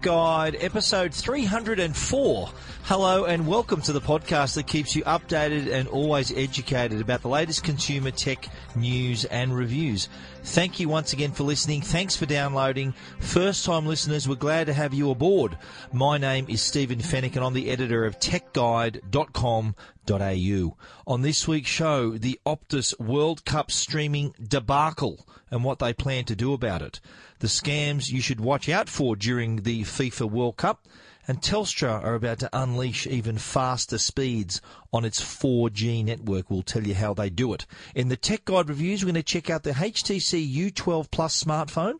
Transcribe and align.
Guide, 0.00 0.56
episode 0.60 1.12
304. 1.12 2.48
Hello 2.84 3.24
and 3.24 3.46
welcome 3.46 3.82
to 3.82 3.92
the 3.92 4.00
podcast 4.00 4.54
that 4.54 4.66
keeps 4.66 4.96
you 4.96 5.04
updated 5.04 5.70
and 5.70 5.86
always 5.88 6.32
educated 6.32 7.02
about 7.02 7.20
the 7.20 7.28
latest 7.28 7.64
consumer 7.64 8.10
tech 8.10 8.48
news 8.74 9.26
and 9.26 9.54
reviews. 9.54 10.08
Thank 10.42 10.80
you 10.80 10.88
once 10.88 11.12
again 11.12 11.32
for 11.32 11.44
listening. 11.44 11.82
Thanks 11.82 12.16
for 12.16 12.24
downloading. 12.24 12.94
First 13.18 13.66
time 13.66 13.86
listeners, 13.86 14.26
we're 14.26 14.36
glad 14.36 14.68
to 14.68 14.72
have 14.72 14.94
you 14.94 15.10
aboard. 15.10 15.58
My 15.92 16.16
name 16.16 16.46
is 16.48 16.62
Stephen 16.62 17.00
Fenech 17.00 17.36
and 17.36 17.44
I'm 17.44 17.52
the 17.52 17.70
editor 17.70 18.06
of 18.06 18.18
techguide.com.au. 18.18 20.76
On 21.06 21.22
this 21.22 21.46
week's 21.46 21.70
show, 21.70 22.16
the 22.16 22.40
Optus 22.46 22.98
World 22.98 23.44
Cup 23.44 23.70
streaming 23.70 24.34
debacle 24.42 25.26
and 25.50 25.62
what 25.62 25.78
they 25.78 25.92
plan 25.92 26.24
to 26.24 26.34
do 26.34 26.54
about 26.54 26.80
it. 26.80 27.00
The 27.40 27.46
scams 27.46 28.10
you 28.10 28.20
should 28.20 28.40
watch 28.40 28.68
out 28.68 28.90
for 28.90 29.16
during 29.16 29.62
the 29.62 29.82
FIFA 29.82 30.30
World 30.30 30.58
Cup 30.58 30.86
and 31.26 31.40
Telstra 31.40 32.04
are 32.04 32.14
about 32.14 32.40
to 32.40 32.50
unleash 32.52 33.06
even 33.06 33.38
faster 33.38 33.96
speeds 33.96 34.60
on 34.92 35.06
its 35.06 35.22
4G 35.22 36.04
network. 36.04 36.50
We'll 36.50 36.62
tell 36.62 36.86
you 36.86 36.94
how 36.94 37.14
they 37.14 37.30
do 37.30 37.54
it. 37.54 37.64
In 37.94 38.08
the 38.08 38.16
Tech 38.18 38.44
Guide 38.44 38.68
reviews, 38.68 39.02
we're 39.02 39.12
going 39.12 39.14
to 39.14 39.22
check 39.22 39.48
out 39.48 39.62
the 39.62 39.70
HTC 39.70 40.54
U12 40.70 41.10
Plus 41.10 41.42
smartphone. 41.42 41.94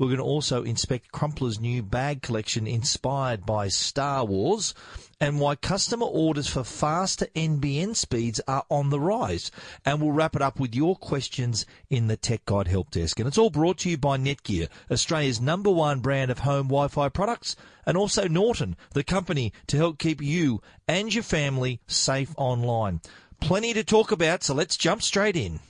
We're 0.00 0.06
going 0.06 0.16
to 0.16 0.24
also 0.24 0.62
inspect 0.62 1.12
Crumpler's 1.12 1.60
new 1.60 1.82
bag 1.82 2.22
collection 2.22 2.66
inspired 2.66 3.44
by 3.44 3.68
Star 3.68 4.24
Wars 4.24 4.72
and 5.20 5.38
why 5.38 5.56
customer 5.56 6.06
orders 6.06 6.48
for 6.48 6.64
faster 6.64 7.26
NBN 7.36 7.94
speeds 7.94 8.40
are 8.48 8.64
on 8.70 8.88
the 8.88 8.98
rise. 8.98 9.50
And 9.84 10.00
we'll 10.00 10.12
wrap 10.12 10.34
it 10.34 10.40
up 10.40 10.58
with 10.58 10.74
your 10.74 10.96
questions 10.96 11.66
in 11.90 12.06
the 12.06 12.16
Tech 12.16 12.46
Guide 12.46 12.68
Help 12.68 12.90
Desk. 12.90 13.18
And 13.18 13.28
it's 13.28 13.36
all 13.36 13.50
brought 13.50 13.76
to 13.80 13.90
you 13.90 13.98
by 13.98 14.16
Netgear, 14.16 14.68
Australia's 14.90 15.38
number 15.38 15.70
one 15.70 16.00
brand 16.00 16.30
of 16.30 16.38
home 16.38 16.68
Wi-Fi 16.68 17.10
products, 17.10 17.54
and 17.84 17.98
also 17.98 18.26
Norton, 18.26 18.76
the 18.94 19.04
company 19.04 19.52
to 19.66 19.76
help 19.76 19.98
keep 19.98 20.22
you 20.22 20.62
and 20.88 21.12
your 21.12 21.24
family 21.24 21.78
safe 21.86 22.32
online. 22.38 23.02
Plenty 23.38 23.74
to 23.74 23.84
talk 23.84 24.12
about, 24.12 24.44
so 24.44 24.54
let's 24.54 24.78
jump 24.78 25.02
straight 25.02 25.36
in. 25.36 25.60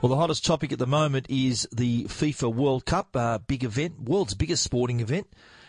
Well, 0.00 0.08
the 0.08 0.16
hottest 0.16 0.46
topic 0.46 0.72
at 0.72 0.78
the 0.78 0.86
moment 0.86 1.26
is 1.28 1.68
the 1.70 2.04
FIFA 2.04 2.54
World 2.54 2.86
Cup, 2.86 3.14
uh, 3.14 3.36
big 3.36 3.64
event, 3.64 4.00
world's 4.00 4.32
biggest 4.32 4.62
sporting 4.62 5.00
event. 5.00 5.26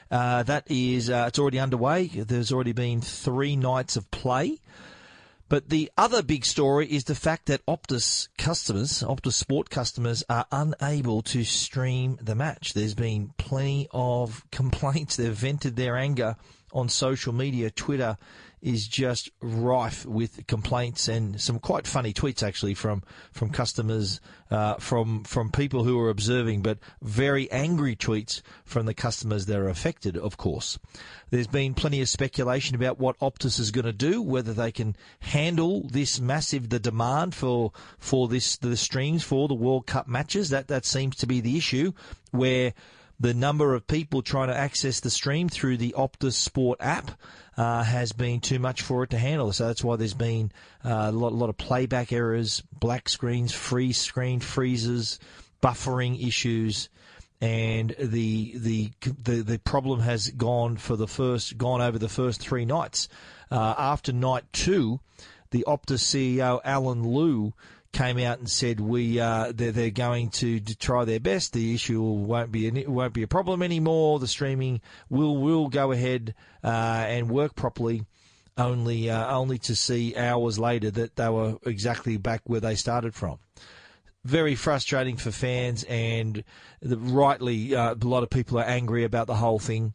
Uh, 0.09 0.43
that 0.43 0.71
is, 0.71 1.09
uh, 1.09 1.25
it's 1.27 1.37
already 1.37 1.59
underway. 1.59 2.07
There's 2.07 2.53
already 2.53 2.71
been 2.71 3.01
three 3.01 3.57
nights 3.57 3.97
of 3.97 4.09
play. 4.09 4.61
But 5.49 5.67
the 5.67 5.91
other 5.97 6.23
big 6.23 6.45
story 6.45 6.87
is 6.87 7.03
the 7.03 7.13
fact 7.13 7.47
that 7.47 7.65
Optus 7.65 8.29
customers, 8.37 9.03
Optus 9.03 9.33
Sport 9.33 9.69
customers, 9.69 10.23
are 10.29 10.45
unable 10.49 11.23
to 11.23 11.43
stream 11.43 12.17
the 12.21 12.33
match. 12.33 12.73
There's 12.73 12.95
been 12.95 13.33
plenty 13.37 13.89
of 13.91 14.45
complaints. 14.51 15.17
They've 15.17 15.33
vented 15.33 15.75
their 15.75 15.97
anger 15.97 16.37
on 16.71 16.87
social 16.87 17.33
media, 17.33 17.69
Twitter, 17.69 18.17
is 18.61 18.87
just 18.87 19.29
rife 19.41 20.05
with 20.05 20.45
complaints 20.47 21.07
and 21.07 21.41
some 21.41 21.59
quite 21.59 21.87
funny 21.87 22.13
tweets 22.13 22.43
actually 22.43 22.73
from 22.73 23.01
from 23.31 23.49
customers 23.49 24.21
uh, 24.51 24.75
from 24.75 25.23
from 25.23 25.49
people 25.49 25.83
who 25.83 25.99
are 25.99 26.09
observing, 26.09 26.61
but 26.61 26.77
very 27.01 27.49
angry 27.51 27.95
tweets 27.95 28.41
from 28.65 28.85
the 28.85 28.93
customers 28.93 29.45
that 29.45 29.57
are 29.57 29.69
affected. 29.69 30.17
Of 30.17 30.37
course, 30.37 30.77
there's 31.29 31.47
been 31.47 31.73
plenty 31.73 32.01
of 32.01 32.09
speculation 32.09 32.75
about 32.75 32.99
what 32.99 33.17
Optus 33.19 33.59
is 33.59 33.71
going 33.71 33.85
to 33.85 33.93
do, 33.93 34.21
whether 34.21 34.53
they 34.53 34.71
can 34.71 34.95
handle 35.21 35.87
this 35.87 36.19
massive 36.19 36.69
the 36.69 36.79
demand 36.79 37.33
for 37.33 37.71
for 37.97 38.27
this 38.27 38.57
the 38.57 38.77
streams 38.77 39.23
for 39.23 39.47
the 39.47 39.53
World 39.55 39.87
Cup 39.87 40.07
matches. 40.07 40.49
That 40.49 40.67
that 40.67 40.85
seems 40.85 41.15
to 41.17 41.27
be 41.27 41.41
the 41.41 41.57
issue 41.57 41.93
where 42.31 42.73
the 43.21 43.33
number 43.35 43.75
of 43.75 43.85
people 43.85 44.23
trying 44.23 44.47
to 44.47 44.57
access 44.57 44.99
the 44.99 45.11
stream 45.11 45.47
through 45.47 45.77
the 45.77 45.93
Optus 45.95 46.33
Sport 46.33 46.79
app 46.81 47.11
uh, 47.61 47.83
has 47.83 48.11
been 48.11 48.39
too 48.39 48.57
much 48.57 48.81
for 48.81 49.03
it 49.03 49.11
to 49.11 49.19
handle. 49.19 49.53
So 49.53 49.67
that's 49.67 49.83
why 49.83 49.95
there's 49.95 50.15
been 50.15 50.51
uh, 50.83 51.09
a, 51.09 51.11
lot, 51.11 51.31
a 51.31 51.35
lot 51.35 51.49
of 51.49 51.57
playback 51.57 52.11
errors, 52.11 52.63
black 52.79 53.07
screens, 53.07 53.53
freeze 53.53 53.99
screen 53.99 54.39
freezes, 54.39 55.19
buffering 55.61 56.27
issues. 56.27 56.89
And 57.39 57.95
the, 57.99 58.53
the 58.57 58.91
the 59.01 59.41
the 59.43 59.59
problem 59.59 59.99
has 59.99 60.29
gone 60.31 60.77
for 60.77 60.95
the 60.95 61.07
first 61.07 61.55
gone 61.59 61.81
over 61.81 61.99
the 61.99 62.09
first 62.09 62.41
three 62.41 62.65
nights. 62.65 63.07
Uh, 63.51 63.75
after 63.77 64.11
night 64.11 64.45
two, 64.53 64.99
the 65.51 65.63
Optus 65.67 66.01
CEO 66.01 66.61
Allen 66.63 67.07
Lew 67.07 67.53
came 67.91 68.17
out 68.19 68.39
and 68.39 68.49
said 68.49 68.79
we 68.79 69.19
uh, 69.19 69.51
they're, 69.53 69.71
they're 69.71 69.89
going 69.89 70.29
to, 70.29 70.59
try 70.59 71.05
their 71.05 71.19
best. 71.19 71.53
The 71.53 71.73
issue 71.73 72.01
won't 72.01 72.51
be 72.51 72.67
an, 72.67 72.91
won't 72.91 73.13
be 73.13 73.23
a 73.23 73.27
problem 73.27 73.61
anymore. 73.61 74.19
The 74.19 74.27
streaming 74.27 74.81
will 75.09 75.37
will 75.37 75.67
go 75.67 75.91
ahead 75.91 76.33
uh, 76.63 76.67
and 77.07 77.29
work 77.29 77.55
properly. 77.55 78.05
Only 78.57 79.09
uh, 79.09 79.33
only 79.33 79.57
to 79.59 79.75
see 79.75 80.15
hours 80.15 80.59
later 80.59 80.91
that 80.91 81.15
they 81.15 81.29
were 81.29 81.57
exactly 81.65 82.17
back 82.17 82.41
where 82.45 82.59
they 82.59 82.75
started 82.75 83.15
from. 83.15 83.39
Very 84.23 84.55
frustrating 84.55 85.17
for 85.17 85.31
fans, 85.31 85.83
and 85.85 86.43
the, 86.81 86.97
rightly 86.97 87.73
uh, 87.73 87.95
a 87.95 88.05
lot 88.05 88.23
of 88.23 88.29
people 88.29 88.59
are 88.59 88.65
angry 88.65 89.03
about 89.03 89.27
the 89.27 89.35
whole 89.35 89.57
thing. 89.57 89.93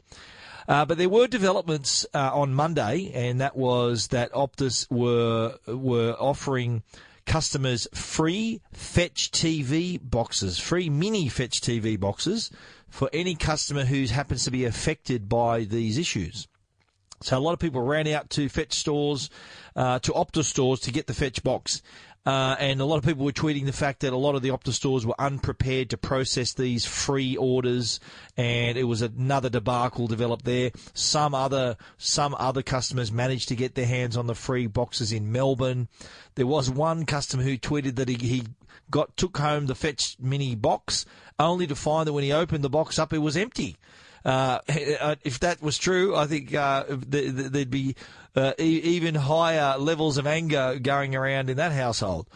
Uh, 0.69 0.85
but 0.85 0.99
there 0.99 1.09
were 1.09 1.29
developments 1.29 2.07
uh, 2.13 2.31
on 2.33 2.53
Monday, 2.55 3.13
and 3.15 3.41
that 3.41 3.57
was 3.57 4.09
that 4.09 4.33
Optus 4.33 4.91
were 4.91 5.57
were 5.67 6.17
offering 6.19 6.83
customers 7.27 7.87
free 7.93 8.63
Fetch 8.73 9.31
TV 9.31 10.01
boxes, 10.03 10.59
free 10.59 10.89
mini 10.89 11.29
Fetch 11.29 11.61
TV 11.61 11.99
boxes 11.99 12.51
for 12.89 13.11
any 13.13 13.35
customer 13.35 13.85
who 13.85 14.05
happens 14.07 14.45
to 14.45 14.51
be 14.51 14.65
affected 14.65 15.29
by 15.29 15.65
these 15.65 15.99
issues. 15.99 16.49
So 17.23 17.37
a 17.37 17.41
lot 17.41 17.53
of 17.53 17.59
people 17.59 17.81
ran 17.81 18.07
out 18.09 18.31
to 18.31 18.49
Fetch 18.49 18.75
stores, 18.75 19.31
uh, 19.75 19.99
to 20.01 20.13
Optus 20.13 20.45
stores 20.45 20.81
to 20.81 20.93
get 20.93 21.07
the 21.07 21.15
Fetch 21.15 21.43
box. 21.43 21.83
Uh, 22.27 22.57
and 22.59 22.81
a 22.81 22.85
lot 22.85 22.99
of 22.99 23.05
people 23.05 23.25
were 23.25 23.31
tweeting 23.31 23.67
the 23.67 23.73
fact 23.73 24.01
that 24.01 24.13
a 24.13 24.17
lot 24.17 24.35
of 24.35 24.43
the 24.43 24.49
Optus 24.49 24.73
stores 24.73 25.07
were 25.07 25.15
unprepared 25.17 25.91
to 25.91 25.97
process 25.97 26.55
these 26.55 26.85
free 26.85 27.37
orders, 27.37 28.01
and 28.37 28.77
it 28.77 28.85
was 28.85 29.01
another 29.01 29.49
debacle 29.49 30.09
developed 30.09 30.45
there. 30.45 30.73
Some 30.93 31.35
other 31.35 31.77
some 31.99 32.35
other 32.37 32.63
customers 32.63 33.13
managed 33.13 33.49
to 33.49 33.57
get 33.57 33.77
their 33.77 33.87
hands 33.87 34.17
on 34.17 34.27
the 34.27 34.35
free 34.35 34.67
boxes 34.67 35.13
in 35.13 35.31
Melbourne. 35.31 35.87
There 36.35 36.49
was 36.49 36.69
one 36.69 37.07
customer 37.07 37.45
who 37.45 37.57
tweeted 37.57 37.95
that 37.95 38.09
he, 38.09 38.17
he 38.17 38.43
got 38.91 39.17
took 39.17 39.39
home 39.39 39.67
the 39.67 39.77
Fetch 39.77 40.17
Mini 40.19 40.57
box, 40.57 41.07
only 41.39 41.69
to 41.69 41.77
find 41.77 42.09
that 42.09 42.13
when 42.13 42.25
he 42.25 42.33
opened 42.33 42.65
the 42.65 42.71
box 42.71 42.99
up, 42.99 43.13
it 43.13 43.19
was 43.19 43.37
empty. 43.37 43.77
Uh, 44.25 44.59
if 44.69 45.39
that 45.41 45.63
was 45.63 45.79
true, 45.79 46.17
I 46.17 46.27
think 46.27 46.53
uh, 46.53 46.85
there'd 46.89 47.71
be 47.71 47.95
uh, 48.37 48.53
e- 48.59 48.81
even 48.83 49.15
higher 49.15 49.79
levels 49.79 50.19
of 50.19 50.27
anger 50.27 50.79
going 50.79 51.17
around 51.17 51.51
in 51.51 51.57
that 51.57 51.73
household. 51.73 52.29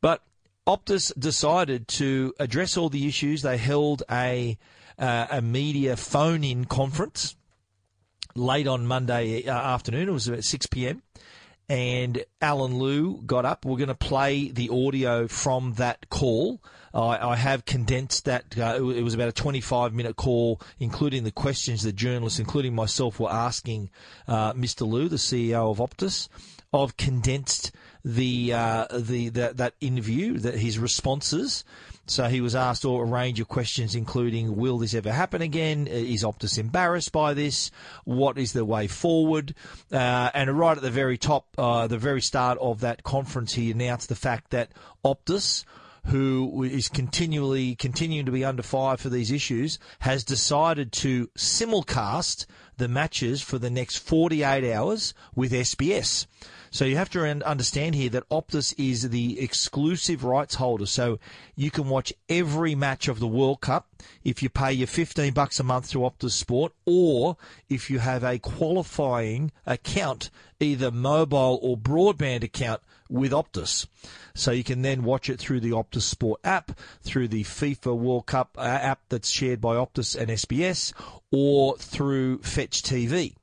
But 0.00 0.22
Optus 0.66 1.12
decided 1.18 1.88
to 1.88 2.34
address 2.38 2.76
all 2.76 2.88
the 2.88 3.06
issues. 3.06 3.42
They 3.42 3.56
held 3.56 4.02
a 4.10 4.58
uh, 4.98 5.26
a 5.30 5.40
media 5.40 5.96
phone-in 5.96 6.64
conference 6.64 7.36
late 8.34 8.66
on 8.66 8.86
Monday 8.86 9.46
uh, 9.46 9.52
afternoon. 9.52 10.08
It 10.08 10.12
was 10.12 10.28
about 10.28 10.44
six 10.44 10.66
p.m. 10.66 11.02
And 11.68 12.24
Allen 12.40 12.78
Lew 12.78 13.22
got 13.26 13.44
up. 13.44 13.64
We're 13.64 13.78
going 13.78 13.88
to 13.88 13.94
play 13.94 14.50
the 14.50 14.68
audio 14.68 15.26
from 15.26 15.74
that 15.74 16.08
call. 16.08 16.60
I, 16.96 17.32
I 17.32 17.36
have 17.36 17.64
condensed 17.66 18.24
that. 18.24 18.58
Uh, 18.58 18.76
it 18.90 19.02
was 19.02 19.14
about 19.14 19.28
a 19.28 19.32
25 19.32 19.92
minute 19.92 20.16
call, 20.16 20.60
including 20.80 21.24
the 21.24 21.30
questions 21.30 21.82
the 21.82 21.92
journalists, 21.92 22.38
including 22.38 22.74
myself, 22.74 23.20
were 23.20 23.30
asking 23.30 23.90
uh, 24.26 24.54
Mr. 24.54 24.86
Lew, 24.86 25.08
the 25.08 25.16
CEO 25.16 25.70
of 25.70 25.78
Optus. 25.78 26.28
I've 26.72 26.96
condensed 26.96 27.72
the, 28.04 28.52
uh, 28.52 28.86
the, 28.92 29.28
the 29.28 29.52
that 29.54 29.74
interview, 29.80 30.38
that 30.38 30.54
his 30.56 30.78
responses, 30.78 31.64
So 32.08 32.28
he 32.28 32.40
was 32.40 32.54
asked 32.54 32.84
all 32.84 33.00
a 33.00 33.04
range 33.04 33.40
of 33.40 33.48
questions, 33.48 33.94
including 33.94 34.56
Will 34.56 34.78
this 34.78 34.94
ever 34.94 35.12
happen 35.12 35.42
again? 35.42 35.88
Is 35.88 36.22
Optus 36.22 36.56
embarrassed 36.56 37.12
by 37.12 37.34
this? 37.34 37.70
What 38.04 38.38
is 38.38 38.52
the 38.52 38.64
way 38.64 38.86
forward? 38.86 39.54
Uh, 39.92 40.30
and 40.32 40.56
right 40.56 40.76
at 40.76 40.82
the 40.82 40.90
very 40.90 41.18
top, 41.18 41.46
uh, 41.58 41.88
the 41.88 41.98
very 41.98 42.20
start 42.20 42.58
of 42.60 42.80
that 42.80 43.02
conference, 43.02 43.54
he 43.54 43.72
announced 43.72 44.08
the 44.08 44.14
fact 44.14 44.50
that 44.50 44.70
Optus, 45.04 45.64
who 46.06 46.62
is 46.62 46.88
continually 46.88 47.74
continuing 47.74 48.26
to 48.26 48.32
be 48.32 48.44
under 48.44 48.62
fire 48.62 48.96
for 48.96 49.08
these 49.08 49.30
issues, 49.30 49.78
has 50.00 50.24
decided 50.24 50.92
to 50.92 51.26
simulcast 51.36 52.46
the 52.76 52.88
matches 52.88 53.42
for 53.42 53.58
the 53.58 53.70
next 53.70 53.96
48 53.98 54.72
hours 54.72 55.14
with 55.34 55.52
SBS. 55.52 56.26
So 56.76 56.84
you 56.84 56.98
have 56.98 57.08
to 57.12 57.24
understand 57.24 57.94
here 57.94 58.10
that 58.10 58.28
Optus 58.28 58.74
is 58.76 59.08
the 59.08 59.40
exclusive 59.40 60.24
rights 60.24 60.56
holder. 60.56 60.84
So 60.84 61.18
you 61.54 61.70
can 61.70 61.88
watch 61.88 62.12
every 62.28 62.74
match 62.74 63.08
of 63.08 63.18
the 63.18 63.26
World 63.26 63.62
Cup 63.62 63.88
if 64.24 64.42
you 64.42 64.50
pay 64.50 64.74
your 64.74 64.86
15 64.86 65.32
bucks 65.32 65.58
a 65.58 65.64
month 65.64 65.90
to 65.92 66.00
Optus 66.00 66.32
Sport 66.32 66.74
or 66.84 67.38
if 67.70 67.88
you 67.88 68.00
have 68.00 68.22
a 68.22 68.38
qualifying 68.38 69.52
account, 69.64 70.28
either 70.60 70.90
mobile 70.90 71.58
or 71.62 71.78
broadband 71.78 72.42
account 72.42 72.82
with 73.08 73.32
Optus. 73.32 73.86
So 74.34 74.50
you 74.50 74.62
can 74.62 74.82
then 74.82 75.02
watch 75.02 75.30
it 75.30 75.38
through 75.38 75.60
the 75.60 75.70
Optus 75.70 76.02
Sport 76.02 76.42
app, 76.44 76.78
through 77.00 77.28
the 77.28 77.44
FIFA 77.44 77.96
World 77.96 78.26
Cup 78.26 78.50
uh, 78.58 78.60
app 78.60 79.00
that's 79.08 79.30
shared 79.30 79.62
by 79.62 79.76
Optus 79.76 80.14
and 80.14 80.28
SBS, 80.28 80.92
or 81.32 81.78
through 81.78 82.40
Fetch 82.42 82.82
TV. 82.82 83.34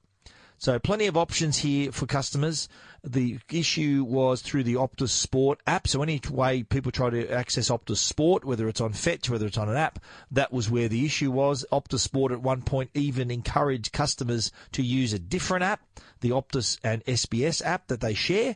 So 0.64 0.80
plenty 0.80 1.08
of 1.08 1.18
options 1.18 1.58
here 1.58 1.92
for 1.92 2.06
customers. 2.06 2.70
The 3.06 3.40
issue 3.52 4.06
was 4.08 4.42
through 4.42 4.64
the 4.64 4.76
Optus 4.76 5.10
Sport 5.10 5.60
app. 5.68 5.88
So 5.88 6.02
any 6.02 6.22
way 6.30 6.64
people 6.64 6.92
try 6.92 7.10
to 7.10 7.30
access 7.30 7.70
Optus 7.70 7.98
Sport, 7.98 8.46
whether 8.46 8.70
it's 8.70 8.80
on 8.80 8.94
Fetch, 8.94 9.30
whether 9.30 9.46
it's 9.46 9.58
on 9.58 9.68
an 9.68 9.76
app, 9.76 10.00
that 10.32 10.54
was 10.54 10.70
where 10.70 10.88
the 10.88 11.06
issue 11.06 11.30
was. 11.30 11.66
Optus 11.72 12.00
Sport 12.00 12.32
at 12.32 12.42
one 12.42 12.62
point 12.62 12.92
even 12.94 13.30
encouraged 13.30 13.92
customers 13.92 14.52
to 14.72 14.82
use 14.82 15.12
a 15.12 15.20
different 15.20 15.64
app, 15.64 15.82
the 16.22 16.30
Optus 16.30 16.80
and 16.82 17.04
SBS 17.06 17.66
app 17.66 17.88
that 17.88 18.00
they 18.00 18.14
share. 18.14 18.56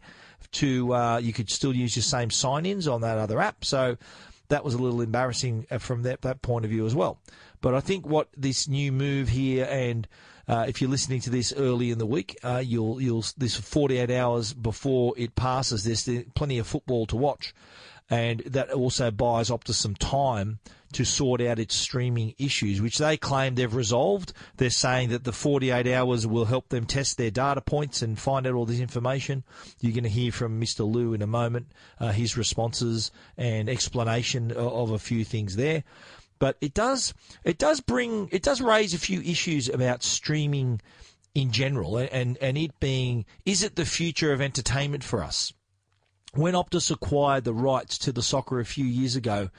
To 0.54 0.94
uh, 0.94 1.18
you 1.18 1.34
could 1.34 1.50
still 1.50 1.76
use 1.76 1.96
your 1.96 2.04
same 2.04 2.32
sign-ins 2.32 2.88
on 2.88 3.02
that 3.02 3.18
other 3.18 3.42
app. 3.42 3.66
So 3.66 3.98
that 4.50 4.64
was 4.64 4.74
a 4.74 4.78
little 4.78 5.02
embarrassing 5.02 5.68
uh, 5.70 5.78
from 5.78 6.04
that, 6.04 6.22
that 6.22 6.42
point 6.42 6.66
of 6.66 6.72
view 6.72 6.86
as 6.86 6.96
well. 6.96 7.20
But 7.62 7.74
I 7.74 7.80
think 7.80 8.06
what 8.06 8.30
this 8.36 8.68
new 8.68 8.92
move 8.92 9.30
here 9.30 9.68
and 9.70 10.08
uh, 10.48 10.66
if 10.68 10.82
you're 10.82 10.90
listening 10.90 11.20
to 11.22 11.30
this 11.30 11.54
early 11.54 11.92
in 11.92 11.98
the 11.98 12.06
week, 12.06 12.38
uh, 12.44 12.62
you'll 12.64 13.02
you'll 13.02 13.26
this 13.38 13.56
48 13.56 14.10
hours 14.12 14.54
before 14.54 15.14
it 15.18 15.36
passes. 15.36 15.84
There's 15.84 16.26
plenty 16.36 16.58
of 16.58 16.68
football 16.68 17.06
to 17.08 17.18
watch, 17.18 17.54
and 18.10 18.40
that 18.42 18.72
also 18.72 19.12
buys 19.12 19.50
Optus 19.50 19.74
some 19.74 19.96
time 19.96 20.60
to 20.94 21.04
sort 21.04 21.42
out 21.42 21.60
its 21.60 21.76
streaming 21.76 22.34
issues, 22.38 22.82
which 22.82 22.98
they 22.98 23.18
claim 23.18 23.56
they've 23.56 23.76
resolved. 23.76 24.32
They're 24.56 24.70
saying 24.70 25.10
that 25.10 25.26
the 25.26 25.34
48 25.34 25.86
hours 25.88 26.26
will 26.26 26.46
help 26.46 26.70
them 26.70 26.86
test 26.86 27.18
their 27.18 27.30
data 27.30 27.60
points 27.60 28.02
and 28.02 28.18
find 28.18 28.48
out 28.48 28.54
all 28.54 28.66
this 28.66 28.80
information. 28.80 29.44
You're 29.82 29.92
going 29.92 30.06
to 30.06 30.10
hear 30.10 30.32
from 30.32 30.62
Mr. 30.62 30.90
Lew 30.90 31.14
in 31.14 31.22
a 31.22 31.28
moment, 31.28 31.68
uh, 32.00 32.14
his 32.14 32.38
responses 32.38 33.12
and 33.38 33.68
explanation 33.68 34.54
of 34.54 34.92
a 34.92 35.00
few 35.00 35.26
things 35.26 35.58
there 35.58 35.84
but 36.40 36.58
it 36.62 36.74
does 36.74 37.14
it 37.44 37.58
does 37.58 37.82
bring 37.82 38.30
it 38.32 38.44
does 38.44 38.62
raise 38.62 38.94
a 38.94 39.00
few 39.00 39.22
issues 39.22 39.70
about 39.70 40.04
streaming 40.04 40.82
in 41.36 41.52
general 41.52 41.98
and 41.98 42.38
and 42.38 42.58
it 42.58 42.80
being 42.80 43.26
is 43.46 43.64
it 43.64 43.76
the 43.76 43.86
future 43.86 44.34
of 44.34 44.42
entertainment 44.42 45.04
for 45.04 45.24
us? 45.24 45.54
When 46.34 46.54
Optus 46.54 46.92
acquired 46.92 47.46
the 47.46 47.54
rights 47.54 47.98
to 48.00 48.12
the 48.12 48.22
soccer 48.22 48.60
a 48.60 48.66
few 48.66 48.86
years 48.86 49.16
ago 49.16 49.50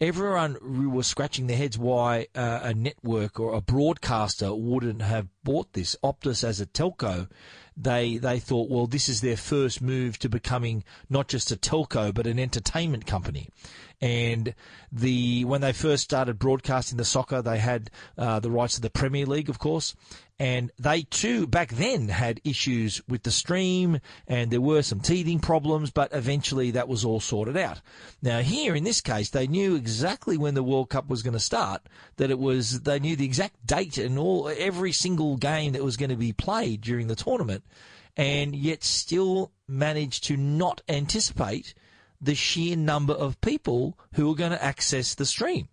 everyone 0.00 0.92
was 0.92 1.06
scratching 1.06 1.46
their 1.46 1.56
heads 1.56 1.76
why 1.76 2.26
uh, 2.34 2.60
a 2.62 2.74
network 2.74 3.40
or 3.40 3.54
a 3.54 3.60
broadcaster 3.60 4.54
wouldn't 4.54 5.02
have 5.02 5.28
bought 5.42 5.72
this. 5.72 5.96
Optus 6.04 6.44
as 6.44 6.60
a 6.60 6.66
telco 6.66 7.28
they 7.80 8.18
they 8.18 8.38
thought, 8.40 8.70
well, 8.70 8.86
this 8.86 9.08
is 9.08 9.20
their 9.20 9.36
first 9.36 9.80
move 9.80 10.18
to 10.18 10.28
becoming 10.28 10.84
not 11.08 11.28
just 11.28 11.52
a 11.52 11.56
telco 11.56 12.12
but 12.12 12.26
an 12.26 12.38
entertainment 12.38 13.06
company. 13.06 13.48
And 14.00 14.54
the 14.92 15.44
when 15.44 15.60
they 15.60 15.72
first 15.72 16.04
started 16.04 16.38
broadcasting 16.38 16.98
the 16.98 17.04
soccer, 17.04 17.42
they 17.42 17.58
had 17.58 17.90
uh, 18.16 18.38
the 18.38 18.50
rights 18.50 18.76
of 18.76 18.82
the 18.82 18.90
Premier 18.90 19.26
League, 19.26 19.48
of 19.48 19.58
course, 19.58 19.96
and 20.38 20.70
they 20.78 21.02
too 21.02 21.48
back 21.48 21.70
then 21.70 22.08
had 22.08 22.40
issues 22.44 23.02
with 23.08 23.24
the 23.24 23.32
stream, 23.32 24.00
and 24.28 24.52
there 24.52 24.60
were 24.60 24.82
some 24.82 25.00
teething 25.00 25.40
problems, 25.40 25.90
but 25.90 26.10
eventually 26.12 26.70
that 26.70 26.86
was 26.86 27.04
all 27.04 27.18
sorted 27.18 27.56
out. 27.56 27.80
Now 28.22 28.38
here 28.40 28.76
in 28.76 28.84
this 28.84 29.00
case, 29.00 29.30
they 29.30 29.48
knew 29.48 29.74
exactly 29.74 30.36
when 30.36 30.54
the 30.54 30.62
World 30.62 30.90
Cup 30.90 31.08
was 31.08 31.22
going 31.22 31.34
to 31.34 31.40
start. 31.40 31.82
That 32.18 32.30
it 32.30 32.38
was 32.38 32.82
they 32.82 33.00
knew 33.00 33.16
the 33.16 33.24
exact 33.24 33.66
date 33.66 33.98
and 33.98 34.16
all 34.16 34.48
every 34.56 34.92
single 34.92 35.36
game 35.36 35.72
that 35.72 35.82
was 35.82 35.96
going 35.96 36.10
to 36.10 36.16
be 36.16 36.32
played 36.32 36.82
during 36.82 37.08
the 37.08 37.16
tournament, 37.16 37.64
and 38.16 38.54
yet 38.54 38.82
still 38.82 39.52
manage 39.66 40.20
to 40.22 40.36
not 40.36 40.82
anticipate 40.88 41.74
the 42.20 42.34
sheer 42.34 42.76
number 42.76 43.12
of 43.12 43.40
people 43.40 43.96
who 44.14 44.30
are 44.30 44.34
going 44.34 44.50
to 44.50 44.64
access 44.64 45.14
the 45.14 45.26
stream. 45.26 45.68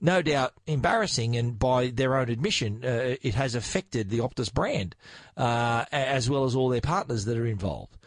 No 0.00 0.22
doubt 0.22 0.54
embarrassing, 0.66 1.36
and 1.36 1.58
by 1.58 1.88
their 1.88 2.16
own 2.16 2.30
admission, 2.30 2.82
uh, 2.82 3.16
it 3.20 3.34
has 3.34 3.54
affected 3.54 4.08
the 4.08 4.20
Optus 4.20 4.52
brand 4.52 4.96
uh, 5.36 5.84
as 5.92 6.30
well 6.30 6.44
as 6.44 6.56
all 6.56 6.70
their 6.70 6.80
partners 6.80 7.26
that 7.26 7.36
are 7.36 7.46
involved. 7.46 7.98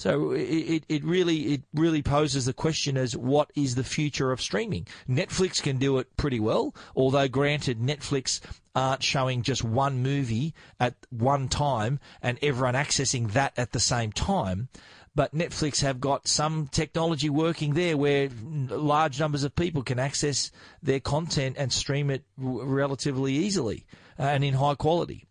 So 0.00 0.30
it, 0.30 0.84
it 0.88 1.04
really 1.04 1.52
it 1.52 1.62
really 1.74 2.00
poses 2.00 2.46
the 2.46 2.54
question 2.54 2.96
as 2.96 3.14
what 3.14 3.50
is 3.54 3.74
the 3.74 3.84
future 3.84 4.32
of 4.32 4.40
streaming? 4.40 4.86
Netflix 5.06 5.62
can 5.62 5.76
do 5.76 5.98
it 5.98 6.16
pretty 6.16 6.40
well, 6.40 6.74
although 6.96 7.28
granted 7.28 7.80
Netflix 7.80 8.40
aren't 8.74 9.02
showing 9.02 9.42
just 9.42 9.62
one 9.62 10.02
movie 10.02 10.54
at 10.80 10.94
one 11.10 11.48
time 11.48 12.00
and 12.22 12.38
everyone 12.40 12.72
accessing 12.72 13.32
that 13.32 13.52
at 13.58 13.72
the 13.72 13.80
same 13.80 14.10
time 14.10 14.70
but 15.14 15.34
Netflix 15.34 15.82
have 15.82 16.00
got 16.00 16.26
some 16.26 16.68
technology 16.68 17.28
working 17.28 17.74
there 17.74 17.98
where 17.98 18.30
large 18.40 19.20
numbers 19.20 19.44
of 19.44 19.54
people 19.54 19.82
can 19.82 19.98
access 19.98 20.50
their 20.82 21.00
content 21.00 21.56
and 21.58 21.70
stream 21.70 22.08
it 22.08 22.24
relatively 22.38 23.34
easily 23.34 23.84
uh, 24.18 24.22
and 24.22 24.44
in 24.44 24.54
high 24.54 24.76
quality. 24.76 25.26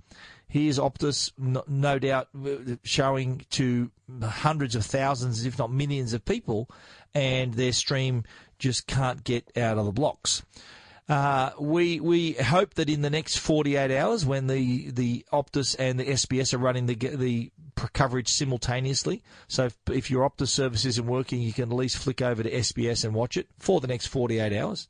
Here's 0.49 0.79
Optus, 0.79 1.31
no, 1.37 1.99
doubt, 1.99 2.29
uh, 2.35 2.75
showing 2.83 3.45
to 3.51 3.91
hundreds 4.21 4.75
of 4.75 4.83
thousands, 4.83 5.45
if 5.45 5.59
not 5.59 5.71
millions 5.71 6.11
of 6.13 6.25
people, 6.25 6.67
and 7.13 7.53
their 7.53 7.71
stream 7.71 8.23
just 8.57 8.87
can't 8.87 9.23
get 9.23 9.55
out 9.55 9.77
of 9.77 9.85
the 9.85 9.91
blocks. 9.91 10.41
Uh, 11.07 11.51
we 11.59 11.99
we 11.99 12.33
hope 12.33 12.75
that 12.75 12.89
in 12.89 13.01
the 13.01 13.09
next 13.09 13.37
48 13.37 13.91
hours, 13.91 14.25
when 14.25 14.47
the, 14.47 14.89
the 14.91 15.25
Optus 15.31 15.75
and 15.77 15.99
the 15.99 16.05
SBS 16.05 16.53
are 16.53 16.59
running 16.59 16.87
the 16.87 16.95
the 16.95 17.51
coverage 17.93 18.27
simultaneously, 18.27 19.23
so 19.47 19.65
if, 19.65 19.77
if 19.91 20.11
your 20.11 20.27
Optus 20.27 20.49
service 20.49 20.85
isn't 20.85 21.05
working, 21.05 21.41
you 21.41 21.53
can 21.53 21.69
at 21.69 21.75
least 21.75 21.97
flick 21.97 22.21
over 22.21 22.43
to 22.43 22.51
SBS 22.51 23.05
and 23.05 23.13
watch 23.13 23.37
it 23.37 23.47
for 23.57 23.79
the 23.79 23.87
next 23.87 24.07
48 24.07 24.53
hours. 24.53 24.87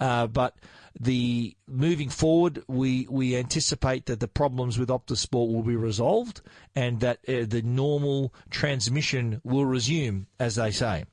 Uh, 0.00 0.26
but 0.26 0.56
the 0.98 1.56
moving 1.66 2.08
forward, 2.08 2.62
we 2.68 3.06
we 3.08 3.36
anticipate 3.36 4.06
that 4.06 4.20
the 4.20 4.28
problems 4.28 4.78
with 4.78 4.88
Optus 4.88 5.18
Sport 5.18 5.52
will 5.52 5.62
be 5.62 5.76
resolved 5.76 6.40
and 6.74 7.00
that 7.00 7.18
uh, 7.28 7.44
the 7.46 7.62
normal 7.64 8.34
transmission 8.50 9.40
will 9.44 9.66
resume, 9.66 10.26
as 10.38 10.56
they 10.56 10.70
say. 10.70 11.04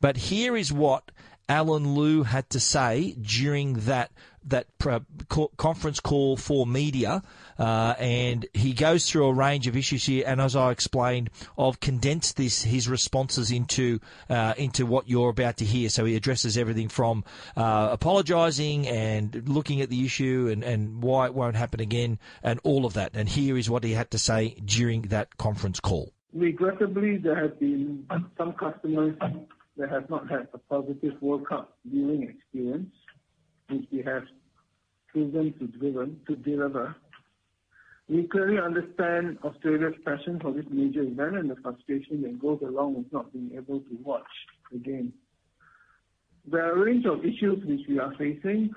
But 0.00 0.16
here 0.16 0.56
is 0.56 0.72
what 0.72 1.10
Allen 1.48 1.94
Lew 1.94 2.24
had 2.24 2.50
to 2.50 2.60
say 2.60 3.16
during 3.20 3.74
that 3.74 4.12
that 4.44 4.66
conference 5.56 6.00
call 6.00 6.36
for 6.36 6.66
media, 6.66 7.22
uh, 7.58 7.94
and 7.98 8.46
he 8.54 8.72
goes 8.72 9.08
through 9.08 9.26
a 9.26 9.32
range 9.32 9.66
of 9.66 9.76
issues 9.76 10.04
here. 10.04 10.24
And 10.26 10.40
as 10.40 10.56
I 10.56 10.70
explained, 10.70 11.30
I've 11.58 11.80
condensed 11.80 12.36
this 12.36 12.62
his 12.62 12.88
responses 12.88 13.50
into 13.50 14.00
uh, 14.28 14.54
into 14.56 14.86
what 14.86 15.08
you're 15.08 15.30
about 15.30 15.56
to 15.58 15.64
hear. 15.64 15.88
So 15.88 16.04
he 16.04 16.16
addresses 16.16 16.56
everything 16.56 16.88
from 16.88 17.24
uh, 17.56 17.88
apologising 17.92 18.86
and 18.88 19.48
looking 19.48 19.80
at 19.80 19.90
the 19.90 20.04
issue 20.04 20.48
and, 20.50 20.62
and 20.62 21.02
why 21.02 21.26
it 21.26 21.34
won't 21.34 21.56
happen 21.56 21.80
again, 21.80 22.18
and 22.42 22.60
all 22.62 22.86
of 22.86 22.94
that. 22.94 23.12
And 23.14 23.28
here 23.28 23.56
is 23.56 23.68
what 23.68 23.84
he 23.84 23.92
had 23.92 24.10
to 24.12 24.18
say 24.18 24.56
during 24.64 25.02
that 25.02 25.36
conference 25.36 25.80
call. 25.80 26.12
Regrettably, 26.32 27.16
there 27.16 27.36
have 27.36 27.58
been 27.58 28.06
some 28.36 28.52
customers 28.52 29.16
that 29.78 29.88
have 29.88 30.10
not 30.10 30.28
had 30.30 30.48
a 30.52 30.58
positive 30.58 31.14
World 31.22 31.48
Cup 31.48 31.76
viewing 31.84 32.22
experience, 32.24 32.94
which 33.70 33.86
we 33.90 34.02
have 34.02 34.24
proven 35.08 35.54
to 35.58 35.66
driven 35.78 36.20
to 36.26 36.36
deliver. 36.36 36.94
We 38.08 38.22
clearly 38.24 38.58
understand 38.58 39.38
Australia's 39.44 39.94
passion 40.04 40.40
for 40.40 40.52
this 40.52 40.64
major 40.70 41.02
event 41.02 41.36
and 41.36 41.50
the 41.50 41.56
frustration 41.56 42.22
that 42.22 42.40
goes 42.40 42.60
along 42.62 42.94
with 42.94 43.12
not 43.12 43.32
being 43.32 43.50
able 43.54 43.80
to 43.80 43.98
watch 44.02 44.22
the 44.72 44.78
game. 44.78 45.12
There 46.46 46.64
are 46.64 46.72
a 46.72 46.84
range 46.84 47.04
of 47.04 47.24
issues 47.24 47.62
which 47.64 47.86
we 47.86 47.98
are 47.98 48.14
facing, 48.16 48.74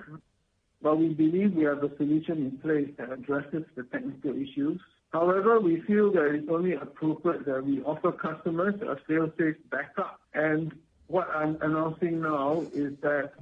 but 0.82 0.98
we 0.98 1.10
believe 1.10 1.54
we 1.54 1.64
have 1.64 1.84
a 1.84 1.96
solution 1.96 2.38
in 2.38 2.58
place 2.58 2.90
that 2.98 3.12
addresses 3.12 3.64
the 3.76 3.84
technical 3.84 4.32
issues 4.32 4.82
However, 5.12 5.60
we 5.60 5.82
feel 5.82 6.12
that 6.14 6.34
it's 6.34 6.48
only 6.50 6.74
appropriate 6.74 7.46
that 7.46 7.66
we 7.66 7.82
offer 7.82 8.12
customers 8.14 8.76
a 8.82 8.96
fail-safe 9.08 9.58
backup. 9.70 10.22
And 10.34 10.74
what 11.08 11.30
I'm 11.36 11.58
announcing 11.62 12.22
now 12.22 12.66
is 12.74 12.94
that 13.02 13.34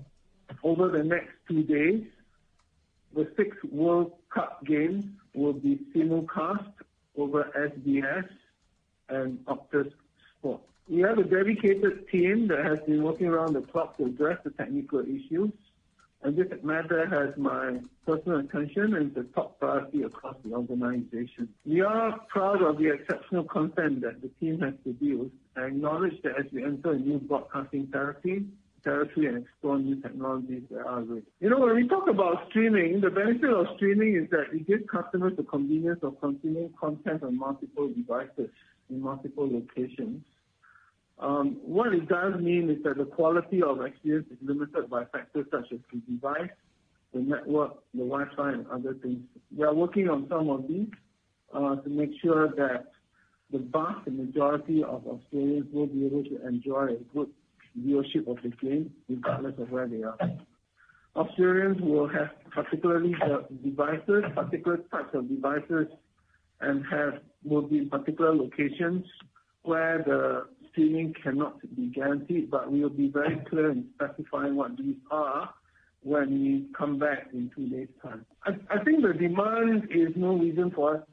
over 0.63 0.89
the 0.89 1.03
next 1.03 1.33
two 1.47 1.63
days, 1.63 2.03
the 3.15 3.31
six 3.37 3.55
World 3.71 4.13
Cup 4.33 4.65
games 4.65 5.05
will 5.33 5.53
be 5.53 5.79
simulcast 5.95 6.71
over 7.17 7.43
SBS 7.55 8.27
and 9.09 9.43
Optus 9.45 9.91
Sport. 10.37 10.61
We 10.87 11.01
have 11.01 11.17
a 11.17 11.23
dedicated 11.23 12.09
team 12.09 12.47
that 12.47 12.65
has 12.65 12.79
been 12.87 13.03
working 13.03 13.27
around 13.27 13.53
the 13.53 13.61
clock 13.61 13.97
to 13.97 14.05
address 14.05 14.39
the 14.43 14.49
technical 14.51 15.01
issues, 15.01 15.51
and 16.21 16.35
this 16.35 16.47
matter 16.63 17.07
has 17.07 17.37
my 17.37 17.79
personal 18.05 18.39
attention 18.39 18.95
and 18.95 19.13
the 19.13 19.23
top 19.35 19.59
priority 19.59 20.03
across 20.03 20.35
the 20.43 20.53
organization. 20.53 21.47
We 21.65 21.81
are 21.81 22.19
proud 22.27 22.61
of 22.61 22.77
the 22.77 22.89
exceptional 22.93 23.45
content 23.45 24.01
that 24.01 24.21
the 24.21 24.29
team 24.39 24.59
has 24.61 24.73
produced 24.83 25.33
and 25.55 25.65
acknowledge 25.65 26.21
that 26.23 26.39
as 26.39 26.45
we 26.51 26.63
enter 26.63 26.91
a 26.91 26.99
new 26.99 27.19
broadcasting 27.19 27.87
territory 28.83 29.27
and 29.27 29.45
explore 29.45 29.79
new 29.79 30.01
technologies 30.01 30.63
that 30.71 30.85
are. 30.85 31.03
You 31.39 31.49
know, 31.49 31.59
when 31.59 31.75
we 31.75 31.87
talk 31.87 32.07
about 32.07 32.47
streaming, 32.49 33.01
the 33.01 33.09
benefit 33.09 33.49
of 33.49 33.67
streaming 33.75 34.15
is 34.15 34.29
that 34.31 34.53
it 34.53 34.67
gives 34.67 34.83
customers 34.89 35.33
the 35.37 35.43
convenience 35.43 35.99
of 36.03 36.19
consuming 36.19 36.71
content 36.79 37.23
on 37.23 37.37
multiple 37.37 37.87
devices 37.89 38.49
in 38.89 39.01
multiple 39.01 39.49
locations. 39.51 40.23
Um, 41.19 41.57
what 41.63 41.93
it 41.93 42.07
does 42.07 42.39
mean 42.39 42.69
is 42.69 42.81
that 42.83 42.97
the 42.97 43.05
quality 43.05 43.61
of 43.61 43.81
experience 43.81 44.27
is 44.31 44.37
limited 44.41 44.89
by 44.89 45.05
factors 45.05 45.45
such 45.51 45.67
as 45.73 45.79
the 45.91 45.99
device, 46.09 46.49
the 47.13 47.19
network, 47.19 47.73
the 47.93 48.05
Wi-Fi, 48.05 48.51
and 48.51 48.67
other 48.67 48.93
things. 48.93 49.19
We 49.55 49.65
are 49.65 49.73
working 49.73 50.09
on 50.09 50.27
some 50.29 50.49
of 50.49 50.67
these 50.67 50.87
uh, 51.53 51.75
to 51.75 51.89
make 51.89 52.11
sure 52.21 52.49
that 52.55 52.85
the 53.51 53.59
vast 53.59 54.07
majority 54.07 54.83
of 54.83 55.05
Australians 55.07 55.67
will 55.73 55.87
be 55.87 56.05
able 56.05 56.23
to 56.23 56.47
enjoy 56.47 56.93
a 56.93 57.15
good 57.15 57.29
viewership 57.77 58.27
of 58.27 58.37
the 58.43 58.49
game 58.61 58.91
regardless 59.07 59.55
of 59.59 59.69
where 59.71 59.87
they 59.87 60.03
are. 60.03 60.17
Australians 61.15 61.81
will 61.81 62.07
have 62.07 62.29
particularly 62.51 63.13
the 63.19 63.45
devices, 63.63 64.23
particular 64.35 64.77
types 64.91 65.13
of 65.13 65.27
devices, 65.27 65.87
and 66.61 66.85
have 66.91 67.15
will 67.43 67.61
be 67.61 67.79
in 67.79 67.89
particular 67.89 68.35
locations 68.35 69.05
where 69.63 70.03
the 70.05 70.45
streaming 70.71 71.13
cannot 71.23 71.59
be 71.75 71.87
guaranteed, 71.87 72.49
but 72.49 72.71
we 72.71 72.81
will 72.81 72.89
be 72.89 73.09
very 73.09 73.41
clear 73.49 73.71
in 73.71 73.85
specifying 73.95 74.55
what 74.55 74.77
these 74.77 74.95
are 75.11 75.53
when 76.01 76.29
we 76.41 76.67
come 76.77 76.97
back 76.97 77.27
in 77.33 77.51
two 77.55 77.67
days' 77.67 77.87
time. 78.01 78.25
I 78.45 78.83
think 78.83 79.01
the 79.01 79.13
demand 79.13 79.89
is 79.91 80.09
no 80.15 80.37
reason 80.37 80.71
for 80.71 80.97
us 80.97 81.03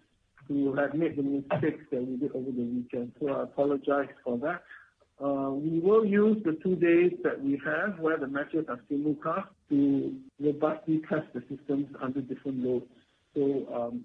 to 0.49 0.75
have 0.75 0.95
made 0.95 1.17
the 1.17 1.23
mistakes 1.23 1.85
that 1.91 2.07
we 2.07 2.17
did 2.17 2.31
over 2.33 2.51
the 2.51 2.63
weekend, 2.63 3.13
so 3.21 3.29
I 3.29 3.43
apologize 3.45 4.09
for 4.23 4.39
that. 4.39 4.63
Uh, 5.23 5.51
we 5.51 5.81
will 5.81 6.05
use 6.05 6.37
the 6.45 6.59
two 6.63 6.77
days 6.77 7.13
that 7.25 7.43
we 7.43 7.61
have 7.65 7.99
where 7.99 8.19
the 8.19 8.27
matches 8.27 8.67
are 8.69 8.81
simulcast 8.91 9.49
to 9.71 10.15
robustly 10.39 11.01
test 11.09 11.27
the 11.33 11.41
systems 11.49 11.87
under 12.03 12.21
different 12.21 12.59
loads. 12.59 12.85
So 13.35 13.67
um, 13.75 14.05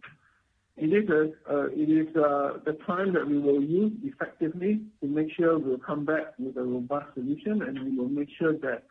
it 0.78 0.88
is 0.88 1.34
uh, 1.50 1.68
it 1.68 1.90
is 1.90 2.16
uh, 2.16 2.60
the 2.66 2.78
time 2.88 3.14
that 3.14 3.28
we 3.28 3.38
will 3.40 3.62
use 3.62 3.92
effectively 4.04 4.82
to 5.02 5.08
make 5.08 5.28
sure 5.38 5.60
we'll 5.60 5.78
come 5.78 6.06
back 6.06 6.34
with 6.40 6.56
a 6.56 6.64
robust 6.64 7.14
solution, 7.14 7.62
and 7.62 7.84
we 7.84 7.98
will 7.98 8.10
make 8.10 8.30
sure 8.40 8.54
that 8.60 8.84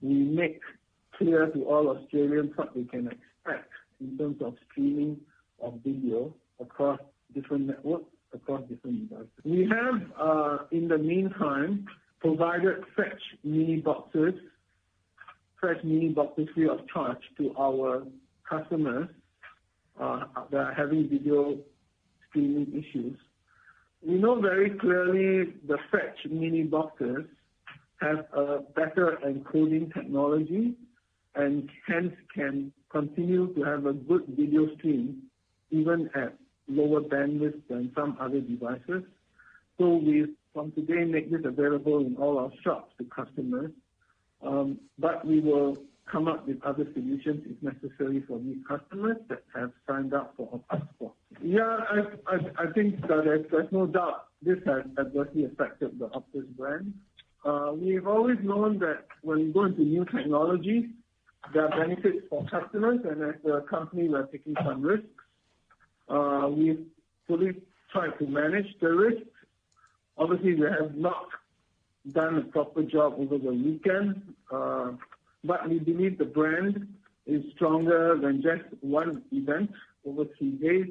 we 0.00 0.14
make 0.14 0.60
clear 1.16 1.46
to 1.48 1.64
all 1.64 1.96
Australians 1.96 2.52
what 2.56 2.74
they 2.74 2.84
can 2.84 3.08
expect 3.08 3.70
in 4.00 4.16
terms 4.16 4.40
of 4.40 4.54
streaming 4.70 5.18
of 5.62 5.74
video 5.84 6.34
across 6.60 7.00
different 7.34 7.66
networks, 7.66 8.10
across 8.32 8.62
different 8.68 9.08
devices. 9.08 9.30
We 9.44 9.68
have, 9.70 10.02
uh, 10.20 10.58
in 10.70 10.88
the 10.88 10.98
meantime, 10.98 11.86
provided 12.20 12.84
Fetch 12.96 13.22
mini 13.44 13.76
boxes, 13.76 14.34
Fetch 15.60 15.82
mini 15.84 16.08
boxes 16.08 16.48
free 16.54 16.68
of 16.68 16.80
charge 16.92 17.22
to 17.38 17.54
our 17.58 18.04
customers 18.48 19.08
uh, 20.00 20.24
that 20.50 20.58
are 20.58 20.74
having 20.74 21.08
video 21.08 21.58
streaming 22.28 22.66
issues. 22.72 23.18
We 24.06 24.14
know 24.14 24.40
very 24.40 24.70
clearly 24.78 25.54
the 25.66 25.78
Fetch 25.90 26.30
mini 26.30 26.62
boxes 26.62 27.24
have 28.00 28.26
a 28.32 28.60
better 28.76 29.18
encoding 29.26 29.92
technology 29.92 30.74
and 31.34 31.68
hence 31.86 32.12
can 32.34 32.72
continue 32.90 33.52
to 33.54 33.62
have 33.64 33.86
a 33.86 33.92
good 33.92 34.24
video 34.28 34.74
stream 34.76 35.22
even 35.70 36.08
at 36.14 36.34
lower 36.68 37.00
bandwidth 37.00 37.60
than 37.68 37.92
some 37.94 38.16
other 38.20 38.40
devices. 38.40 39.02
So 39.78 39.96
we, 39.96 40.26
from 40.52 40.72
today, 40.72 41.04
make 41.04 41.30
this 41.30 41.40
available 41.44 42.00
in 42.00 42.16
all 42.16 42.38
our 42.38 42.50
shops 42.62 42.92
to 42.98 43.04
customers. 43.04 43.70
Um, 44.44 44.78
but 44.98 45.26
we 45.26 45.40
will 45.40 45.78
come 46.10 46.28
up 46.28 46.46
with 46.46 46.62
other 46.64 46.86
solutions 46.94 47.42
if 47.46 47.62
necessary 47.62 48.22
for 48.26 48.38
these 48.38 48.58
customers 48.66 49.16
that 49.28 49.42
have 49.54 49.72
signed 49.86 50.14
up 50.14 50.34
for 50.36 50.48
a 50.52 50.76
passport. 50.76 51.12
Yeah, 51.42 51.78
I 52.26 52.72
think 52.74 53.00
that 53.02 53.46
there's 53.50 53.72
no 53.72 53.86
doubt 53.86 54.26
this 54.42 54.58
has 54.66 54.84
adversely 54.98 55.44
affected 55.44 55.98
the 55.98 56.08
Optus 56.08 56.46
brand. 56.56 56.94
Uh, 57.44 57.72
we've 57.74 58.06
always 58.06 58.38
known 58.42 58.78
that 58.78 59.06
when 59.22 59.38
we 59.38 59.52
go 59.52 59.64
into 59.64 59.82
new 59.82 60.04
technologies, 60.04 60.86
there 61.52 61.66
are 61.66 61.86
benefits 61.86 62.26
for 62.28 62.44
customers, 62.48 63.00
and 63.04 63.22
as 63.22 63.34
a 63.44 63.60
company, 63.68 64.08
we're 64.08 64.26
taking 64.26 64.54
some 64.64 64.82
risks. 64.82 65.06
Uh, 66.08 66.48
we've 66.50 66.86
fully 67.26 67.54
tried 67.92 68.18
to 68.18 68.26
manage 68.26 68.66
the 68.80 68.88
risk. 68.88 69.26
Obviously, 70.16 70.54
we 70.54 70.62
have 70.62 70.94
not 70.96 71.26
done 72.12 72.38
a 72.38 72.42
proper 72.42 72.82
job 72.82 73.14
over 73.18 73.38
the 73.38 73.52
weekend. 73.52 74.34
Uh, 74.50 74.92
but 75.44 75.68
we 75.68 75.78
believe 75.78 76.18
the 76.18 76.24
brand 76.24 76.88
is 77.26 77.42
stronger 77.54 78.18
than 78.20 78.42
just 78.42 78.64
one 78.80 79.22
event 79.32 79.70
over 80.06 80.24
three 80.38 80.52
days. 80.52 80.86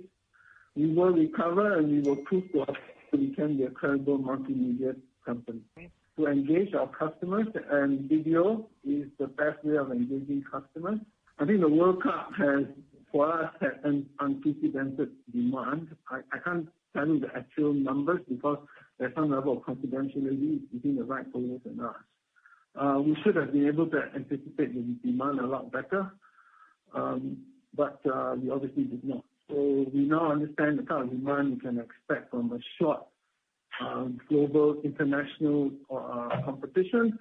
We 0.75 0.93
will 0.93 1.11
recover, 1.11 1.77
and 1.77 1.91
we 1.91 1.99
will 2.07 2.17
prove 2.17 2.51
to 2.51 2.61
us 2.61 2.75
that 3.11 3.19
we 3.19 3.33
can 3.33 3.57
be 3.57 3.63
a 3.63 3.69
credible 3.71 4.19
multimedia 4.19 4.95
company. 5.25 5.61
To 6.17 6.27
engage 6.27 6.73
our 6.73 6.87
customers, 6.87 7.47
and 7.71 8.09
video 8.09 8.67
is 8.83 9.07
the 9.19 9.27
best 9.27 9.63
way 9.63 9.77
of 9.77 9.91
engaging 9.91 10.43
customers. 10.49 10.99
I 11.39 11.45
think 11.45 11.61
the 11.61 11.69
World 11.69 12.01
Cup 12.01 12.31
has, 12.37 12.65
for 13.11 13.43
us, 13.43 13.53
an 13.83 14.05
unprecedented 14.19 15.11
demand. 15.31 15.95
I 16.09 16.37
can't 16.43 16.67
tell 16.93 17.07
you 17.07 17.19
the 17.19 17.27
actual 17.35 17.73
numbers 17.73 18.21
because 18.27 18.59
there's 18.97 19.13
some 19.15 19.31
level 19.31 19.57
of 19.57 19.63
confidentiality 19.63 20.61
between 20.73 20.95
the 20.95 21.03
rights 21.03 21.29
holders 21.31 21.61
and 21.65 21.81
us. 21.81 21.95
Uh, 22.75 22.99
we 22.99 23.17
should 23.23 23.35
have 23.35 23.51
been 23.51 23.67
able 23.67 23.87
to 23.87 24.01
anticipate 24.15 24.73
the 24.73 25.09
demand 25.09 25.39
a 25.39 25.45
lot 25.45 25.71
better, 25.71 26.11
um, 26.93 27.37
but 27.75 27.99
uh, 28.11 28.35
we 28.41 28.49
obviously 28.49 28.83
did 28.83 29.03
not. 29.03 29.23
So 29.49 29.85
we 29.93 30.01
now 30.01 30.31
understand 30.31 30.77
the 30.79 30.83
kind 30.83 31.03
of 31.03 31.09
demand 31.09 31.53
we 31.53 31.59
can 31.59 31.79
expect 31.79 32.31
from 32.31 32.51
a 32.51 32.59
short 32.79 33.01
um, 33.79 34.19
global 34.29 34.81
international 34.83 35.71
uh, 35.89 36.41
competition, 36.43 37.17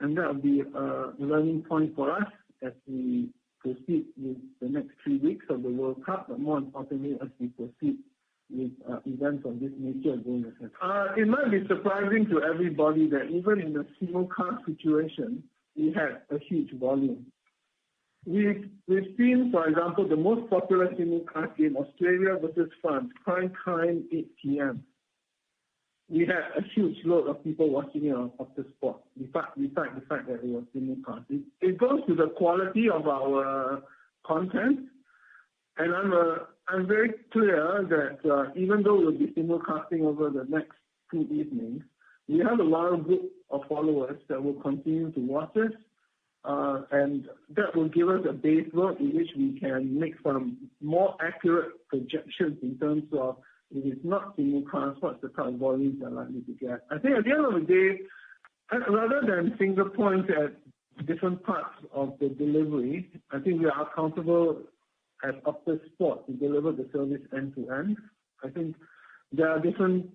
and 0.00 0.16
that 0.16 0.26
will 0.26 0.34
be 0.34 0.60
a 0.60 1.12
learning 1.18 1.64
point 1.68 1.94
for 1.96 2.12
us 2.12 2.28
as 2.62 2.72
we 2.86 3.28
proceed 3.64 4.04
with 4.16 4.36
the 4.60 4.68
next 4.68 4.90
three 5.02 5.18
weeks 5.18 5.46
of 5.48 5.62
the 5.62 5.70
World 5.70 6.04
Cup, 6.04 6.26
but 6.28 6.38
more 6.38 6.58
importantly, 6.58 7.16
as 7.22 7.28
we 7.40 7.48
proceed 7.48 7.96
with 8.50 8.70
uh, 8.88 8.98
events 9.06 9.44
of 9.46 9.58
this 9.58 9.70
nature 9.78 10.16
going 10.18 10.44
ahead. 10.44 10.70
Uh, 10.82 11.06
it 11.16 11.26
might 11.26 11.50
be 11.50 11.66
surprising 11.66 12.26
to 12.26 12.42
everybody 12.42 13.08
that 13.08 13.24
even 13.30 13.60
in 13.60 13.76
a 13.76 13.84
simulcast 14.04 14.66
situation, 14.66 15.42
we 15.74 15.92
had 15.92 16.20
a 16.30 16.38
huge 16.38 16.78
volume. 16.78 17.24
We've, 18.26 18.68
we've 18.86 19.14
seen, 19.16 19.50
for 19.50 19.66
example, 19.66 20.06
the 20.06 20.16
most 20.16 20.48
popular 20.50 20.88
simulcast 20.88 21.56
game, 21.56 21.76
Australia 21.76 22.38
versus 22.40 22.70
France, 22.82 23.10
prime 23.24 23.52
time 23.64 24.04
8 24.12 24.30
p.m. 24.42 24.84
We 26.08 26.20
had 26.20 26.44
a 26.56 26.62
huge 26.74 26.98
load 27.04 27.28
of 27.28 27.42
people 27.42 27.70
watching 27.70 28.06
it 28.06 28.14
on 28.14 28.30
the 28.56 28.64
spot, 28.76 29.00
besides, 29.16 29.48
besides 29.56 29.92
the 29.94 30.02
fact 30.06 30.26
that 30.28 30.34
it 30.34 30.44
was 30.44 30.64
simulcast. 30.76 31.24
It, 31.30 31.42
it 31.60 31.78
goes 31.78 32.00
to 32.06 32.14
the 32.14 32.28
quality 32.36 32.90
of 32.90 33.08
our 33.08 33.82
content, 34.26 34.80
and 35.78 35.94
I'm 35.94 36.12
a 36.12 36.46
I'm 36.68 36.86
very 36.86 37.12
clear 37.32 37.86
that 37.88 38.30
uh, 38.30 38.50
even 38.56 38.82
though 38.82 38.96
we'll 38.96 39.12
be 39.12 39.32
simulcasting 39.36 40.00
over 40.02 40.30
the 40.30 40.44
next 40.48 40.76
two 41.10 41.26
evenings, 41.30 41.82
we 42.28 42.38
have 42.38 42.58
a 42.58 42.62
large 42.62 43.02
group 43.04 43.32
of 43.50 43.62
followers 43.68 44.18
that 44.28 44.42
will 44.42 44.60
continue 44.60 45.10
to 45.12 45.20
watch 45.20 45.54
us, 45.56 45.72
uh, 46.44 46.82
and 46.90 47.28
that 47.50 47.76
will 47.76 47.88
give 47.88 48.08
us 48.08 48.20
a 48.28 48.32
base 48.32 48.68
load 48.72 48.98
in 49.00 49.14
which 49.14 49.28
we 49.36 49.58
can 49.60 49.98
make 49.98 50.14
some 50.22 50.56
more 50.80 51.16
accurate 51.20 51.72
projections 51.88 52.58
in 52.62 52.78
terms 52.78 53.04
of 53.12 53.36
if 53.70 53.84
it's 53.84 54.04
not 54.04 54.36
simulcast, 54.36 54.96
what's 55.00 55.20
the 55.22 55.28
kind 55.28 55.54
of 55.54 55.60
volumes 55.60 55.96
they're 56.00 56.10
likely 56.10 56.40
to 56.42 56.52
get. 56.52 56.80
I 56.90 56.98
think 56.98 57.16
at 57.18 57.24
the 57.24 57.30
end 57.30 57.44
of 57.44 57.54
the 57.54 57.66
day, 57.66 58.00
uh, 58.72 58.92
rather 58.92 59.20
than 59.26 59.56
finger 59.56 59.84
point 59.86 60.26
at 60.30 61.06
different 61.06 61.42
parts 61.44 61.74
of 61.92 62.14
the 62.20 62.28
delivery, 62.28 63.10
I 63.30 63.40
think 63.40 63.60
we 63.60 63.66
are 63.66 63.82
accountable 63.82 64.62
at 65.26 65.42
Optus 65.44 65.80
Sport 65.92 66.26
to 66.26 66.32
deliver 66.32 66.72
the 66.72 66.88
service 66.92 67.22
end 67.36 67.54
to 67.56 67.70
end. 67.70 67.96
I 68.44 68.50
think 68.50 68.76
there 69.32 69.48
are 69.48 69.58
different 69.58 70.06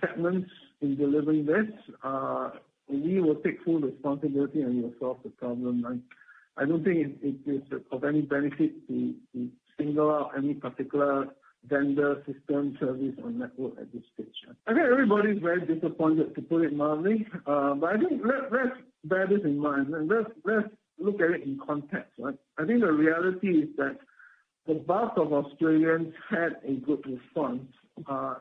segments 0.00 0.50
in 0.80 0.96
delivering 0.96 1.46
this. 1.46 1.66
Uh, 2.02 2.50
we 2.88 3.20
will 3.20 3.36
take 3.36 3.62
full 3.64 3.80
responsibility 3.80 4.62
and 4.62 4.76
we 4.76 4.82
will 4.82 4.94
solve 5.00 5.18
the 5.24 5.30
problem. 5.30 6.02
I 6.56 6.64
don't 6.64 6.84
think 6.84 7.18
it, 7.22 7.36
it 7.46 7.50
is 7.50 7.62
of 7.90 8.04
any 8.04 8.22
benefit 8.22 8.86
to 8.88 9.14
single 9.78 10.10
out 10.10 10.32
any 10.36 10.54
particular 10.54 11.26
vendor, 11.68 12.22
system, 12.26 12.76
service, 12.78 13.14
or 13.22 13.30
network 13.30 13.74
at 13.80 13.92
this 13.92 14.02
stage. 14.14 14.34
I 14.66 14.74
think 14.74 14.86
everybody 14.90 15.30
is 15.30 15.38
very 15.38 15.64
disappointed, 15.66 16.34
to 16.34 16.42
put 16.42 16.62
it 16.62 16.74
mildly. 16.74 17.26
Uh, 17.46 17.74
but 17.74 17.90
I 17.90 17.98
think 17.98 18.22
let, 18.24 18.52
let's 18.52 18.76
bear 19.04 19.26
this 19.26 19.40
in 19.44 19.58
mind 19.58 19.92
and 19.94 20.08
let's, 20.08 20.30
let's 20.44 20.68
look 20.98 21.20
at 21.20 21.30
it 21.30 21.42
in 21.42 21.58
context, 21.64 22.12
right? 22.18 22.36
I 22.58 22.66
think 22.66 22.80
the 22.80 22.92
reality 22.92 23.48
is 23.48 23.68
that 23.76 23.98
the 24.66 24.74
bulk 24.74 25.12
of 25.16 25.32
Australians 25.32 26.12
had 26.30 26.56
a 26.66 26.74
good 26.74 27.04
response. 27.06 27.66
Uh, 28.08 28.36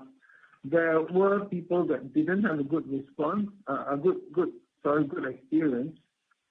there 0.64 1.02
were 1.02 1.46
people 1.46 1.86
that 1.88 2.14
didn't 2.14 2.44
have 2.44 2.60
a 2.60 2.64
good 2.64 2.90
response, 2.90 3.50
uh, 3.68 3.86
a 3.92 3.98
good, 3.98 4.18
good, 4.32 4.50
sorry, 4.82 5.06
good 5.06 5.26
experience. 5.26 5.98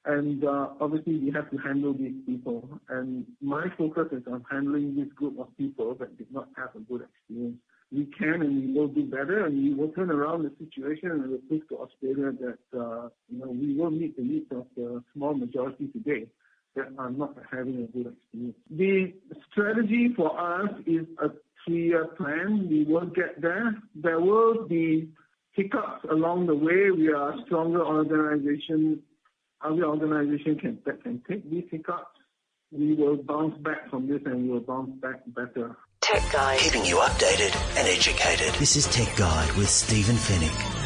And 0.04 0.44
uh, 0.44 0.68
obviously, 0.80 1.18
we 1.18 1.30
have 1.30 1.50
to 1.50 1.56
handle 1.58 1.92
these 1.94 2.14
people. 2.26 2.68
And 2.88 3.24
my 3.40 3.66
focus 3.78 4.08
is 4.10 4.22
on 4.26 4.44
handling 4.50 4.96
this 4.96 5.12
group 5.14 5.38
of 5.38 5.56
people 5.56 5.94
that 6.00 6.18
did 6.18 6.32
not 6.32 6.48
have 6.56 6.70
a 6.74 6.80
good 6.80 7.02
experience. 7.02 7.58
We 7.92 8.06
can 8.18 8.40
and 8.42 8.66
we 8.66 8.72
will 8.72 8.88
do 8.88 9.04
better, 9.04 9.44
and 9.46 9.62
we 9.62 9.74
will 9.74 9.90
turn 9.90 10.10
around 10.10 10.44
the 10.44 10.52
situation 10.58 11.10
and 11.10 11.28
we'll 11.28 11.38
prove 11.46 11.68
to 11.68 11.76
Australia 11.76 12.32
that 12.40 12.78
uh, 12.78 13.08
you 13.28 13.38
know 13.38 13.50
we 13.50 13.76
will 13.76 13.90
meet 13.90 14.16
the 14.16 14.22
needs 14.22 14.46
of 14.50 14.66
the 14.76 15.04
small 15.12 15.34
majority 15.34 15.88
today 15.88 16.26
that 16.74 16.88
are 16.98 17.10
not 17.10 17.36
having 17.50 17.82
a 17.82 17.86
good 17.96 18.14
experience. 18.14 18.56
The 18.70 19.12
strategy 19.50 20.08
for 20.16 20.30
us 20.40 20.70
is 20.86 21.06
a 21.22 21.28
three-year 21.64 22.06
plan. 22.16 22.66
We 22.68 22.84
will 22.84 23.06
get 23.06 23.40
there. 23.40 23.76
There 23.94 24.20
will 24.20 24.66
be 24.66 25.10
hiccups 25.52 26.06
along 26.10 26.46
the 26.46 26.54
way. 26.54 26.90
We 26.90 27.12
are 27.12 27.34
a 27.34 27.42
stronger 27.44 27.84
organization 27.84 29.02
other 29.64 29.84
organization 29.84 30.58
can, 30.58 30.78
can 31.02 31.22
take 31.28 31.48
these 31.50 31.64
hiccups, 31.70 32.18
we 32.70 32.94
will 32.94 33.16
bounce 33.16 33.56
back 33.58 33.90
from 33.90 34.08
this 34.08 34.20
and 34.24 34.44
we 34.44 34.48
will 34.48 34.60
bounce 34.60 34.90
back 35.00 35.20
better. 35.26 35.76
Tech 36.00 36.22
Guide. 36.32 36.58
Keeping 36.58 36.84
you 36.84 36.96
updated 36.96 37.54
and 37.78 37.86
educated. 37.88 38.52
This 38.58 38.76
is 38.76 38.86
Tech 38.88 39.14
Guide 39.16 39.52
with 39.56 39.68
Stephen 39.68 40.16
Fenech. 40.16 40.82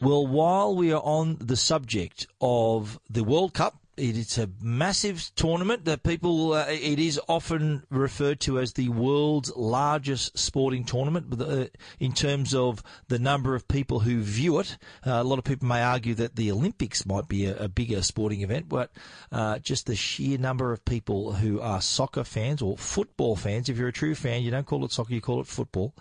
Well, 0.00 0.26
while 0.26 0.76
we 0.76 0.92
are 0.92 1.02
on 1.02 1.38
the 1.40 1.56
subject 1.56 2.26
of 2.40 3.00
the 3.10 3.24
World 3.24 3.54
Cup, 3.54 3.80
it's 3.96 4.36
a 4.36 4.50
massive 4.60 5.30
tournament 5.36 5.86
that 5.86 6.02
people, 6.02 6.52
uh, 6.52 6.66
it 6.68 6.98
is 6.98 7.18
often 7.28 7.84
referred 7.90 8.40
to 8.40 8.58
as 8.58 8.74
the 8.74 8.90
world's 8.90 9.54
largest 9.56 10.38
sporting 10.38 10.84
tournament 10.84 11.40
uh, 11.40 11.66
in 11.98 12.12
terms 12.12 12.54
of 12.54 12.82
the 13.08 13.18
number 13.18 13.54
of 13.54 13.66
people 13.68 14.00
who 14.00 14.20
view 14.20 14.58
it. 14.58 14.76
Uh, 15.06 15.12
a 15.12 15.24
lot 15.24 15.38
of 15.38 15.44
people 15.44 15.66
may 15.66 15.82
argue 15.82 16.14
that 16.14 16.36
the 16.36 16.52
Olympics 16.52 17.06
might 17.06 17.26
be 17.26 17.46
a, 17.46 17.56
a 17.56 17.68
bigger 17.68 18.02
sporting 18.02 18.42
event, 18.42 18.68
but 18.68 18.90
uh, 19.32 19.58
just 19.60 19.86
the 19.86 19.96
sheer 19.96 20.36
number 20.36 20.72
of 20.72 20.84
people 20.84 21.32
who 21.32 21.60
are 21.60 21.80
soccer 21.80 22.24
fans 22.24 22.60
or 22.60 22.76
football 22.76 23.34
fans, 23.34 23.68
if 23.68 23.78
you're 23.78 23.88
a 23.88 23.92
true 23.92 24.14
fan, 24.14 24.42
you 24.42 24.50
don't 24.50 24.66
call 24.66 24.84
it 24.84 24.92
soccer, 24.92 25.14
you 25.14 25.22
call 25.22 25.40
it 25.40 25.46
football, 25.46 25.94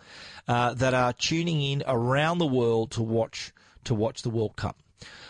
uh, 0.47 0.73
that 0.73 0.93
are 0.93 1.13
tuning 1.13 1.61
in 1.61 1.83
around 1.87 2.39
the 2.39 2.45
world 2.45 2.91
to 2.91 3.01
watch 3.01 3.53
to 3.85 3.93
watch 3.93 4.23
the 4.23 4.29
World 4.29 4.55
Cup. 4.55 4.77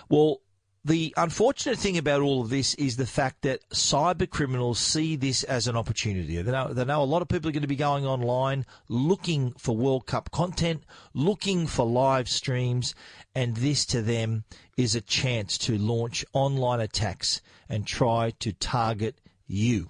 Well, 0.09 0.39
the 0.85 1.13
unfortunate 1.17 1.77
thing 1.77 1.97
about 1.97 2.21
all 2.21 2.41
of 2.41 2.49
this 2.49 2.75
is 2.75 2.95
the 2.95 3.05
fact 3.05 3.41
that 3.41 3.67
cyber 3.71 4.29
criminals 4.29 4.79
see 4.79 5.15
this 5.15 5.43
as 5.43 5.67
an 5.67 5.75
opportunity. 5.75 6.41
They 6.41 6.51
know, 6.51 6.71
they 6.71 6.85
know 6.85 7.01
a 7.01 7.03
lot 7.03 7.21
of 7.21 7.27
people 7.27 7.49
are 7.49 7.53
going 7.53 7.61
to 7.61 7.67
be 7.67 7.75
going 7.75 8.05
online 8.05 8.65
looking 8.87 9.53
for 9.57 9.75
World 9.75 10.05
Cup 10.05 10.31
content, 10.31 10.83
looking 11.13 11.67
for 11.67 11.85
live 11.85 12.29
streams, 12.29 12.95
and 13.33 13.57
this 13.57 13.85
to 13.87 14.01
them 14.01 14.43
is 14.77 14.95
a 14.95 15.01
chance 15.01 15.57
to 15.57 15.77
launch 15.77 16.23
online 16.31 16.79
attacks 16.79 17.41
and 17.67 17.85
try 17.85 18.31
to 18.39 18.53
target 18.53 19.19
you 19.47 19.89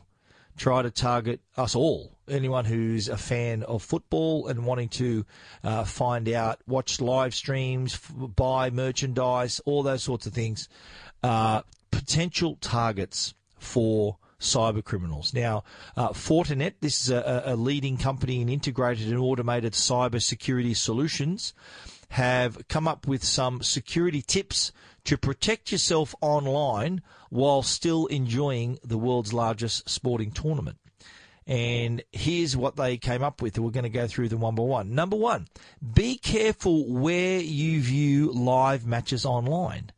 try 0.57 0.81
to 0.81 0.91
target 0.91 1.41
us 1.57 1.75
all. 1.75 2.14
Anyone 2.27 2.65
who's 2.65 3.07
a 3.07 3.17
fan 3.17 3.63
of 3.63 3.83
football 3.83 4.47
and 4.47 4.65
wanting 4.65 4.89
to 4.89 5.25
uh, 5.63 5.83
find 5.83 6.27
out, 6.29 6.59
watch 6.67 6.99
live 6.99 7.35
streams, 7.35 7.97
buy 7.97 8.69
merchandise, 8.69 9.61
all 9.65 9.83
those 9.83 10.03
sorts 10.03 10.25
of 10.25 10.33
things, 10.33 10.67
uh, 11.23 11.61
potential 11.91 12.57
targets 12.61 13.33
for 13.59 14.17
cyber 14.39 14.83
criminals. 14.83 15.33
Now, 15.33 15.63
uh, 15.95 16.09
Fortinet, 16.09 16.73
this 16.81 17.03
is 17.03 17.09
a, 17.09 17.43
a, 17.45 17.55
leading 17.55 17.97
company 17.97 18.41
in 18.41 18.49
integrated 18.49 19.07
and 19.07 19.19
automated 19.19 19.73
cyber 19.73 20.21
security 20.21 20.73
solutions, 20.73 21.53
have 22.09 22.67
come 22.67 22.87
up 22.87 23.07
with 23.07 23.23
some 23.23 23.61
security 23.61 24.21
tips 24.21 24.71
to 25.05 25.17
protect 25.17 25.71
yourself 25.71 26.15
online 26.21 27.01
while 27.29 27.63
still 27.63 28.05
enjoying 28.07 28.79
the 28.83 28.97
world's 28.97 29.33
largest 29.33 29.89
sporting 29.89 30.31
tournament. 30.31 30.77
And 31.47 32.03
here's 32.11 32.57
what 32.57 32.75
they 32.75 32.97
came 32.97 33.21
up 33.21 33.41
with. 33.41 33.59
We're 33.59 33.69
going 33.69 33.83
to 33.83 33.89
go 33.89 34.07
through 34.07 34.29
them 34.29 34.39
one 34.39 34.55
by 34.55 34.63
one. 34.63 34.95
Number 34.95 35.15
one, 35.15 35.47
be 35.93 36.17
careful 36.17 36.91
where 36.91 37.39
you 37.39 37.81
view 37.81 38.31
live 38.31 38.85
matches 38.85 39.25
online. 39.25 39.91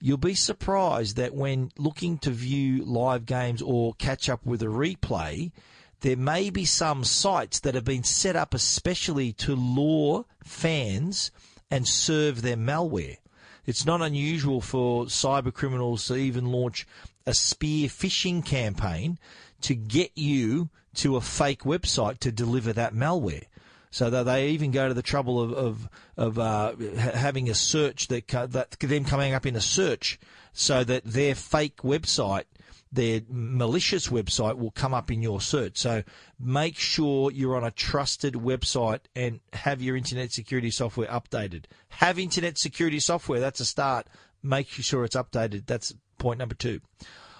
You'll 0.00 0.18
be 0.18 0.34
surprised 0.34 1.16
that 1.16 1.34
when 1.34 1.70
looking 1.78 2.18
to 2.18 2.30
view 2.30 2.84
live 2.84 3.24
games 3.24 3.62
or 3.62 3.94
catch 3.94 4.28
up 4.28 4.44
with 4.44 4.60
a 4.60 4.66
replay, 4.66 5.52
there 6.00 6.16
may 6.16 6.50
be 6.50 6.64
some 6.64 7.04
sites 7.04 7.60
that 7.60 7.74
have 7.74 7.84
been 7.84 8.04
set 8.04 8.36
up 8.36 8.52
especially 8.52 9.32
to 9.34 9.54
lure 9.54 10.26
fans 10.44 11.30
and 11.70 11.86
serve 11.86 12.42
their 12.42 12.56
malware. 12.56 13.18
It's 13.64 13.86
not 13.86 14.02
unusual 14.02 14.60
for 14.60 15.04
cyber 15.04 15.54
criminals 15.54 16.06
to 16.08 16.16
even 16.16 16.46
launch 16.46 16.86
a 17.24 17.32
spear 17.32 17.88
phishing 17.88 18.44
campaign 18.44 19.18
to 19.60 19.76
get 19.76 20.10
you 20.16 20.68
to 20.94 21.16
a 21.16 21.20
fake 21.20 21.62
website 21.62 22.18
to 22.18 22.32
deliver 22.32 22.72
that 22.72 22.94
malware. 22.94 23.44
So 23.90 24.08
that 24.08 24.22
they 24.24 24.48
even 24.50 24.70
go 24.70 24.88
to 24.88 24.94
the 24.94 25.02
trouble 25.02 25.40
of 25.40 25.52
of, 25.52 25.88
of 26.16 26.38
uh, 26.38 26.76
having 26.96 27.50
a 27.50 27.54
search 27.54 28.08
that 28.08 28.26
that 28.28 28.70
them 28.80 29.04
coming 29.04 29.34
up 29.34 29.44
in 29.44 29.54
a 29.54 29.60
search, 29.60 30.18
so 30.54 30.82
that 30.84 31.04
their 31.04 31.34
fake 31.34 31.78
website 31.78 32.44
their 32.92 33.22
malicious 33.28 34.08
website 34.08 34.58
will 34.58 34.70
come 34.70 34.92
up 34.92 35.10
in 35.10 35.22
your 35.22 35.40
search. 35.40 35.78
So 35.78 36.02
make 36.38 36.76
sure 36.76 37.30
you're 37.30 37.56
on 37.56 37.64
a 37.64 37.70
trusted 37.70 38.34
website 38.34 39.00
and 39.16 39.40
have 39.54 39.80
your 39.80 39.96
internet 39.96 40.30
security 40.30 40.70
software 40.70 41.08
updated. 41.08 41.64
Have 41.88 42.18
internet 42.18 42.58
security 42.58 43.00
software. 43.00 43.40
That's 43.40 43.60
a 43.60 43.64
start. 43.64 44.08
Make 44.42 44.68
sure 44.68 45.04
it's 45.04 45.16
updated. 45.16 45.66
That's 45.66 45.94
point 46.18 46.38
number 46.38 46.54
two. 46.54 46.80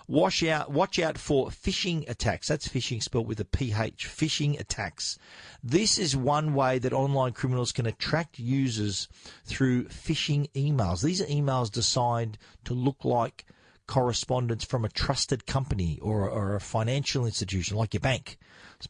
Watch 0.08 0.42
out, 0.42 0.70
watch 0.70 0.98
out 0.98 1.18
for 1.18 1.48
phishing 1.48 2.08
attacks. 2.08 2.48
That's 2.48 2.68
phishing 2.68 3.02
spelled 3.02 3.28
with 3.28 3.40
a 3.40 3.44
PH. 3.44 4.08
Phishing 4.08 4.58
attacks. 4.58 5.18
This 5.62 5.98
is 5.98 6.16
one 6.16 6.54
way 6.54 6.78
that 6.78 6.92
online 6.92 7.32
criminals 7.32 7.72
can 7.72 7.86
attract 7.86 8.38
users 8.38 9.08
through 9.44 9.84
phishing 9.84 10.50
emails. 10.52 11.02
These 11.02 11.22
are 11.22 11.26
emails 11.26 11.70
designed 11.70 12.38
to 12.64 12.74
look 12.74 13.04
like 13.04 13.46
correspondence 13.86 14.64
from 14.64 14.84
a 14.84 14.88
trusted 14.88 15.46
company 15.46 15.98
or, 16.00 16.28
or 16.28 16.54
a 16.54 16.60
financial 16.60 17.26
institution 17.26 17.76
like 17.76 17.94
your 17.94 18.00
bank. 18.00 18.38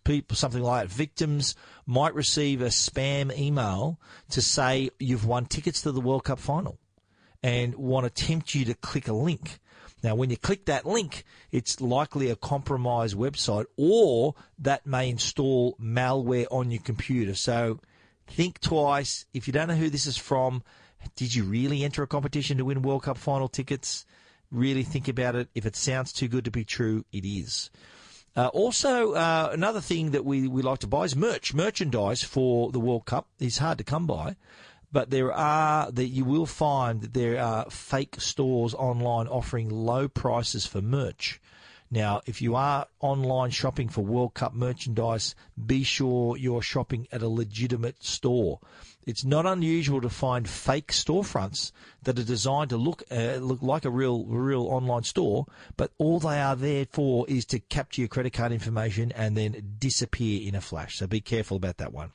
People, 0.05 0.37
something 0.37 0.62
like 0.62 0.88
that. 0.88 0.94
Victims 0.94 1.55
might 1.87 2.14
receive 2.14 2.62
a 2.62 2.66
spam 2.66 3.37
email 3.37 4.01
to 4.31 4.40
say 4.40 4.88
you've 4.98 5.27
won 5.27 5.44
tickets 5.44 5.83
to 5.83 5.92
the 5.92 6.01
World 6.01 6.25
Cup 6.25 6.38
final 6.38 6.79
and 7.42 7.75
want 7.75 8.05
to 8.05 8.25
tempt 8.25 8.55
you 8.55 8.64
to 8.64 8.75
click 8.75 9.09
a 9.09 9.12
link. 9.12 9.59
Now, 10.03 10.15
when 10.15 10.31
you 10.31 10.37
click 10.37 10.67
that 10.67 10.85
link, 10.85 11.25
it's 11.51 11.81
likely 11.81 12.31
a 12.31 12.37
compromised 12.37 13.17
website 13.17 13.67
or 13.77 14.35
that 14.59 14.87
may 14.87 15.09
install 15.09 15.77
malware 15.81 16.47
on 16.51 16.71
your 16.71 16.83
computer. 16.83 17.35
So 17.35 17.79
think 18.27 18.61
twice. 18.61 19.27
If 19.33 19.47
you 19.47 19.53
don't 19.53 19.69
know 19.69 19.77
who 19.77 19.91
this 19.91 20.07
is 20.07 20.17
from, 20.17 20.62
did 21.17 21.35
you 21.35 21.45
really 21.45 21.85
enter 21.85 22.03
a 22.03 22.07
competition 22.07 22.59
to 22.59 22.65
win 22.65 22.83
World 22.83 23.05
Cup 23.05 23.19
final 23.19 23.49
tickets? 23.49 24.05
really 24.53 24.85
think 24.85 25.09
about 25.09 25.35
it. 25.35 25.49
If 25.55 25.67
it 25.67 25.75
sounds 25.75 26.12
too 26.12 26.29
good 26.29 26.45
to 26.45 26.51
be 26.51 26.65
true, 26.65 27.05
it 27.11 27.25
is. 27.27 27.71
Uh, 28.37 28.49
also, 28.49 29.12
uh, 29.12 29.51
another 29.53 29.81
thing 29.81 30.12
that 30.12 30.25
we, 30.25 30.47
we 30.47 30.62
like 30.62 30.79
to 30.81 30.87
buy 30.87 31.05
is 31.05 31.17
merch. 31.17 31.53
Merchandise 31.53 32.23
for 32.23 32.71
the 32.71 32.81
World 32.81 33.05
Cup 33.05 33.29
is 33.38 33.59
hard 33.59 33.79
to 33.79 33.85
come 33.85 34.07
by, 34.07 34.37
but 34.93 35.11
there 35.11 35.33
are 35.33 35.91
that 35.91 36.07
you 36.07 36.25
will 36.25 36.47
find 36.47 37.01
that 37.01 37.15
there 37.15 37.41
are 37.43 37.71
fake 37.71 38.21
stores 38.21 38.75
online 38.75 39.27
offering 39.27 39.69
low 39.71 40.09
prices 40.09 40.67
for 40.67 40.83
merch. 40.83 41.41
Now, 41.93 42.23
if 42.25 42.41
you 42.41 42.57
are 42.57 42.87
online 43.01 43.51
shopping 43.51 43.91
for 43.91 44.01
World 44.01 44.33
Cup 44.33 44.55
merchandise, 44.55 45.35
be 45.67 45.83
sure 45.83 46.39
you're 46.39 46.63
shopping 46.63 47.07
at 47.13 47.21
a 47.21 47.29
legitimate 47.29 48.03
store. 48.03 48.61
It's 49.05 49.27
not 49.27 49.45
unusual 49.45 50.01
to 50.01 50.09
find 50.09 50.49
fake 50.49 50.91
storefronts 50.91 51.71
that 52.05 52.19
are 52.19 52.25
designed 52.25 52.71
to 52.71 52.79
look 52.79 53.03
uh, 53.11 53.37
look 53.43 53.61
like 53.61 53.85
a 53.85 53.91
real 53.91 54.25
real 54.25 54.69
online 54.69 55.03
store, 55.03 55.45
but 55.77 55.91
all 55.99 56.19
they 56.19 56.41
are 56.41 56.57
there 56.57 56.87
for 56.87 57.29
is 57.29 57.45
to 57.47 57.59
capture 57.59 58.01
your 58.01 58.09
credit 58.09 58.33
card 58.33 58.53
information 58.53 59.13
and 59.13 59.37
then 59.37 59.77
disappear 59.79 60.49
in 60.49 60.55
a 60.55 60.63
flash. 60.63 60.97
So 60.97 61.07
be 61.07 61.21
careful 61.21 61.59
about 61.59 61.77
that 61.77 61.93
one. 61.93 62.13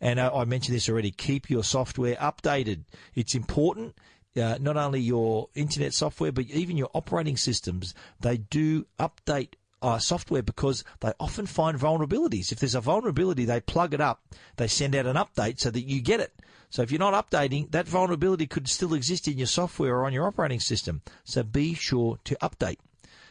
And 0.00 0.18
uh, 0.18 0.32
I 0.34 0.44
mentioned 0.44 0.74
this 0.74 0.88
already. 0.88 1.12
Keep 1.12 1.50
your 1.50 1.62
software 1.62 2.16
updated. 2.16 2.80
It's 3.14 3.36
important 3.36 3.94
uh, 4.36 4.58
not 4.60 4.76
only 4.76 5.00
your 5.00 5.48
internet 5.54 5.94
software, 5.94 6.32
but 6.32 6.46
even 6.46 6.76
your 6.76 6.90
operating 6.94 7.36
systems. 7.36 7.94
They 8.20 8.36
do 8.36 8.86
update 8.98 9.54
uh, 9.82 9.98
software 9.98 10.42
because 10.42 10.84
they 11.00 11.12
often 11.18 11.46
find 11.46 11.78
vulnerabilities. 11.78 12.52
If 12.52 12.60
there's 12.60 12.74
a 12.74 12.80
vulnerability, 12.80 13.44
they 13.44 13.60
plug 13.60 13.94
it 13.94 14.00
up, 14.00 14.22
they 14.56 14.68
send 14.68 14.94
out 14.94 15.06
an 15.06 15.16
update 15.16 15.60
so 15.60 15.70
that 15.70 15.88
you 15.88 16.00
get 16.00 16.20
it. 16.20 16.34
So 16.68 16.82
if 16.82 16.92
you're 16.92 17.00
not 17.00 17.30
updating, 17.30 17.70
that 17.72 17.88
vulnerability 17.88 18.46
could 18.46 18.68
still 18.68 18.94
exist 18.94 19.26
in 19.26 19.38
your 19.38 19.48
software 19.48 19.96
or 19.96 20.06
on 20.06 20.12
your 20.12 20.26
operating 20.26 20.60
system. 20.60 21.02
So 21.24 21.42
be 21.42 21.74
sure 21.74 22.18
to 22.24 22.36
update. 22.36 22.78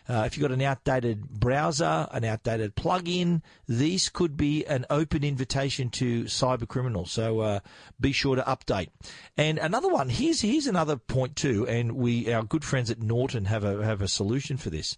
Uh, 0.10 0.24
if 0.26 0.36
you've 0.36 0.41
got 0.41 0.52
an 0.52 0.62
outdated 0.62 1.30
browser, 1.30 2.08
an 2.12 2.26
outdated 2.26 2.76
plugin, 2.76 3.43
these 3.67 4.10
could 4.10 4.36
be 4.36 4.65
an 4.65 4.84
open 4.89 5.24
invitation 5.24 5.91
to 5.91 6.24
cyber 6.24 6.67
criminals. 6.67 7.12
So 7.12 7.41
uh, 7.41 7.60
be 8.02 8.12
sure 8.12 8.36
to 8.36 8.41
update. 8.41 8.89
And 9.38 9.60
another 9.60 9.88
one, 9.88 10.10
here's 10.10 10.41
here's 10.41 10.65
another 10.65 10.98
point 10.98 11.36
too, 11.36 11.67
and 11.67 11.91
we 11.91 12.34
our 12.34 12.43
good 12.43 12.65
friends 12.65 12.89
at 12.89 13.00
Norton 13.00 13.45
have 13.45 13.63
a 13.63 13.84
have 13.86 14.02
a 14.02 14.08
solution 14.08 14.58
for 14.58 14.72
this. 14.72 14.98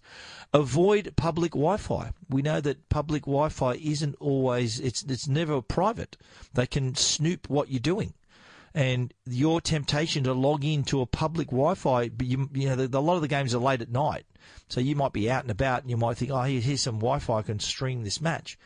Avoid 0.54 1.12
public 1.16 1.52
Wi-Fi. 1.52 2.12
We 2.30 2.40
know 2.40 2.62
that 2.62 2.88
public 2.88 3.24
Wi-Fi 3.24 3.74
isn't 3.74 4.16
always 4.18 4.80
it's 4.80 5.02
it's 5.02 5.28
never 5.28 5.60
private. 5.60 6.16
They 6.54 6.66
can 6.66 6.94
snoop 6.94 7.50
what 7.50 7.68
you're 7.68 7.80
doing 7.80 8.14
and 8.74 9.12
your 9.26 9.60
temptation 9.60 10.24
to 10.24 10.32
log 10.32 10.64
into 10.64 11.00
a 11.00 11.06
public 11.06 11.48
Wi-Fi, 11.48 12.10
you, 12.20 12.48
you 12.52 12.68
know, 12.68 12.76
the, 12.76 12.98
a 12.98 13.00
lot 13.00 13.16
of 13.16 13.22
the 13.22 13.28
games 13.28 13.54
are 13.54 13.58
late 13.58 13.82
at 13.82 13.90
night. 13.90 14.24
So 14.68 14.80
you 14.80 14.96
might 14.96 15.12
be 15.12 15.30
out 15.30 15.44
and 15.44 15.50
about 15.50 15.82
and 15.82 15.90
you 15.90 15.96
might 15.96 16.16
think, 16.16 16.30
oh, 16.30 16.42
here's 16.42 16.82
some 16.82 16.96
Wi-Fi, 16.96 17.38
I 17.38 17.42
can 17.42 17.60
stream 17.60 18.04
this 18.04 18.20
match 18.20 18.58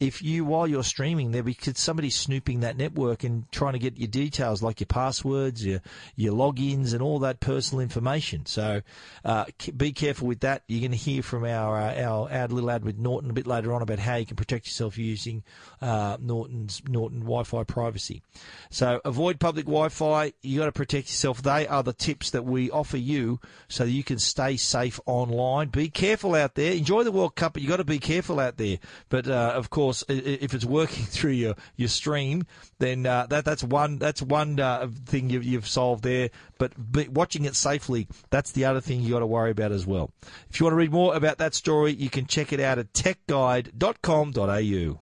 if 0.00 0.22
you 0.22 0.46
while 0.46 0.66
you're 0.66 0.82
streaming 0.82 1.30
there 1.30 1.42
because 1.42 1.78
somebody's 1.78 2.16
snooping 2.16 2.60
that 2.60 2.76
network 2.76 3.22
and 3.22 3.50
trying 3.52 3.74
to 3.74 3.78
get 3.78 3.98
your 3.98 4.08
details 4.08 4.62
like 4.62 4.80
your 4.80 4.86
passwords 4.86 5.64
your 5.64 5.82
your 6.16 6.32
logins 6.32 6.94
and 6.94 7.02
all 7.02 7.18
that 7.18 7.38
personal 7.38 7.80
information. 7.82 8.46
So 8.46 8.80
uh, 9.24 9.44
be 9.76 9.92
careful 9.92 10.26
with 10.26 10.40
that. 10.40 10.62
You're 10.66 10.80
going 10.80 10.90
to 10.92 10.96
hear 10.96 11.22
from 11.22 11.44
our, 11.44 11.76
uh, 11.76 12.02
our 12.02 12.30
our 12.32 12.48
little 12.48 12.70
ad 12.70 12.84
with 12.84 12.98
Norton 12.98 13.28
a 13.30 13.34
bit 13.34 13.46
later 13.46 13.74
on 13.74 13.82
about 13.82 13.98
how 13.98 14.16
you 14.16 14.24
can 14.24 14.36
protect 14.36 14.66
yourself 14.66 14.96
using 14.96 15.42
uh, 15.82 16.16
Norton's 16.18 16.82
Norton 16.88 17.20
Wi-Fi 17.20 17.64
privacy. 17.64 18.22
So 18.70 19.02
avoid 19.04 19.38
public 19.38 19.66
Wi-Fi. 19.66 20.32
You 20.40 20.60
got 20.60 20.66
to 20.66 20.72
protect 20.72 21.08
yourself. 21.08 21.42
They 21.42 21.66
are 21.66 21.82
the 21.82 21.92
tips 21.92 22.30
that 22.30 22.44
we 22.44 22.70
offer 22.70 22.96
you 22.96 23.38
so 23.68 23.84
you 23.84 24.02
can 24.02 24.18
stay 24.18 24.56
safe 24.56 24.98
online. 25.04 25.68
Be 25.68 25.90
careful 25.90 26.34
out 26.34 26.54
there. 26.54 26.72
Enjoy 26.72 27.04
the 27.04 27.12
World 27.12 27.36
Cup 27.36 27.50
but 27.52 27.62
you 27.62 27.68
got 27.68 27.76
to 27.76 27.84
be 27.84 27.98
careful 27.98 28.40
out 28.40 28.56
there. 28.56 28.78
But 29.10 29.28
uh, 29.28 29.52
of 29.54 29.68
course 29.68 29.89
course, 29.90 30.04
if 30.08 30.54
it's 30.54 30.64
working 30.64 31.04
through 31.04 31.32
your, 31.32 31.56
your 31.76 31.88
stream, 31.88 32.44
then 32.78 33.04
uh, 33.06 33.26
that 33.30 33.44
that's 33.44 33.64
one 33.64 33.98
that's 33.98 34.22
one 34.22 34.60
uh, 34.60 34.88
thing 35.06 35.30
you've, 35.30 35.44
you've 35.44 35.68
solved 35.68 36.04
there. 36.04 36.30
But, 36.58 36.72
but 36.76 37.08
watching 37.08 37.44
it 37.44 37.56
safely, 37.56 38.06
that's 38.30 38.52
the 38.52 38.66
other 38.66 38.80
thing 38.80 39.00
you 39.00 39.10
got 39.10 39.18
to 39.20 39.26
worry 39.26 39.50
about 39.50 39.72
as 39.72 39.86
well. 39.86 40.10
If 40.50 40.60
you 40.60 40.66
want 40.66 40.72
to 40.72 40.78
read 40.78 40.92
more 40.92 41.14
about 41.14 41.38
that 41.38 41.54
story, 41.54 41.92
you 41.92 42.10
can 42.10 42.26
check 42.26 42.52
it 42.52 42.60
out 42.60 42.78
at 42.78 42.92
techguide.com.au. 42.92 45.00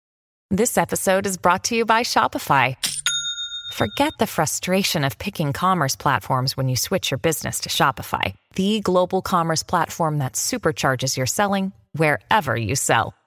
This 0.51 0.77
episode 0.77 1.27
is 1.27 1.37
brought 1.38 1.64
to 1.64 1.77
you 1.77 1.87
by 1.87 2.03
Shopify. 2.03 2.77
Forget 3.73 4.12
the 4.18 4.27
frustration 4.27 5.03
of 5.03 5.18
picking 5.18 5.55
commerce 5.55 5.97
platforms 5.97 6.59
when 6.59 6.68
you 6.68 6.77
switch 6.77 7.11
your 7.11 7.18
business 7.18 7.61
to 7.61 7.71
Shopify, 7.71 8.35
the 8.55 8.81
global 8.81 9.23
commerce 9.23 9.62
platform 9.62 10.18
that 10.18 10.35
supercharges 10.35 11.16
your 11.16 11.25
selling 11.25 11.73
wherever 11.95 12.55
you 12.55 12.77
sell. 12.77 13.14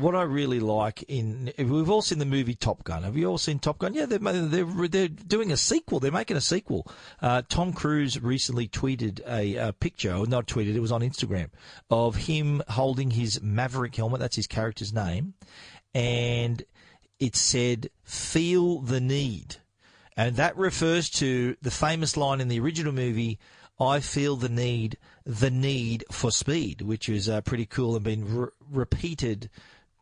What 0.00 0.14
I 0.14 0.22
really 0.22 0.60
like 0.60 1.02
in 1.04 1.52
we've 1.58 1.90
all 1.90 2.02
seen 2.02 2.18
the 2.18 2.24
movie 2.24 2.54
Top 2.54 2.84
Gun. 2.84 3.02
Have 3.02 3.16
you 3.16 3.26
all 3.26 3.38
seen 3.38 3.58
Top 3.58 3.78
Gun? 3.78 3.94
Yeah, 3.94 4.06
they're 4.06 4.18
they're, 4.18 4.88
they're 4.88 5.08
doing 5.08 5.52
a 5.52 5.56
sequel. 5.56 6.00
They're 6.00 6.10
making 6.10 6.36
a 6.36 6.40
sequel. 6.40 6.90
Uh, 7.20 7.42
Tom 7.48 7.72
Cruise 7.72 8.20
recently 8.20 8.68
tweeted 8.68 9.20
a, 9.26 9.56
a, 9.56 9.72
picture, 9.72 10.14
or 10.14 10.26
not 10.26 10.46
tweeted, 10.46 10.74
it 10.74 10.80
was 10.80 10.92
on 10.92 11.02
Instagram, 11.02 11.50
of 11.90 12.16
him 12.16 12.62
holding 12.68 13.12
his 13.12 13.40
Maverick 13.42 13.94
helmet. 13.96 14.20
That's 14.20 14.36
his 14.36 14.46
character's 14.46 14.92
name, 14.92 15.34
and 15.94 16.62
it 17.18 17.36
said 17.36 17.90
"Feel 18.02 18.80
the 18.80 19.00
need," 19.00 19.56
and 20.16 20.36
that 20.36 20.56
refers 20.56 21.10
to 21.10 21.56
the 21.62 21.70
famous 21.70 22.16
line 22.16 22.40
in 22.40 22.48
the 22.48 22.60
original 22.60 22.92
movie. 22.92 23.38
I 23.78 24.00
feel 24.00 24.36
the 24.36 24.50
need, 24.50 24.98
the 25.24 25.50
need 25.50 26.04
for 26.10 26.30
speed, 26.30 26.82
which 26.82 27.08
is 27.08 27.30
uh, 27.30 27.40
pretty 27.40 27.64
cool 27.64 27.96
and 27.96 28.04
been 28.04 28.36
re- 28.36 28.48
repeated 28.70 29.48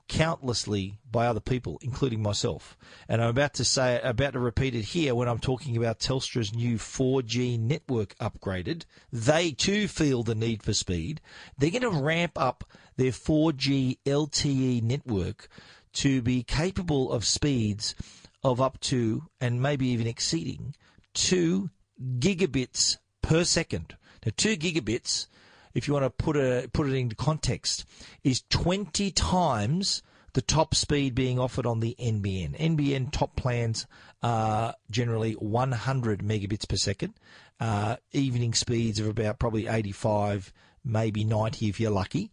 countlessly 0.08 0.98
by 1.10 1.26
other 1.26 1.40
people, 1.40 1.78
including 1.82 2.22
myself. 2.22 2.76
And 3.08 3.22
I'm 3.22 3.28
about 3.30 3.54
to 3.54 3.64
say, 3.64 4.00
about 4.02 4.32
to 4.32 4.38
repeat 4.40 4.74
it 4.74 4.82
here 4.82 5.14
when 5.14 5.28
I'm 5.28 5.38
talking 5.38 5.76
about 5.76 6.00
Telstra's 6.00 6.54
new 6.54 6.76
4G 6.76 7.58
network 7.58 8.16
upgraded. 8.18 8.84
They 9.12 9.52
too 9.52 9.86
feel 9.86 10.22
the 10.22 10.34
need 10.34 10.62
for 10.62 10.72
speed. 10.72 11.20
They're 11.56 11.70
going 11.70 11.82
to 11.82 11.90
ramp 11.90 12.32
up 12.36 12.64
their 12.96 13.12
4G 13.12 13.98
LTE 14.04 14.82
network 14.82 15.48
to 15.94 16.22
be 16.22 16.42
capable 16.42 17.12
of 17.12 17.24
speeds 17.24 17.94
of 18.42 18.60
up 18.60 18.80
to, 18.80 19.24
and 19.40 19.60
maybe 19.60 19.88
even 19.88 20.06
exceeding, 20.06 20.74
2 21.14 21.70
gigabits 22.18 22.98
per 23.22 23.44
second. 23.44 23.96
Now, 24.24 24.32
2 24.36 24.56
gigabits 24.56 25.26
if 25.74 25.86
you 25.86 25.94
want 25.94 26.04
to 26.04 26.10
put 26.10 26.36
a 26.36 26.68
put 26.72 26.88
it 26.88 26.94
into 26.94 27.16
context, 27.16 27.84
is 28.24 28.42
20 28.50 29.10
times 29.12 30.02
the 30.34 30.42
top 30.42 30.74
speed 30.74 31.14
being 31.14 31.38
offered 31.38 31.66
on 31.66 31.80
the 31.80 31.96
NBN. 31.98 32.56
NBN 32.58 33.10
top 33.10 33.34
plans 33.36 33.86
are 34.22 34.74
generally 34.90 35.32
100 35.32 36.20
megabits 36.20 36.68
per 36.68 36.76
second. 36.76 37.14
Uh, 37.60 37.96
evening 38.12 38.54
speeds 38.54 39.00
of 39.00 39.08
about 39.08 39.38
probably 39.38 39.66
85, 39.66 40.52
maybe 40.84 41.24
90 41.24 41.68
if 41.68 41.80
you're 41.80 41.90
lucky. 41.90 42.30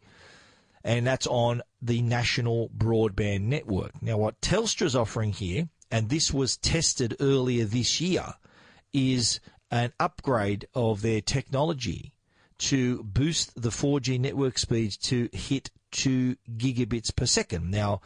And 0.83 1.07
that's 1.07 1.25
on 1.25 1.63
the 1.81 2.01
national 2.01 2.69
broadband 2.69 3.41
network. 3.41 4.03
Now, 4.03 4.17
what 4.17 4.39
Telstra's 4.39 4.95
offering 4.95 5.33
here, 5.33 5.69
and 5.89 6.09
this 6.09 6.31
was 6.31 6.57
tested 6.57 7.15
earlier 7.19 7.65
this 7.65 7.99
year, 7.99 8.35
is 8.93 9.39
an 9.71 9.93
upgrade 9.99 10.67
of 10.75 11.01
their 11.01 11.21
technology 11.21 12.13
to 12.57 13.03
boost 13.03 13.61
the 13.61 13.69
4G 13.69 14.19
network 14.19 14.57
speeds 14.57 14.97
to 14.97 15.29
hit 15.33 15.71
2 15.91 16.35
gigabits 16.57 17.15
per 17.15 17.25
second. 17.25 17.71
Now, 17.71 18.01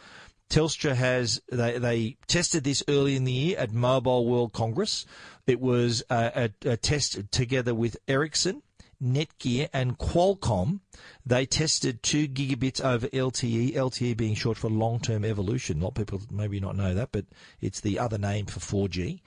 Telstra 0.50 0.96
has 0.96 1.42
they, 1.52 1.78
they 1.78 2.18
tested 2.28 2.64
this 2.64 2.84
early 2.88 3.16
in 3.16 3.24
the 3.24 3.32
year 3.32 3.58
at 3.58 3.72
Mobile 3.72 4.26
World 4.26 4.52
Congress. 4.52 5.06
It 5.46 5.60
was 5.60 6.04
a, 6.10 6.52
a, 6.66 6.72
a 6.72 6.78
test 6.78 7.32
together 7.32 7.76
with 7.76 7.98
Ericsson, 8.08 8.64
Netgear, 9.02 9.70
and 9.74 9.98
Qualcomm. 10.00 10.80
They 11.24 11.46
tested 11.46 12.02
two 12.02 12.28
gigabits 12.28 12.84
over 12.84 13.08
LTE. 13.08 13.76
LTE 13.76 14.18
being 14.18 14.34
short 14.34 14.58
for 14.58 14.70
long-term 14.70 15.24
evolution. 15.24 15.80
A 15.80 15.84
lot 15.84 15.90
of 15.90 15.96
people 15.96 16.22
maybe 16.32 16.60
not 16.60 16.76
know 16.76 16.96
that, 16.96 17.12
but 17.12 17.26
it's 17.62 17.80
the 17.80 18.00
other 18.00 18.18
name 18.18 18.48
for 18.48 18.60
4G. 18.60 19.22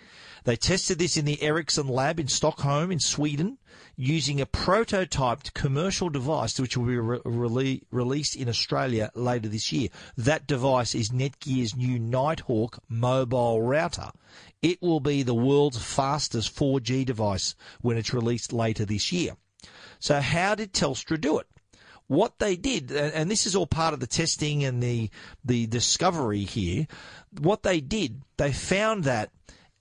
They 0.44 0.56
tested 0.56 0.98
this 0.98 1.16
in 1.16 1.24
the 1.24 1.40
Ericsson 1.40 1.86
lab 1.86 2.18
in 2.18 2.28
Stockholm 2.28 2.90
in 2.90 2.98
Sweden 2.98 3.58
using 3.96 4.40
a 4.40 4.46
prototyped 4.46 5.54
commercial 5.54 6.08
device 6.08 6.58
which 6.58 6.76
will 6.76 6.86
be 6.86 6.98
re- 6.98 7.82
released 7.90 8.34
in 8.34 8.48
Australia 8.48 9.10
later 9.14 9.48
this 9.48 9.70
year. 9.70 9.88
That 10.16 10.46
device 10.46 10.94
is 10.94 11.10
Netgear's 11.10 11.76
new 11.76 11.98
Nighthawk 11.98 12.78
mobile 12.88 13.62
router. 13.62 14.10
It 14.62 14.82
will 14.82 15.00
be 15.00 15.22
the 15.22 15.34
world's 15.34 15.78
fastest 15.78 16.54
4G 16.56 17.04
device 17.04 17.54
when 17.80 17.96
it's 17.96 18.14
released 18.14 18.52
later 18.52 18.84
this 18.84 19.12
year. 19.12 19.36
So 20.00 20.20
how 20.20 20.56
did 20.56 20.72
Telstra 20.72 21.20
do 21.20 21.38
it? 21.38 21.46
What 22.08 22.40
they 22.40 22.56
did, 22.56 22.90
and 22.90 23.30
this 23.30 23.46
is 23.46 23.54
all 23.54 23.66
part 23.66 23.94
of 23.94 24.00
the 24.00 24.06
testing 24.06 24.64
and 24.64 24.82
the 24.82 25.08
the 25.44 25.66
discovery 25.66 26.42
here. 26.42 26.86
What 27.40 27.62
they 27.62 27.80
did, 27.80 28.22
they 28.36 28.52
found 28.52 29.04
that 29.04 29.30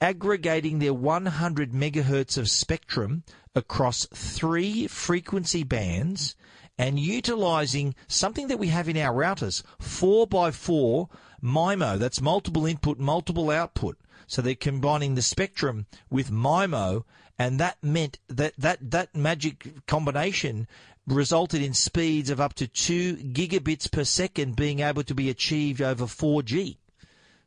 aggregating 0.02 0.80
their 0.80 0.94
100 0.94 1.72
megahertz 1.72 2.38
of 2.38 2.50
spectrum 2.50 3.24
across 3.54 4.08
three 4.14 4.88
frequency 4.88 5.64
bands 5.64 6.36
and 6.78 7.00
utilizing 7.00 7.94
something 8.08 8.48
that 8.48 8.58
we 8.58 8.68
have 8.68 8.90
in 8.90 8.98
our 8.98 9.14
routers 9.14 9.62
4x4 9.80 11.08
MIMO. 11.44 12.00
That's 12.00 12.20
multiple 12.20 12.66
input, 12.66 12.98
multiple 12.98 13.52
output. 13.52 13.98
So 14.26 14.42
they're 14.42 14.56
combining 14.56 15.14
the 15.14 15.22
spectrum 15.22 15.86
with 16.10 16.32
MIMO, 16.32 17.04
and 17.38 17.60
that 17.60 17.78
meant 17.84 18.18
that 18.28 18.54
that, 18.58 18.80
that 18.92 19.16
magic 19.16 19.86
combination 19.86 20.68
resulted 21.06 21.62
in 21.62 21.74
speeds 21.74 22.30
of 22.30 22.40
up 22.40 22.54
to 22.56 22.68
2 22.68 23.18
gigabits 23.18 23.92
per 23.92 24.04
second 24.04 24.56
being 24.56 24.80
able 24.80 25.04
to 25.04 25.14
be 25.14 25.30
achieved 25.30 25.82
over 25.82 26.06
4G. 26.06 26.78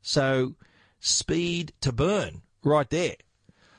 So 0.03 0.55
speed 1.01 1.73
to 1.81 1.93
burn 1.93 2.43
right 2.64 2.88
there. 2.90 3.16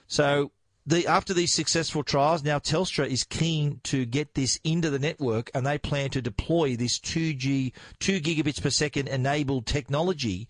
So 0.07 0.51
the, 0.85 1.07
after 1.07 1.33
these 1.33 1.51
successful 1.51 2.03
trials, 2.03 2.43
now 2.43 2.59
Telstra 2.59 3.07
is 3.07 3.23
keen 3.23 3.79
to 3.85 4.05
get 4.05 4.35
this 4.35 4.59
into 4.63 4.89
the 4.89 4.99
network 4.99 5.49
and 5.53 5.65
they 5.65 5.77
plan 5.77 6.11
to 6.11 6.21
deploy 6.21 6.75
this 6.75 6.99
2G, 6.99 7.73
2 7.99 8.21
gigabits 8.21 8.61
per 8.61 8.69
second 8.69 9.07
enabled 9.07 9.65
technology 9.65 10.47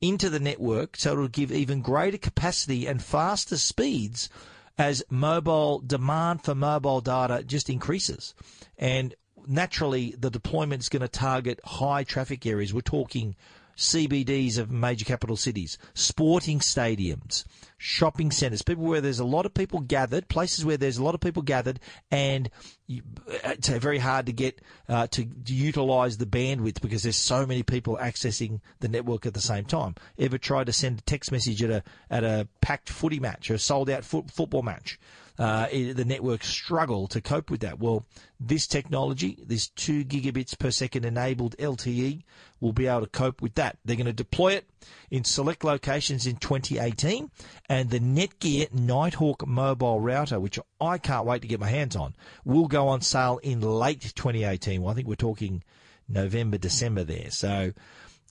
into 0.00 0.30
the 0.30 0.38
network 0.38 0.96
so 0.96 1.12
it'll 1.12 1.28
give 1.28 1.50
even 1.50 1.80
greater 1.80 2.18
capacity 2.18 2.86
and 2.86 3.02
faster 3.02 3.56
speeds 3.56 4.28
as 4.76 5.02
mobile 5.10 5.80
demand 5.80 6.44
for 6.44 6.54
mobile 6.54 7.00
data 7.00 7.42
just 7.42 7.68
increases. 7.68 8.34
And 8.76 9.14
naturally, 9.46 10.14
the 10.16 10.30
deployment 10.30 10.82
is 10.82 10.88
going 10.88 11.02
to 11.02 11.08
target 11.08 11.60
high 11.64 12.04
traffic 12.04 12.46
areas. 12.46 12.72
We're 12.72 12.82
talking 12.82 13.34
CBDs 13.76 14.58
of 14.58 14.70
major 14.70 15.04
capital 15.04 15.36
cities, 15.36 15.78
sporting 15.94 16.60
stadiums, 16.60 17.44
shopping 17.78 18.32
centres, 18.32 18.60
people 18.60 18.84
where 18.84 19.00
there's 19.00 19.20
a 19.20 19.24
lot 19.24 19.46
of 19.46 19.54
people 19.54 19.80
gathered, 19.80 20.28
places 20.28 20.64
where 20.64 20.76
there's 20.76 20.98
a 20.98 21.04
lot 21.04 21.14
of 21.14 21.20
people 21.20 21.42
gathered, 21.42 21.78
and 22.10 22.50
it's 22.88 23.68
very 23.68 23.98
hard 23.98 24.26
to 24.26 24.32
get 24.32 24.60
uh, 24.88 25.06
to, 25.06 25.24
to 25.24 25.54
utilise 25.54 26.16
the 26.16 26.26
bandwidth 26.26 26.80
because 26.80 27.04
there's 27.04 27.16
so 27.16 27.46
many 27.46 27.62
people 27.62 27.96
accessing 28.00 28.60
the 28.80 28.88
network 28.88 29.24
at 29.26 29.34
the 29.34 29.40
same 29.40 29.64
time. 29.64 29.94
Ever 30.18 30.38
tried 30.38 30.66
to 30.66 30.72
send 30.72 30.98
a 30.98 31.02
text 31.02 31.30
message 31.30 31.62
at 31.62 31.70
a 31.70 31.82
at 32.10 32.24
a 32.24 32.48
packed 32.60 32.90
footy 32.90 33.20
match 33.20 33.50
or 33.50 33.54
a 33.54 33.58
sold 33.58 33.88
out 33.88 34.04
football 34.04 34.62
match? 34.62 34.98
Uh, 35.38 35.68
the 35.68 36.04
network 36.04 36.42
struggle 36.42 37.06
to 37.06 37.20
cope 37.20 37.48
with 37.50 37.60
that. 37.60 37.78
Well, 37.78 38.04
this 38.40 38.66
technology, 38.66 39.38
this 39.46 39.68
2 39.68 40.04
gigabits 40.04 40.58
per 40.58 40.72
second 40.72 41.04
enabled 41.04 41.56
LTE, 41.58 42.24
will 42.60 42.72
be 42.72 42.88
able 42.88 43.02
to 43.02 43.06
cope 43.06 43.40
with 43.40 43.54
that. 43.54 43.78
They're 43.84 43.96
going 43.96 44.06
to 44.06 44.12
deploy 44.12 44.54
it 44.54 44.68
in 45.10 45.22
select 45.22 45.62
locations 45.62 46.26
in 46.26 46.36
2018, 46.36 47.30
and 47.68 47.90
the 47.90 48.00
Netgear 48.00 48.72
Nighthawk 48.72 49.46
mobile 49.46 50.00
router, 50.00 50.40
which 50.40 50.58
I 50.80 50.98
can't 50.98 51.26
wait 51.26 51.42
to 51.42 51.48
get 51.48 51.60
my 51.60 51.68
hands 51.68 51.94
on, 51.94 52.16
will 52.44 52.66
go 52.66 52.88
on 52.88 53.00
sale 53.00 53.38
in 53.42 53.60
late 53.60 54.00
2018. 54.00 54.82
Well, 54.82 54.90
I 54.90 54.94
think 54.94 55.06
we're 55.06 55.14
talking 55.14 55.62
November, 56.08 56.58
December 56.58 57.04
there. 57.04 57.30
So 57.30 57.72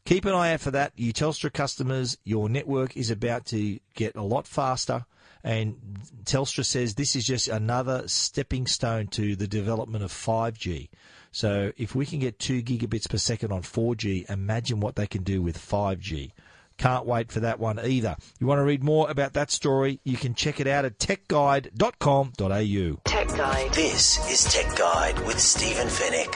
keep 0.03 0.25
an 0.25 0.33
eye 0.33 0.53
out 0.53 0.59
for 0.59 0.71
that. 0.71 0.91
You 0.97 1.13
Telstra 1.13 1.53
customers, 1.53 2.17
your 2.25 2.49
network 2.49 2.97
is 2.97 3.11
about 3.11 3.45
to 3.47 3.79
get 3.93 4.17
a 4.17 4.23
lot 4.23 4.45
faster 4.45 5.05
and 5.43 5.77
Telstra 6.25 6.65
says 6.65 6.95
this 6.95 7.15
is 7.15 7.25
just 7.25 7.47
another 7.47 8.07
stepping 8.07 8.67
stone 8.67 9.07
to 9.07 9.35
the 9.35 9.47
development 9.47 10.03
of 10.03 10.11
5G. 10.11 10.89
So 11.31 11.71
if 11.77 11.95
we 11.95 12.05
can 12.05 12.19
get 12.19 12.39
2 12.39 12.63
gigabits 12.63 13.09
per 13.09 13.17
second 13.17 13.51
on 13.51 13.61
4G, 13.61 14.29
imagine 14.29 14.79
what 14.79 14.95
they 14.95 15.07
can 15.07 15.23
do 15.23 15.41
with 15.41 15.57
5G. 15.57 16.31
Can't 16.77 17.07
wait 17.07 17.31
for 17.31 17.39
that 17.39 17.59
one 17.59 17.79
either. 17.79 18.15
You 18.39 18.45
want 18.45 18.59
to 18.59 18.63
read 18.63 18.83
more 18.83 19.09
about 19.09 19.33
that 19.33 19.49
story? 19.49 19.99
You 20.03 20.15
can 20.15 20.35
check 20.35 20.59
it 20.59 20.67
out 20.67 20.85
at 20.85 20.99
techguide.com.au. 20.99 23.01
Tech 23.03 23.27
Guide. 23.29 23.73
This 23.73 24.31
is 24.31 24.53
Tech 24.53 24.77
Guide 24.77 25.17
with 25.25 25.39
Stephen 25.39 25.87
Fenech. 25.87 26.35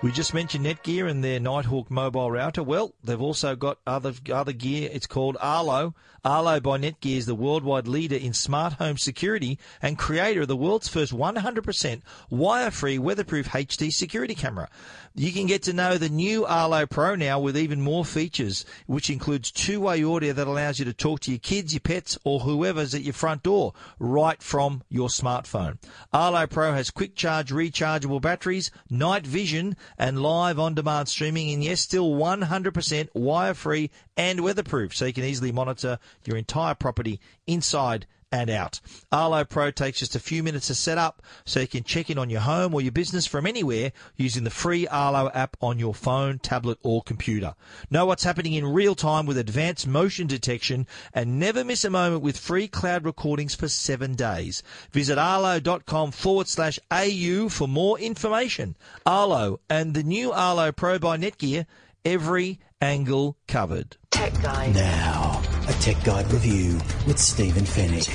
We 0.00 0.12
just 0.12 0.34
mentioned 0.34 0.64
Netgear 0.64 1.10
and 1.10 1.24
their 1.24 1.40
Nighthawk 1.40 1.90
mobile 1.90 2.30
router. 2.30 2.62
Well, 2.62 2.94
they've 3.02 3.20
also 3.20 3.56
got 3.56 3.78
other 3.84 4.12
other 4.32 4.52
gear. 4.52 4.88
It's 4.92 5.08
called 5.08 5.36
Arlo. 5.40 5.92
Arlo 6.28 6.60
by 6.60 6.76
Netgear 6.76 7.16
is 7.16 7.24
the 7.24 7.34
worldwide 7.34 7.88
leader 7.88 8.14
in 8.14 8.34
smart 8.34 8.74
home 8.74 8.98
security 8.98 9.58
and 9.80 9.96
creator 9.96 10.42
of 10.42 10.48
the 10.48 10.58
world's 10.58 10.86
first 10.86 11.10
100% 11.10 12.02
wire-free 12.28 12.98
weatherproof 12.98 13.48
HD 13.48 13.90
security 13.90 14.34
camera. 14.34 14.68
You 15.14 15.32
can 15.32 15.46
get 15.46 15.62
to 15.62 15.72
know 15.72 15.96
the 15.96 16.10
new 16.10 16.44
Arlo 16.44 16.84
Pro 16.84 17.14
now 17.14 17.40
with 17.40 17.56
even 17.56 17.80
more 17.80 18.04
features, 18.04 18.66
which 18.86 19.08
includes 19.08 19.50
two-way 19.50 20.04
audio 20.04 20.34
that 20.34 20.46
allows 20.46 20.78
you 20.78 20.84
to 20.84 20.92
talk 20.92 21.20
to 21.20 21.30
your 21.30 21.40
kids, 21.40 21.72
your 21.72 21.80
pets, 21.80 22.18
or 22.24 22.40
whoever's 22.40 22.94
at 22.94 23.04
your 23.04 23.14
front 23.14 23.42
door 23.42 23.72
right 23.98 24.42
from 24.42 24.82
your 24.90 25.08
smartphone. 25.08 25.78
Arlo 26.12 26.46
Pro 26.46 26.74
has 26.74 26.90
quick 26.90 27.16
charge 27.16 27.50
rechargeable 27.50 28.20
batteries, 28.20 28.70
night 28.90 29.26
vision, 29.26 29.78
and 29.96 30.20
live 30.20 30.58
on-demand 30.58 31.08
streaming, 31.08 31.54
and 31.54 31.64
yes, 31.64 31.80
still 31.80 32.10
100% 32.10 33.08
wire-free 33.14 33.90
and 34.18 34.40
weatherproof, 34.40 34.94
so 34.94 35.06
you 35.06 35.12
can 35.14 35.24
easily 35.24 35.52
monitor 35.52 35.98
your 36.24 36.36
entire 36.36 36.74
property 36.74 37.20
inside 37.46 38.06
and 38.30 38.50
out. 38.50 38.80
Arlo 39.10 39.44
Pro 39.44 39.70
takes 39.70 40.00
just 40.00 40.14
a 40.14 40.20
few 40.20 40.42
minutes 40.42 40.66
to 40.66 40.74
set 40.74 40.98
up 40.98 41.22
so 41.44 41.60
you 41.60 41.66
can 41.66 41.84
check 41.84 42.10
in 42.10 42.18
on 42.18 42.30
your 42.30 42.40
home 42.40 42.74
or 42.74 42.80
your 42.80 42.92
business 42.92 43.26
from 43.26 43.46
anywhere 43.46 43.92
using 44.16 44.44
the 44.44 44.50
free 44.50 44.86
Arlo 44.86 45.30
app 45.34 45.56
on 45.60 45.78
your 45.78 45.94
phone, 45.94 46.38
tablet 46.38 46.78
or 46.82 47.02
computer. 47.02 47.54
Know 47.90 48.06
what's 48.06 48.24
happening 48.24 48.54
in 48.54 48.66
real 48.66 48.94
time 48.94 49.26
with 49.26 49.38
advanced 49.38 49.86
motion 49.86 50.26
detection 50.26 50.86
and 51.14 51.38
never 51.38 51.64
miss 51.64 51.84
a 51.84 51.90
moment 51.90 52.22
with 52.22 52.36
free 52.36 52.68
cloud 52.68 53.04
recordings 53.04 53.54
for 53.54 53.68
seven 53.68 54.14
days. 54.14 54.62
Visit 54.92 55.18
arlo.com 55.18 56.10
forward 56.12 56.48
slash 56.48 56.78
AU 56.90 57.48
for 57.48 57.66
more 57.66 57.98
information. 57.98 58.76
Arlo 59.06 59.60
and 59.70 59.94
the 59.94 60.02
new 60.02 60.32
Arlo 60.32 60.72
Pro 60.72 60.98
by 60.98 61.16
Netgear, 61.16 61.66
every 62.04 62.60
angle 62.80 63.36
covered. 63.46 63.96
Tech 64.10 64.34
Guide. 64.42 64.74
Now, 64.74 65.37
a 65.68 65.72
Tech 65.82 66.02
Guide 66.02 66.32
review 66.32 66.78
with 67.06 67.18
Stephen 67.18 67.64
Fenech. 67.64 68.08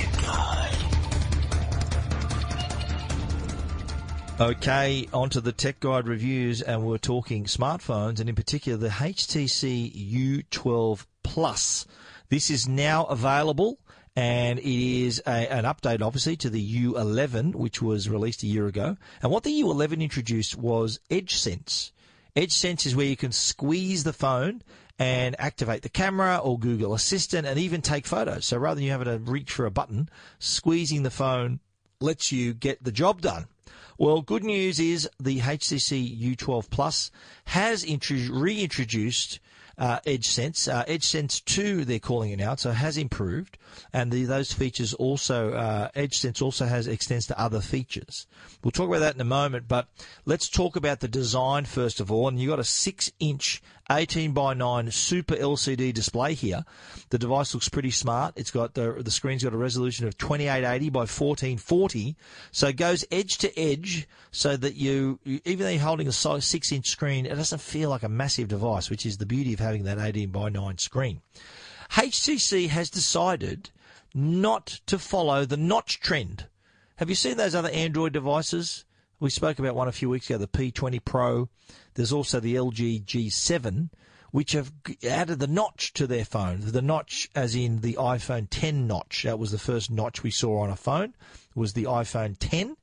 Okay, 4.40 5.06
on 5.12 5.30
to 5.30 5.40
the 5.40 5.52
Tech 5.52 5.78
Guide 5.78 6.08
reviews, 6.08 6.62
and 6.62 6.84
we're 6.84 6.98
talking 6.98 7.44
smartphones, 7.44 8.18
and 8.18 8.28
in 8.28 8.34
particular 8.34 8.76
the 8.76 8.88
HTC 8.88 10.42
U12 10.50 11.06
Plus. 11.22 11.86
This 12.28 12.50
is 12.50 12.66
now 12.66 13.04
available, 13.04 13.78
and 14.16 14.58
it 14.58 14.64
is 14.64 15.22
a, 15.24 15.52
an 15.52 15.62
update, 15.62 16.02
obviously, 16.02 16.34
to 16.38 16.50
the 16.50 16.86
U11, 16.86 17.54
which 17.54 17.80
was 17.80 18.08
released 18.08 18.42
a 18.42 18.48
year 18.48 18.66
ago. 18.66 18.96
And 19.22 19.30
what 19.30 19.44
the 19.44 19.62
U11 19.62 20.00
introduced 20.02 20.58
was 20.58 20.98
Edge 21.08 21.36
Sense. 21.36 21.92
Edge 22.34 22.52
Sense 22.52 22.84
is 22.84 22.96
where 22.96 23.06
you 23.06 23.16
can 23.16 23.30
squeeze 23.30 24.02
the 24.02 24.12
phone 24.12 24.62
and 24.98 25.34
activate 25.38 25.82
the 25.82 25.88
camera 25.88 26.38
or 26.38 26.58
Google 26.58 26.94
Assistant 26.94 27.46
and 27.46 27.58
even 27.58 27.82
take 27.82 28.06
photos. 28.06 28.46
So 28.46 28.58
rather 28.58 28.76
than 28.76 28.84
you 28.84 28.90
having 28.90 29.06
to 29.06 29.18
reach 29.18 29.52
for 29.52 29.66
a 29.66 29.70
button, 29.70 30.08
squeezing 30.38 31.02
the 31.02 31.10
phone 31.10 31.60
lets 32.00 32.30
you 32.30 32.54
get 32.54 32.82
the 32.84 32.92
job 32.92 33.20
done. 33.20 33.46
Well, 33.98 34.22
good 34.22 34.44
news 34.44 34.80
is 34.80 35.08
the 35.20 35.40
HTC 35.40 36.36
U12 36.36 36.68
Plus 36.68 37.10
has 37.46 37.86
reintroduced 37.86 39.40
uh, 39.78 40.00
EdgeSense. 40.00 40.72
Uh, 40.72 40.84
EdgeSense 40.84 41.44
2, 41.44 41.84
they're 41.84 41.98
calling 41.98 42.30
it 42.32 42.38
now, 42.38 42.54
so 42.56 42.70
it 42.70 42.74
has 42.74 42.96
improved. 42.96 43.58
And 43.92 44.10
the, 44.10 44.24
those 44.24 44.52
features 44.52 44.94
also, 44.94 45.52
uh, 45.52 45.88
EdgeSense 45.96 46.42
also 46.42 46.66
has 46.66 46.86
extends 46.86 47.26
to 47.26 47.40
other 47.40 47.60
features. 47.60 48.26
We'll 48.62 48.72
talk 48.72 48.88
about 48.88 49.00
that 49.00 49.14
in 49.14 49.20
a 49.20 49.24
moment, 49.24 49.68
but 49.68 49.88
let's 50.24 50.48
talk 50.48 50.76
about 50.76 51.00
the 51.00 51.08
design 51.08 51.64
first 51.64 52.00
of 52.00 52.10
all. 52.10 52.28
And 52.28 52.38
you've 52.38 52.50
got 52.50 52.58
a 52.58 52.64
6 52.64 53.12
inch 53.20 53.62
18 53.90 54.32
by 54.32 54.54
9 54.54 54.90
super 54.90 55.34
LCD 55.34 55.92
display 55.92 56.34
here. 56.34 56.64
The 57.10 57.18
device 57.18 57.52
looks 57.52 57.68
pretty 57.68 57.90
smart. 57.90 58.34
It's 58.36 58.50
got 58.50 58.74
the, 58.74 58.92
the 59.04 59.10
screen's 59.10 59.44
got 59.44 59.52
a 59.52 59.58
resolution 59.58 60.06
of 60.06 60.16
2880 60.16 60.90
by 60.90 61.00
1440. 61.00 62.16
So 62.50 62.68
it 62.68 62.76
goes 62.76 63.04
edge 63.10 63.38
to 63.38 63.58
edge 63.58 64.08
so 64.30 64.56
that 64.56 64.74
you, 64.74 65.20
even 65.24 65.60
though 65.66 65.70
you're 65.70 65.80
holding 65.80 66.08
a 66.08 66.12
6 66.12 66.72
inch 66.72 66.86
screen, 66.88 67.26
it 67.26 67.34
doesn't 67.34 67.60
feel 67.60 67.90
like 67.90 68.02
a 68.02 68.08
massive 68.08 68.48
device, 68.48 68.88
which 68.88 69.04
is 69.04 69.18
the 69.18 69.26
beauty 69.26 69.52
of 69.52 69.60
having 69.60 69.84
that 69.84 69.98
18 69.98 70.30
by 70.30 70.48
9 70.48 70.78
screen. 70.78 71.20
HTC 71.90 72.68
has 72.68 72.90
decided 72.90 73.70
not 74.14 74.80
to 74.86 74.98
follow 74.98 75.44
the 75.44 75.56
notch 75.56 76.00
trend. 76.00 76.46
Have 76.96 77.10
you 77.10 77.16
seen 77.16 77.36
those 77.36 77.54
other 77.54 77.70
Android 77.70 78.12
devices? 78.12 78.84
We 79.20 79.30
spoke 79.30 79.58
about 79.58 79.74
one 79.74 79.88
a 79.88 79.92
few 79.92 80.10
weeks 80.10 80.28
ago, 80.28 80.38
the 80.38 80.48
P20 80.48 81.04
Pro. 81.04 81.48
There's 81.94 82.12
also 82.12 82.40
the 82.40 82.56
LG 82.56 83.04
G7, 83.04 83.90
which 84.32 84.52
have 84.52 84.72
added 85.06 85.38
the 85.38 85.46
notch 85.46 85.92
to 85.94 86.06
their 86.06 86.24
phone. 86.24 86.60
The 86.60 86.82
notch, 86.82 87.30
as 87.34 87.54
in 87.54 87.80
the 87.80 87.94
iPhone 87.94 88.48
10 88.50 88.86
notch. 88.86 89.22
That 89.22 89.38
was 89.38 89.52
the 89.52 89.58
first 89.58 89.90
notch 89.90 90.22
we 90.22 90.30
saw 90.30 90.60
on 90.60 90.70
a 90.70 90.76
phone. 90.76 91.14
Was 91.54 91.74
the 91.74 91.84
iPhone 91.84 92.36
10. 92.38 92.76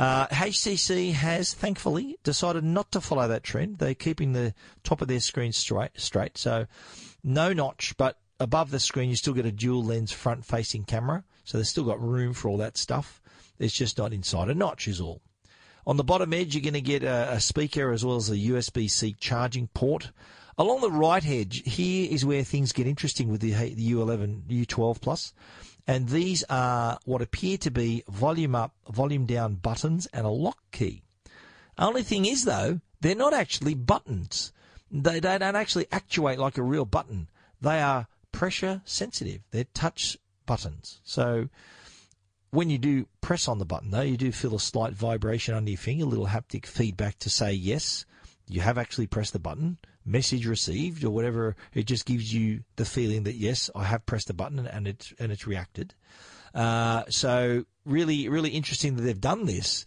Uh, 0.00 0.26
HTC 0.28 1.12
has 1.12 1.52
thankfully 1.52 2.18
decided 2.24 2.64
not 2.64 2.90
to 2.92 3.00
follow 3.00 3.28
that 3.28 3.44
trend. 3.44 3.78
They're 3.78 3.94
keeping 3.94 4.32
the 4.32 4.54
top 4.82 5.02
of 5.02 5.08
their 5.08 5.20
screen 5.20 5.52
straight, 5.52 5.90
straight. 6.00 6.38
So 6.38 6.66
no 7.22 7.52
notch, 7.52 7.94
but 7.98 8.18
above 8.40 8.70
the 8.70 8.80
screen 8.80 9.10
you 9.10 9.16
still 9.16 9.34
get 9.34 9.44
a 9.44 9.52
dual 9.52 9.84
lens 9.84 10.10
front 10.10 10.44
facing 10.44 10.84
camera. 10.84 11.22
So 11.44 11.58
they've 11.58 11.66
still 11.66 11.84
got 11.84 12.00
room 12.00 12.32
for 12.32 12.48
all 12.48 12.56
that 12.56 12.78
stuff. 12.78 13.20
It's 13.58 13.74
just 13.74 13.98
not 13.98 14.14
inside 14.14 14.48
a 14.48 14.54
notch 14.54 14.88
is 14.88 15.02
all. 15.02 15.20
On 15.90 15.96
the 15.96 16.04
bottom 16.04 16.32
edge, 16.32 16.54
you're 16.54 16.62
going 16.62 16.74
to 16.74 16.80
get 16.80 17.02
a, 17.02 17.32
a 17.32 17.40
speaker 17.40 17.90
as 17.90 18.04
well 18.04 18.14
as 18.14 18.30
a 18.30 18.36
USB-C 18.36 19.16
charging 19.18 19.66
port. 19.74 20.12
Along 20.56 20.82
the 20.82 20.90
right 20.92 21.26
edge, 21.26 21.68
here 21.68 22.06
is 22.08 22.24
where 22.24 22.44
things 22.44 22.70
get 22.70 22.86
interesting 22.86 23.28
with 23.28 23.40
the, 23.40 23.50
the 23.50 23.90
U11, 23.90 24.42
U12 24.44 25.00
Plus. 25.00 25.34
And 25.88 26.08
these 26.08 26.44
are 26.48 27.00
what 27.06 27.22
appear 27.22 27.58
to 27.58 27.72
be 27.72 28.04
volume 28.08 28.54
up, 28.54 28.72
volume 28.88 29.26
down 29.26 29.56
buttons 29.56 30.06
and 30.12 30.24
a 30.24 30.30
lock 30.30 30.58
key. 30.70 31.02
Only 31.76 32.04
thing 32.04 32.24
is 32.24 32.44
though, 32.44 32.80
they're 33.00 33.16
not 33.16 33.34
actually 33.34 33.74
buttons. 33.74 34.52
They, 34.92 35.18
they 35.18 35.38
don't 35.38 35.56
actually 35.56 35.88
actuate 35.90 36.38
like 36.38 36.56
a 36.56 36.62
real 36.62 36.84
button. 36.84 37.26
they 37.60 37.82
are 37.82 38.06
pressure 38.30 38.80
sensitive. 38.84 39.40
They're 39.50 39.64
touch 39.74 40.16
buttons. 40.46 41.00
So 41.02 41.48
when 42.50 42.70
you 42.70 42.78
do 42.78 43.06
press 43.20 43.48
on 43.48 43.58
the 43.58 43.64
button, 43.64 43.90
though, 43.90 44.00
you 44.00 44.16
do 44.16 44.32
feel 44.32 44.54
a 44.54 44.60
slight 44.60 44.92
vibration 44.92 45.54
under 45.54 45.70
your 45.70 45.78
finger, 45.78 46.04
a 46.04 46.08
little 46.08 46.26
haptic 46.26 46.66
feedback 46.66 47.18
to 47.20 47.30
say 47.30 47.52
yes, 47.52 48.04
you 48.48 48.60
have 48.60 48.78
actually 48.78 49.06
pressed 49.06 49.32
the 49.32 49.38
button, 49.38 49.78
message 50.04 50.46
received, 50.46 51.04
or 51.04 51.10
whatever. 51.10 51.54
It 51.72 51.84
just 51.84 52.04
gives 52.04 52.34
you 52.34 52.64
the 52.76 52.84
feeling 52.84 53.22
that 53.24 53.36
yes, 53.36 53.70
I 53.74 53.84
have 53.84 54.06
pressed 54.06 54.26
the 54.26 54.34
button 54.34 54.66
and 54.66 54.88
it's 54.88 55.14
and 55.18 55.30
it's 55.30 55.46
reacted. 55.46 55.94
Uh, 56.52 57.04
so 57.08 57.64
really, 57.84 58.28
really 58.28 58.50
interesting 58.50 58.96
that 58.96 59.02
they've 59.02 59.20
done 59.20 59.46
this. 59.46 59.86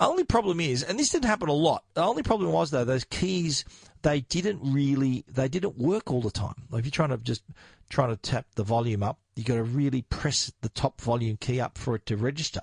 Only 0.00 0.24
problem 0.24 0.58
is, 0.58 0.82
and 0.82 0.98
this 0.98 1.10
didn't 1.10 1.26
happen 1.26 1.48
a 1.48 1.52
lot. 1.52 1.84
The 1.94 2.02
only 2.02 2.24
problem 2.24 2.50
was 2.50 2.70
though 2.70 2.84
those 2.84 3.04
keys 3.04 3.64
they 4.02 4.20
didn't 4.20 4.60
really 4.62 5.24
they 5.28 5.48
didn't 5.48 5.78
work 5.78 6.10
all 6.10 6.20
the 6.20 6.30
time. 6.30 6.54
Like 6.70 6.80
if 6.80 6.86
you're 6.86 6.90
trying 6.90 7.10
to 7.10 7.18
just 7.18 7.42
trying 7.88 8.10
to 8.10 8.16
tap 8.16 8.46
the 8.54 8.64
volume 8.64 9.02
up, 9.02 9.18
you 9.36 9.44
got 9.44 9.54
to 9.54 9.62
really 9.62 10.02
press 10.02 10.52
the 10.60 10.68
top 10.70 11.00
volume 11.00 11.36
key 11.36 11.60
up 11.60 11.78
for 11.78 11.94
it 11.94 12.06
to 12.06 12.16
register. 12.16 12.60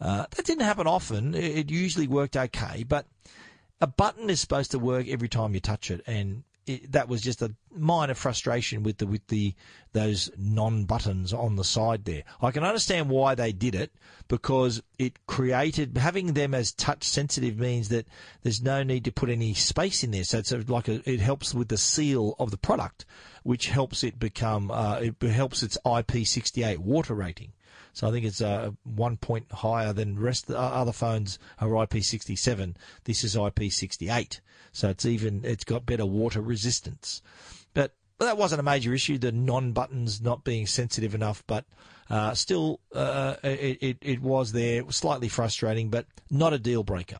Uh, 0.00 0.26
that 0.30 0.46
didn't 0.46 0.64
happen 0.64 0.86
often. 0.86 1.34
It, 1.34 1.58
it 1.58 1.70
usually 1.70 2.06
worked 2.06 2.36
okay, 2.36 2.84
but 2.84 3.06
a 3.80 3.86
button 3.86 4.30
is 4.30 4.40
supposed 4.40 4.70
to 4.72 4.78
work 4.78 5.08
every 5.08 5.28
time 5.28 5.54
you 5.54 5.60
touch 5.60 5.90
it, 5.90 6.02
and 6.06 6.44
it, 6.68 6.92
that 6.92 7.08
was 7.08 7.22
just 7.22 7.42
a 7.42 7.54
minor 7.74 8.14
frustration 8.14 8.82
with 8.82 8.98
the 8.98 9.06
with 9.06 9.26
the 9.28 9.54
those 9.92 10.30
non 10.36 10.84
buttons 10.84 11.32
on 11.32 11.56
the 11.56 11.64
side 11.64 12.04
there. 12.04 12.24
I 12.40 12.50
can 12.50 12.64
understand 12.64 13.08
why 13.08 13.34
they 13.34 13.52
did 13.52 13.74
it 13.74 13.92
because 14.28 14.82
it 14.98 15.26
created 15.26 15.96
having 15.96 16.34
them 16.34 16.54
as 16.54 16.72
touch 16.72 17.04
sensitive 17.04 17.58
means 17.58 17.88
that 17.88 18.06
there's 18.42 18.62
no 18.62 18.82
need 18.82 19.04
to 19.04 19.12
put 19.12 19.30
any 19.30 19.54
space 19.54 20.04
in 20.04 20.10
there. 20.10 20.24
So 20.24 20.38
it's 20.38 20.52
like 20.68 20.88
a, 20.88 21.08
it 21.10 21.20
helps 21.20 21.54
with 21.54 21.68
the 21.68 21.78
seal 21.78 22.34
of 22.38 22.50
the 22.50 22.58
product, 22.58 23.06
which 23.42 23.68
helps 23.68 24.04
it 24.04 24.18
become 24.18 24.70
uh, 24.70 25.00
it 25.00 25.22
helps 25.22 25.62
its 25.62 25.78
IP68 25.84 26.78
water 26.78 27.14
rating. 27.14 27.52
So 27.98 28.06
I 28.06 28.12
think 28.12 28.26
it's 28.26 28.40
uh, 28.40 28.70
one 28.84 29.16
point 29.16 29.50
higher 29.50 29.92
than 29.92 30.20
rest 30.20 30.50
uh, 30.50 30.56
other 30.56 30.92
phones 30.92 31.38
are 31.58 31.68
IP67. 31.68 32.76
This 33.04 33.24
is 33.24 33.34
IP68. 33.34 34.40
So 34.78 34.90
it's 34.90 35.04
even 35.04 35.40
it's 35.44 35.64
got 35.64 35.84
better 35.84 36.06
water 36.06 36.40
resistance. 36.40 37.20
But 37.74 37.94
well, 38.18 38.28
that 38.28 38.38
wasn't 38.38 38.60
a 38.60 38.62
major 38.62 38.94
issue. 38.94 39.18
The 39.18 39.32
non-buttons 39.32 40.20
not 40.20 40.44
being 40.44 40.68
sensitive 40.68 41.16
enough, 41.16 41.42
but 41.48 41.64
uh, 42.08 42.34
still 42.34 42.78
uh, 42.94 43.34
it, 43.42 43.78
it, 43.80 43.98
it 44.00 44.22
was 44.22 44.52
there. 44.52 44.76
It 44.76 44.86
was 44.86 44.94
slightly 44.94 45.28
frustrating, 45.28 45.90
but 45.90 46.06
not 46.30 46.52
a 46.52 46.60
deal 46.60 46.84
breaker. 46.84 47.18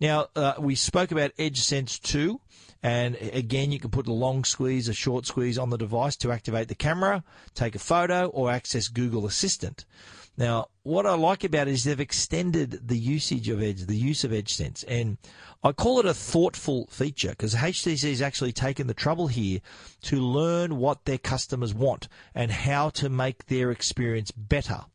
Now 0.00 0.26
uh, 0.34 0.54
we 0.58 0.74
spoke 0.74 1.12
about 1.12 1.30
Edge 1.38 1.60
Sense 1.60 1.98
2. 2.00 2.40
And 2.82 3.16
again, 3.16 3.72
you 3.72 3.78
can 3.78 3.90
put 3.90 4.08
a 4.08 4.12
long 4.12 4.42
squeeze, 4.42 4.88
a 4.88 4.94
short 4.94 5.26
squeeze 5.26 5.58
on 5.58 5.68
the 5.68 5.76
device 5.76 6.16
to 6.16 6.32
activate 6.32 6.68
the 6.68 6.74
camera, 6.74 7.22
take 7.54 7.74
a 7.74 7.78
photo, 7.78 8.28
or 8.28 8.50
access 8.50 8.88
Google 8.88 9.26
Assistant. 9.26 9.84
Now, 10.36 10.68
what 10.82 11.06
I 11.06 11.14
like 11.14 11.44
about 11.44 11.68
it 11.68 11.72
is 11.72 11.84
they've 11.84 12.00
extended 12.00 12.88
the 12.88 12.96
usage 12.96 13.48
of 13.48 13.62
Edge, 13.62 13.82
the 13.86 13.96
use 13.96 14.24
of 14.24 14.32
Edge 14.32 14.54
Sense, 14.54 14.82
and 14.84 15.18
I 15.62 15.72
call 15.72 16.00
it 16.00 16.06
a 16.06 16.14
thoughtful 16.14 16.86
feature 16.86 17.30
because 17.30 17.54
HTC 17.54 18.08
has 18.08 18.22
actually 18.22 18.52
taken 18.52 18.86
the 18.86 18.94
trouble 18.94 19.26
here 19.26 19.60
to 20.02 20.16
learn 20.16 20.78
what 20.78 21.04
their 21.04 21.18
customers 21.18 21.74
want 21.74 22.08
and 22.34 22.50
how 22.50 22.88
to 22.90 23.10
make 23.10 23.46
their 23.46 23.70
experience 23.70 24.30
better. 24.30 24.86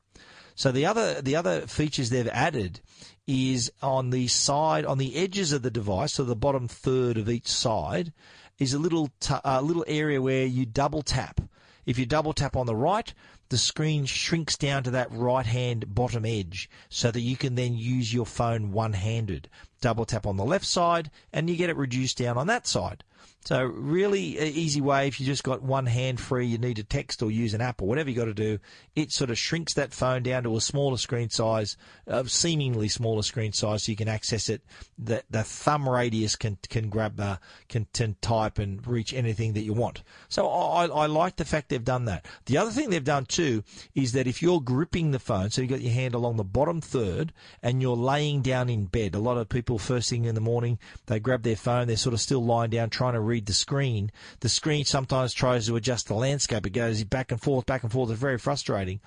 So 0.56 0.72
the 0.72 0.86
other 0.86 1.22
the 1.22 1.36
other 1.36 1.68
features 1.68 2.10
they've 2.10 2.28
added 2.30 2.80
is 3.28 3.72
on 3.82 4.10
the 4.10 4.28
side 4.28 4.86
on 4.86 4.98
the 4.98 5.16
edges 5.16 5.52
of 5.52 5.62
the 5.62 5.70
device, 5.72 6.14
so 6.14 6.24
the 6.24 6.36
bottom 6.36 6.68
third 6.68 7.18
of 7.18 7.30
each 7.30 7.48
side, 7.48 8.14
is 8.58 8.74
a 8.74 8.80
little 8.80 9.10
t- 9.20 9.36
a 9.44 9.62
little 9.62 9.86
area 9.88 10.22
where 10.22 10.46
you 10.46 10.66
double 10.66 11.02
tap. 11.02 11.42
If 11.86 12.00
you 12.00 12.06
double 12.08 12.34
tap 12.34 12.56
on 12.56 12.66
the 12.66 12.76
right, 12.76 13.14
the 13.50 13.60
screen 13.60 14.06
shrinks 14.06 14.58
down 14.58 14.84
to 14.84 14.92
that 14.92 15.12
right 15.12 15.46
hand 15.46 15.94
bottom 15.94 16.26
edge 16.26 16.68
so 16.90 17.12
that 17.12 17.22
you 17.22 17.38
can 17.38 17.54
then 17.54 17.76
use 17.76 18.12
your 18.12 18.26
phone 18.26 18.72
one 18.72 18.94
handed. 18.94 19.50
Double 19.82 20.06
tap 20.06 20.26
on 20.26 20.38
the 20.38 20.44
left 20.44 20.66
side 20.66 21.12
and 21.32 21.48
you 21.50 21.56
get 21.56 21.70
it 21.70 21.78
reduced 21.78 22.18
down 22.18 22.38
on 22.38 22.48
that 22.48 22.66
side. 22.66 23.04
So 23.46 23.64
really 23.64 24.40
easy 24.40 24.82
way 24.82 25.08
if 25.08 25.20
you 25.20 25.26
just 25.28 25.44
got 25.44 25.62
one 25.62 25.86
hand 25.86 26.20
free, 26.20 26.48
you 26.48 26.58
need 26.58 26.78
to 26.78 26.84
text 26.84 27.22
or 27.22 27.30
use 27.30 27.54
an 27.54 27.62
app 27.62 27.80
or 27.80 27.88
whatever 27.88 28.10
you 28.10 28.16
got 28.16 28.26
to 28.26 28.34
do. 28.34 28.58
It 28.96 29.12
sort 29.12 29.30
of 29.30 29.38
shrinks 29.38 29.76
that 29.76 29.94
phone 29.94 30.24
down 30.24 30.44
to 30.44 30.58
a 30.58 30.62
smaller 30.62 30.98
screen 30.98 31.30
size, 31.30 31.78
a 32.08 32.28
seemingly 32.28 32.88
smaller 32.88 33.22
screen 33.22 33.54
size, 33.54 33.84
so 33.84 33.92
you 33.92 33.96
can 33.96 34.08
access 34.08 34.50
it. 34.50 34.64
The, 34.98 35.24
the 35.30 35.44
thumb 35.44 35.88
radius 35.88 36.36
can 36.36 36.58
can 36.70 36.90
grab, 36.90 37.20
uh, 37.20 37.38
can, 37.70 37.86
can 37.94 38.16
type 38.20 38.58
and 38.58 38.86
reach 38.88 39.14
anything 39.14 39.54
that 39.54 39.62
you 39.62 39.74
want. 39.74 40.02
So 40.28 40.50
I, 40.50 40.88
I 40.88 41.06
like 41.06 41.36
the 41.36 41.46
fact 41.46 41.70
they've 41.70 41.84
done 41.84 42.06
that. 42.06 42.26
The 42.48 42.58
other 42.58 42.72
thing 42.72 42.90
they've 42.90 43.04
done 43.04 43.26
too 43.26 43.64
is 43.94 44.14
that 44.14 44.26
if 44.26 44.42
you're 44.42 44.60
gripping 44.60 45.12
the 45.12 45.20
phone, 45.20 45.52
so 45.52 45.62
you've 45.62 45.70
got 45.70 45.82
your 45.82 45.94
hand 45.94 46.16
along 46.16 46.38
the 46.38 46.44
bottom 46.44 46.82
third, 46.82 47.32
and 47.62 47.80
you're 47.80 47.96
laying 47.96 48.42
down 48.42 48.70
in 48.70 48.86
bed. 48.86 49.14
A 49.14 49.20
lot 49.20 49.38
of 49.38 49.50
people 49.50 49.78
first 49.78 50.10
thing 50.10 50.26
in 50.26 50.34
the 50.34 50.42
morning 50.42 50.80
they 51.06 51.20
grab 51.20 51.44
their 51.44 51.56
phone, 51.56 51.86
they're 51.86 51.96
sort 51.96 52.16
of 52.16 52.22
still 52.22 52.44
lying 52.44 52.72
down 52.72 52.90
trying 52.90 53.14
to 53.16 53.22
read 53.22 53.46
the 53.46 53.54
screen. 53.54 54.12
The 54.42 54.50
screen 54.50 54.86
sometimes 54.86 55.34
tries 55.34 55.68
to 55.68 55.76
adjust 55.76 56.08
the 56.08 56.16
landscape. 56.16 56.66
It 56.66 56.72
goes 56.72 57.04
back 57.04 57.32
and 57.32 57.42
forth, 57.42 57.66
back 57.66 57.84
and 57.84 57.92
forth. 57.92 58.12
It's 58.12 58.20
very 58.20 58.38
frustrating. 58.38 59.00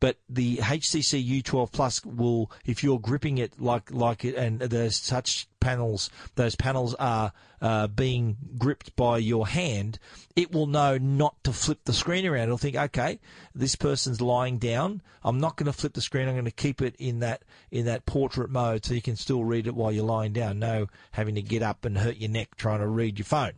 But 0.00 0.18
the 0.28 0.58
HTC 0.58 1.42
U12 1.42 1.72
Plus 1.72 2.04
will, 2.04 2.50
if 2.64 2.82
you're 2.82 2.98
gripping 2.98 3.38
it 3.38 3.60
like 3.60 3.90
like 3.90 4.24
it, 4.24 4.34
and 4.34 4.60
there's 4.60 5.06
touch 5.06 5.48
panels, 5.60 6.10
those 6.34 6.54
panels 6.54 6.94
are 6.94 7.32
uh, 7.60 7.86
being 7.86 8.36
gripped 8.58 8.94
by 8.96 9.18
your 9.18 9.46
hand, 9.46 9.98
it 10.34 10.52
will 10.52 10.66
know 10.66 10.98
not 10.98 11.42
to 11.44 11.52
flip 11.52 11.80
the 11.84 11.92
screen 11.92 12.26
around. 12.26 12.44
It'll 12.44 12.58
think, 12.58 12.76
okay, 12.76 13.18
this 13.54 13.74
person's 13.74 14.20
lying 14.20 14.58
down. 14.58 15.02
I'm 15.24 15.40
not 15.40 15.56
going 15.56 15.66
to 15.66 15.72
flip 15.72 15.94
the 15.94 16.00
screen. 16.00 16.28
I'm 16.28 16.34
going 16.34 16.44
to 16.44 16.50
keep 16.50 16.82
it 16.82 16.94
in 16.98 17.20
that 17.20 17.42
in 17.70 17.86
that 17.86 18.06
portrait 18.06 18.50
mode, 18.50 18.84
so 18.84 18.94
you 18.94 19.02
can 19.02 19.16
still 19.16 19.44
read 19.44 19.66
it 19.66 19.74
while 19.74 19.92
you're 19.92 20.04
lying 20.04 20.32
down. 20.32 20.58
No 20.58 20.88
having 21.12 21.34
to 21.36 21.42
get 21.42 21.62
up 21.62 21.84
and 21.84 21.98
hurt 21.98 22.16
your 22.16 22.30
neck 22.30 22.56
trying 22.56 22.80
to 22.80 22.86
read 22.86 23.18
your 23.18 23.26
phone. 23.26 23.52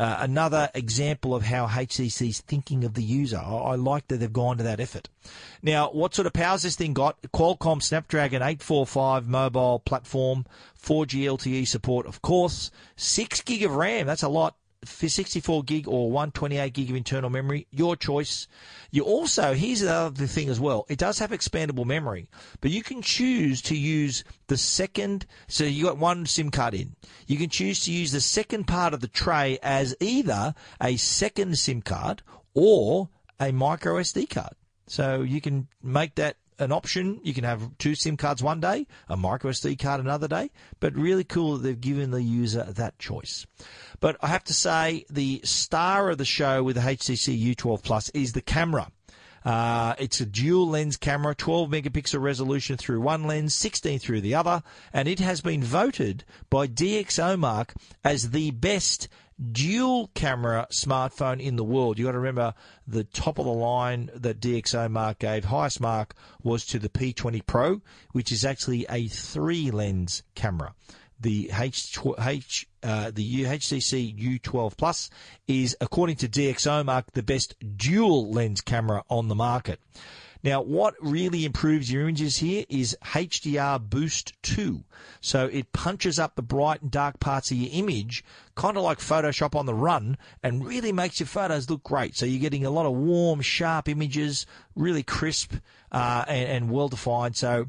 Uh, 0.00 0.16
another 0.20 0.70
example 0.72 1.34
of 1.34 1.42
how 1.42 1.66
HTC's 1.66 2.40
thinking 2.40 2.84
of 2.84 2.94
the 2.94 3.02
user. 3.02 3.36
I, 3.36 3.54
I, 3.54 3.74
like 3.74 4.08
that 4.08 4.16
they've 4.16 4.32
gone 4.32 4.56
to 4.56 4.62
that 4.64 4.80
effort. 4.80 5.10
Now, 5.62 5.90
what 5.90 6.14
sort 6.14 6.24
of 6.24 6.32
powers 6.32 6.62
this 6.62 6.74
thing 6.74 6.94
got? 6.94 7.20
Qualcomm 7.34 7.82
Snapdragon 7.82 8.40
845 8.40 9.28
mobile 9.28 9.78
platform, 9.80 10.46
4G 10.82 11.24
LTE 11.24 11.68
support, 11.68 12.06
of 12.06 12.22
course, 12.22 12.70
6 12.96 13.42
gig 13.42 13.62
of 13.62 13.72
RAM, 13.72 14.06
that's 14.06 14.22
a 14.22 14.30
lot, 14.30 14.56
64 14.84 15.62
gig 15.64 15.88
or 15.88 16.10
128 16.10 16.72
gig 16.72 16.90
of 16.90 16.96
internal 16.96 17.30
memory, 17.30 17.66
your 17.70 17.96
choice. 17.96 18.46
You 18.90 19.04
also, 19.04 19.54
here's 19.54 19.80
the 19.80 19.92
other 19.92 20.26
thing 20.26 20.48
as 20.48 20.58
well, 20.58 20.86
it 20.88 20.98
does 20.98 21.18
have 21.18 21.30
expandable 21.30 21.84
memory, 21.84 22.28
but 22.60 22.70
you 22.70 22.82
can 22.82 23.02
choose 23.02 23.60
to 23.62 23.76
use 23.76 24.24
the 24.46 24.56
second, 24.56 25.26
so 25.48 25.64
you 25.64 25.84
got 25.84 25.98
one 25.98 26.26
SIM 26.26 26.50
card 26.50 26.74
in. 26.74 26.96
You 27.26 27.36
can 27.36 27.50
choose 27.50 27.84
to 27.84 27.92
use 27.92 28.12
the 28.12 28.20
second 28.20 28.64
part 28.64 28.94
of 28.94 29.00
the 29.00 29.08
tray 29.08 29.58
as 29.62 29.94
either 30.00 30.54
a 30.80 30.96
second 30.96 31.58
SIM 31.58 31.82
card 31.82 32.22
or 32.54 33.10
a 33.38 33.52
micro 33.52 33.96
SD 33.96 34.30
card. 34.30 34.54
So 34.86 35.22
you 35.22 35.40
can 35.40 35.68
make 35.82 36.16
that 36.16 36.36
an 36.60 36.72
option. 36.72 37.20
You 37.24 37.34
can 37.34 37.44
have 37.44 37.76
two 37.78 37.94
SIM 37.94 38.16
cards 38.16 38.42
one 38.42 38.60
day, 38.60 38.86
a 39.08 39.16
micro 39.16 39.50
SD 39.50 39.78
card 39.78 40.00
another 40.00 40.28
day, 40.28 40.50
but 40.78 40.94
really 40.94 41.24
cool 41.24 41.56
that 41.56 41.62
they've 41.62 41.80
given 41.80 42.10
the 42.10 42.22
user 42.22 42.64
that 42.64 42.98
choice. 42.98 43.46
But 43.98 44.16
I 44.20 44.28
have 44.28 44.44
to 44.44 44.54
say, 44.54 45.04
the 45.10 45.40
star 45.44 46.10
of 46.10 46.18
the 46.18 46.24
show 46.24 46.62
with 46.62 46.76
the 46.76 46.82
HTC 46.82 47.54
U12 47.54 47.82
Plus 47.82 48.08
is 48.10 48.32
the 48.32 48.42
camera. 48.42 48.90
Uh, 49.44 49.94
it's 49.98 50.20
a 50.20 50.26
dual 50.26 50.68
lens 50.68 50.96
camera, 50.96 51.34
12 51.34 51.70
megapixel 51.70 52.20
resolution 52.20 52.76
through 52.76 53.00
one 53.00 53.24
lens, 53.24 53.54
16 53.54 53.98
through 53.98 54.20
the 54.20 54.34
other, 54.34 54.62
and 54.92 55.08
it 55.08 55.18
has 55.18 55.40
been 55.40 55.62
voted 55.62 56.24
by 56.50 56.66
DxOMark 56.66 57.70
as 58.04 58.30
the 58.30 58.50
best 58.50 59.08
dual 59.52 60.10
camera 60.14 60.66
smartphone 60.70 61.40
in 61.40 61.56
the 61.56 61.64
world. 61.64 61.98
You've 61.98 62.06
got 62.06 62.12
to 62.12 62.18
remember 62.18 62.54
the 62.86 63.04
top 63.04 63.38
of 63.38 63.46
the 63.46 63.52
line 63.52 64.10
that 64.14 64.40
DxOMark 64.40 65.18
gave 65.18 65.44
highest 65.44 65.80
mark 65.80 66.14
was 66.42 66.64
to 66.66 66.78
the 66.78 66.88
P20 66.88 67.44
Pro, 67.46 67.80
which 68.12 68.30
is 68.32 68.44
actually 68.44 68.86
a 68.90 69.08
three 69.08 69.70
lens 69.70 70.22
camera. 70.34 70.74
The 71.18 71.50
H, 71.54 71.98
H 72.18 72.66
uh, 72.82 73.10
the 73.10 73.44
HTC 73.44 74.40
U12 74.40 74.76
Plus 74.76 75.10
is, 75.46 75.76
according 75.80 76.16
to 76.16 76.28
DxOMark, 76.28 77.12
the 77.12 77.22
best 77.22 77.54
dual 77.76 78.30
lens 78.30 78.60
camera 78.60 79.04
on 79.10 79.28
the 79.28 79.34
market. 79.34 79.80
Now, 80.42 80.62
what 80.62 80.94
really 81.00 81.44
improves 81.44 81.92
your 81.92 82.02
images 82.02 82.38
here 82.38 82.64
is 82.68 82.96
HDR 83.04 83.78
Boost 83.78 84.32
2. 84.42 84.84
So 85.20 85.46
it 85.46 85.72
punches 85.72 86.18
up 86.18 86.34
the 86.34 86.42
bright 86.42 86.80
and 86.80 86.90
dark 86.90 87.20
parts 87.20 87.50
of 87.50 87.58
your 87.58 87.70
image, 87.72 88.24
kind 88.54 88.76
of 88.76 88.82
like 88.82 88.98
Photoshop 88.98 89.54
on 89.54 89.66
the 89.66 89.74
run, 89.74 90.16
and 90.42 90.64
really 90.64 90.92
makes 90.92 91.20
your 91.20 91.26
photos 91.26 91.68
look 91.68 91.82
great. 91.82 92.16
So 92.16 92.24
you're 92.24 92.40
getting 92.40 92.64
a 92.64 92.70
lot 92.70 92.86
of 92.86 92.92
warm, 92.92 93.42
sharp 93.42 93.88
images, 93.88 94.46
really 94.74 95.02
crisp 95.02 95.54
uh, 95.92 96.24
and, 96.26 96.48
and 96.48 96.70
well 96.70 96.88
defined. 96.88 97.36
So 97.36 97.68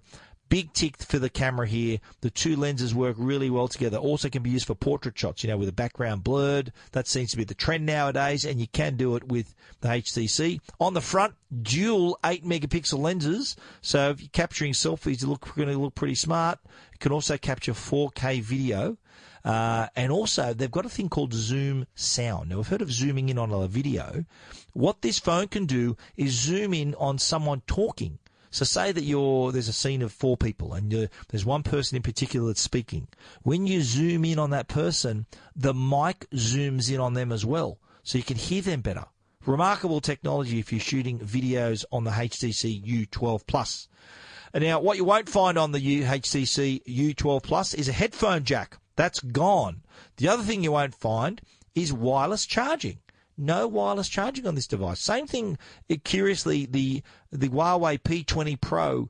Big 0.52 0.74
tick 0.74 0.98
for 0.98 1.18
the 1.18 1.30
camera 1.30 1.66
here. 1.66 2.00
The 2.20 2.30
two 2.30 2.58
lenses 2.58 2.94
work 2.94 3.16
really 3.18 3.50
well 3.50 3.70
together. 3.70 3.96
Also 3.96 4.28
can 4.28 4.44
be 4.44 4.50
used 4.50 4.68
for 4.68 4.76
portrait 4.76 5.18
shots, 5.18 5.46
you 5.46 5.50
know, 5.50 5.56
with 5.56 5.70
the 5.70 5.72
background 5.72 6.26
blurred. 6.26 6.74
That 6.92 7.08
seems 7.08 7.32
to 7.32 7.38
be 7.38 7.46
the 7.46 7.54
trend 7.54 7.86
nowadays, 7.86 8.44
and 8.44 8.60
you 8.60 8.68
can 8.68 8.98
do 8.98 9.16
it 9.16 9.30
with 9.30 9.56
the 9.80 9.88
HTC. 9.88 10.60
On 10.82 10.94
the 10.94 11.00
front, 11.00 11.36
dual 11.62 12.20
8 12.26 12.44
megapixel 12.44 13.00
lenses. 13.00 13.56
So 13.80 14.10
if 14.10 14.20
you're 14.20 14.30
capturing 14.34 14.74
selfies, 14.74 15.22
you 15.22 15.30
look 15.30 15.56
going 15.56 15.70
to 15.70 15.78
look 15.78 15.96
pretty 15.96 16.16
smart. 16.16 16.60
It 16.92 17.00
can 17.00 17.14
also 17.14 17.38
capture 17.38 17.72
4K 17.72 18.42
video. 18.42 18.98
Uh, 19.46 19.88
and 19.96 20.12
also, 20.12 20.54
they've 20.54 20.70
got 20.70 20.86
a 20.86 20.90
thing 20.90 21.08
called 21.08 21.34
Zoom 21.34 21.88
Sound. 21.96 22.50
Now, 22.50 22.58
we've 22.58 22.68
heard 22.68 22.82
of 22.82 22.92
zooming 22.92 23.30
in 23.30 23.38
on 23.38 23.54
a 23.54 23.68
video. 23.68 24.26
What 24.74 25.02
this 25.02 25.18
phone 25.18 25.48
can 25.48 25.66
do 25.66 25.96
is 26.18 26.34
zoom 26.34 26.74
in 26.74 26.94
on 26.96 27.20
someone 27.20 27.62
talking. 27.68 28.20
So 28.52 28.66
say 28.66 28.92
that 28.92 29.04
you're 29.04 29.54
there's 29.54 29.70
a 29.70 29.74
scene 29.74 30.02
of 30.02 30.12
four 30.12 30.36
people 30.36 30.74
and 30.74 31.10
there's 31.30 31.46
one 31.46 31.64
person 31.64 31.96
in 31.96 32.04
particular 32.04 32.48
that's 32.48 32.62
speaking. 32.62 33.08
When 33.44 33.66
you 33.66 33.82
zoom 33.82 34.26
in 34.26 34.40
on 34.40 34.50
that 34.50 34.68
person, 34.68 35.26
the 35.56 35.74
mic 35.74 36.30
zooms 36.32 36.94
in 36.94 37.00
on 37.00 37.14
them 37.14 37.32
as 37.32 37.46
well, 37.46 37.80
so 38.04 38.18
you 38.18 38.26
can 38.26 38.38
hear 38.38 38.62
them 38.62 38.82
better. 38.82 39.06
Remarkable 39.46 40.02
technology 40.02 40.60
if 40.60 40.72
you're 40.72 40.82
shooting 40.82 41.18
videos 41.20 41.86
on 41.92 42.04
the 42.04 42.12
HTC 42.12 43.08
U12 43.08 43.48
Plus. 43.48 43.88
And 44.54 44.64
now, 44.64 44.82
what 44.82 44.98
you 44.98 45.06
won't 45.06 45.30
find 45.30 45.58
on 45.58 45.72
the 45.72 46.04
HTC 46.04 46.84
U12 46.84 47.42
Plus 47.42 47.74
is 47.74 47.88
a 47.88 47.94
headphone 47.94 48.44
jack. 48.44 48.78
That's 48.98 49.22
gone. 49.22 49.82
The 50.18 50.28
other 50.28 50.44
thing 50.44 50.62
you 50.62 50.74
won't 50.74 50.94
find 50.94 51.42
is 51.74 51.94
wireless 51.94 52.46
charging 52.46 53.00
no 53.42 53.68
wireless 53.68 54.08
charging 54.08 54.48
on 54.48 54.56
this 54.56 54.68
device. 54.68 55.00
Same 55.00 55.28
thing, 55.28 55.58
curiously, 56.04 56.66
the 56.66 57.04
the 57.32 57.50
Huawei 57.50 58.00
P20 58.00 58.60
Pro 58.60 59.10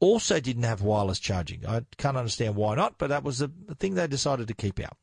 also 0.00 0.40
didn't 0.40 0.62
have 0.62 0.82
wireless 0.82 1.18
charging. 1.18 1.66
I 1.66 1.84
can't 1.98 2.16
understand 2.16 2.56
why 2.56 2.74
not, 2.74 2.98
but 2.98 3.08
that 3.08 3.22
was 3.22 3.38
the 3.38 3.50
thing 3.78 3.94
they 3.94 4.06
decided 4.06 4.48
to 4.48 4.54
keep 4.54 4.80
out. 4.80 4.96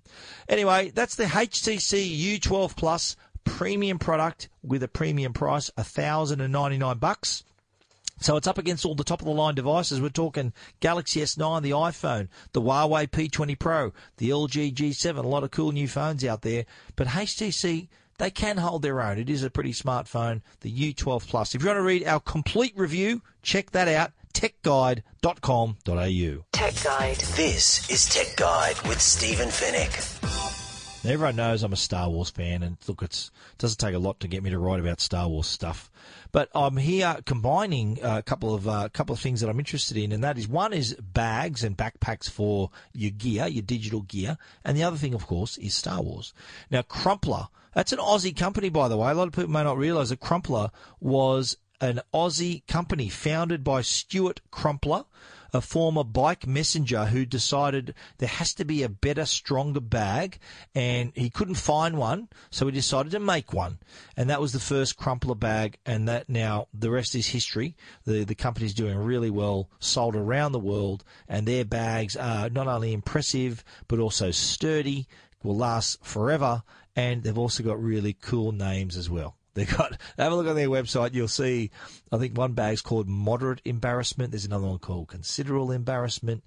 Anyway, 0.49 0.91
that's 0.93 1.15
the 1.15 1.25
HTC 1.25 2.39
U12 2.39 2.75
Plus 2.75 3.15
premium 3.43 3.99
product 3.99 4.49
with 4.61 4.83
a 4.83 4.87
premium 4.87 5.33
price, 5.33 5.69
thousand 5.77 6.41
and 6.41 6.51
ninety 6.51 6.77
nine 6.77 6.97
bucks. 6.97 7.43
So 8.19 8.35
it's 8.35 8.47
up 8.47 8.57
against 8.57 8.83
all 8.83 8.95
the 8.95 9.03
top 9.03 9.21
of 9.21 9.25
the 9.25 9.31
line 9.31 9.53
devices. 9.53 10.01
We're 10.01 10.09
talking 10.09 10.51
Galaxy 10.79 11.21
S9, 11.21 11.61
the 11.61 11.71
iPhone, 11.71 12.29
the 12.51 12.61
Huawei 12.61 13.07
P20 13.07 13.59
Pro, 13.59 13.93
the 14.17 14.31
LG 14.31 14.73
G7, 14.73 15.17
a 15.17 15.21
lot 15.21 15.43
of 15.43 15.51
cool 15.51 15.71
new 15.71 15.87
phones 15.87 16.25
out 16.25 16.41
there. 16.41 16.65
But 16.95 17.07
HTC 17.07 17.89
they 18.17 18.31
can 18.31 18.57
hold 18.57 18.81
their 18.81 19.01
own. 19.01 19.17
It 19.17 19.29
is 19.29 19.43
a 19.43 19.49
pretty 19.49 19.73
smartphone, 19.73 20.41
the 20.61 20.93
U12 20.93 21.27
Plus. 21.27 21.55
If 21.55 21.61
you 21.61 21.67
want 21.67 21.77
to 21.77 21.83
read 21.83 22.05
our 22.05 22.19
complete 22.19 22.73
review, 22.75 23.21
check 23.41 23.71
that 23.71 23.87
out 23.87 24.11
techguide.com.au. 24.33 26.45
Tech 26.51 26.83
Guide. 26.83 27.17
This 27.35 27.89
is 27.89 28.07
Tech 28.07 28.35
Guide 28.35 28.79
with 28.87 29.01
Stephen 29.01 29.49
Fenech. 29.49 30.13
Everyone 31.05 31.37
knows 31.37 31.63
I'm 31.63 31.73
a 31.73 31.77
Star 31.77 32.09
Wars 32.09 32.29
fan, 32.29 32.63
and 32.63 32.77
look, 32.87 33.01
it 33.01 33.31
doesn't 33.57 33.79
take 33.79 33.95
a 33.95 33.99
lot 33.99 34.19
to 34.19 34.27
get 34.27 34.43
me 34.43 34.49
to 34.49 34.59
write 34.59 34.79
about 34.79 34.99
Star 34.99 35.27
Wars 35.27 35.47
stuff. 35.47 35.89
But 36.31 36.49
I'm 36.53 36.77
here 36.77 37.17
combining 37.25 37.99
a 38.03 38.21
couple 38.21 38.53
of 38.53 38.67
uh, 38.67 38.89
couple 38.89 39.13
of 39.13 39.19
things 39.19 39.41
that 39.41 39.49
I'm 39.49 39.57
interested 39.57 39.95
in, 39.95 40.11
and 40.11 40.23
that 40.23 40.37
is 40.37 40.47
one 40.47 40.73
is 40.73 40.95
bags 40.95 41.63
and 41.63 41.77
backpacks 41.77 42.29
for 42.29 42.71
your 42.93 43.11
gear, 43.11 43.47
your 43.47 43.63
digital 43.63 44.01
gear, 44.01 44.37
and 44.65 44.77
the 44.77 44.83
other 44.83 44.97
thing, 44.97 45.13
of 45.13 45.25
course, 45.25 45.57
is 45.57 45.73
Star 45.73 46.01
Wars. 46.01 46.33
Now, 46.69 46.81
Crumpler, 46.81 47.47
that's 47.77 47.91
an 47.91 47.99
Aussie 47.99 48.35
company, 48.35 48.69
by 48.69 48.87
the 48.87 48.97
way. 48.97 49.11
A 49.11 49.13
lot 49.13 49.27
of 49.27 49.33
people 49.33 49.51
may 49.51 49.63
not 49.63 49.77
realise 49.77 50.09
that 50.09 50.19
Crumpler 50.19 50.71
was 50.99 51.57
an 51.79 52.01
Aussie 52.11 52.65
company 52.65 53.07
founded 53.07 53.63
by 53.63 53.83
Stuart 53.83 54.41
Crumpler 54.49 55.05
a 55.53 55.61
former 55.61 56.03
bike 56.03 56.47
messenger 56.47 57.05
who 57.05 57.23
decided 57.23 57.93
there 58.17 58.27
has 58.27 58.53
to 58.55 58.65
be 58.65 58.81
a 58.81 58.89
better, 58.89 59.25
stronger 59.25 59.79
bag, 59.79 60.39
and 60.75 61.11
he 61.15 61.29
couldn't 61.29 61.55
find 61.55 61.97
one, 61.97 62.27
so 62.49 62.65
he 62.65 62.71
decided 62.71 63.11
to 63.11 63.19
make 63.19 63.53
one, 63.53 63.77
and 64.17 64.29
that 64.29 64.41
was 64.41 64.51
the 64.51 64.59
first 64.59 64.97
crumpler 64.97 65.35
bag, 65.35 65.77
and 65.85 66.07
that 66.07 66.27
now 66.27 66.67
the 66.73 66.89
rest 66.89 67.15
is 67.15 67.27
history. 67.27 67.77
The 68.05 68.25
the 68.25 68.35
company's 68.35 68.73
doing 68.73 68.97
really 68.97 69.29
well, 69.29 69.69
sold 69.79 70.15
around 70.15 70.51
the 70.51 70.59
world, 70.59 71.03
and 71.29 71.47
their 71.47 71.63
bags 71.63 72.17
are 72.17 72.49
not 72.49 72.67
only 72.67 72.91
impressive 72.91 73.63
but 73.87 73.99
also 73.99 74.31
sturdy, 74.31 75.07
will 75.43 75.55
last 75.55 76.03
forever, 76.03 76.63
and 76.97 77.21
they've 77.21 77.37
also 77.37 77.63
got 77.63 77.81
really 77.81 78.13
cool 78.13 78.51
names 78.51 78.97
as 78.97 79.09
well. 79.09 79.37
They 79.57 79.65
got 79.65 79.99
have 80.19 80.31
a 80.31 80.35
look 80.35 80.45
on 80.45 80.55
their 80.55 80.69
website. 80.69 81.15
You'll 81.15 81.27
see. 81.27 81.71
I 82.11 82.19
think 82.19 82.37
one 82.37 82.53
bag's 82.53 82.83
called 82.83 83.07
moderate 83.07 83.59
embarrassment. 83.65 84.29
There's 84.29 84.45
another 84.45 84.67
one 84.67 84.77
called 84.77 85.07
considerable 85.07 85.71
embarrassment. 85.71 86.43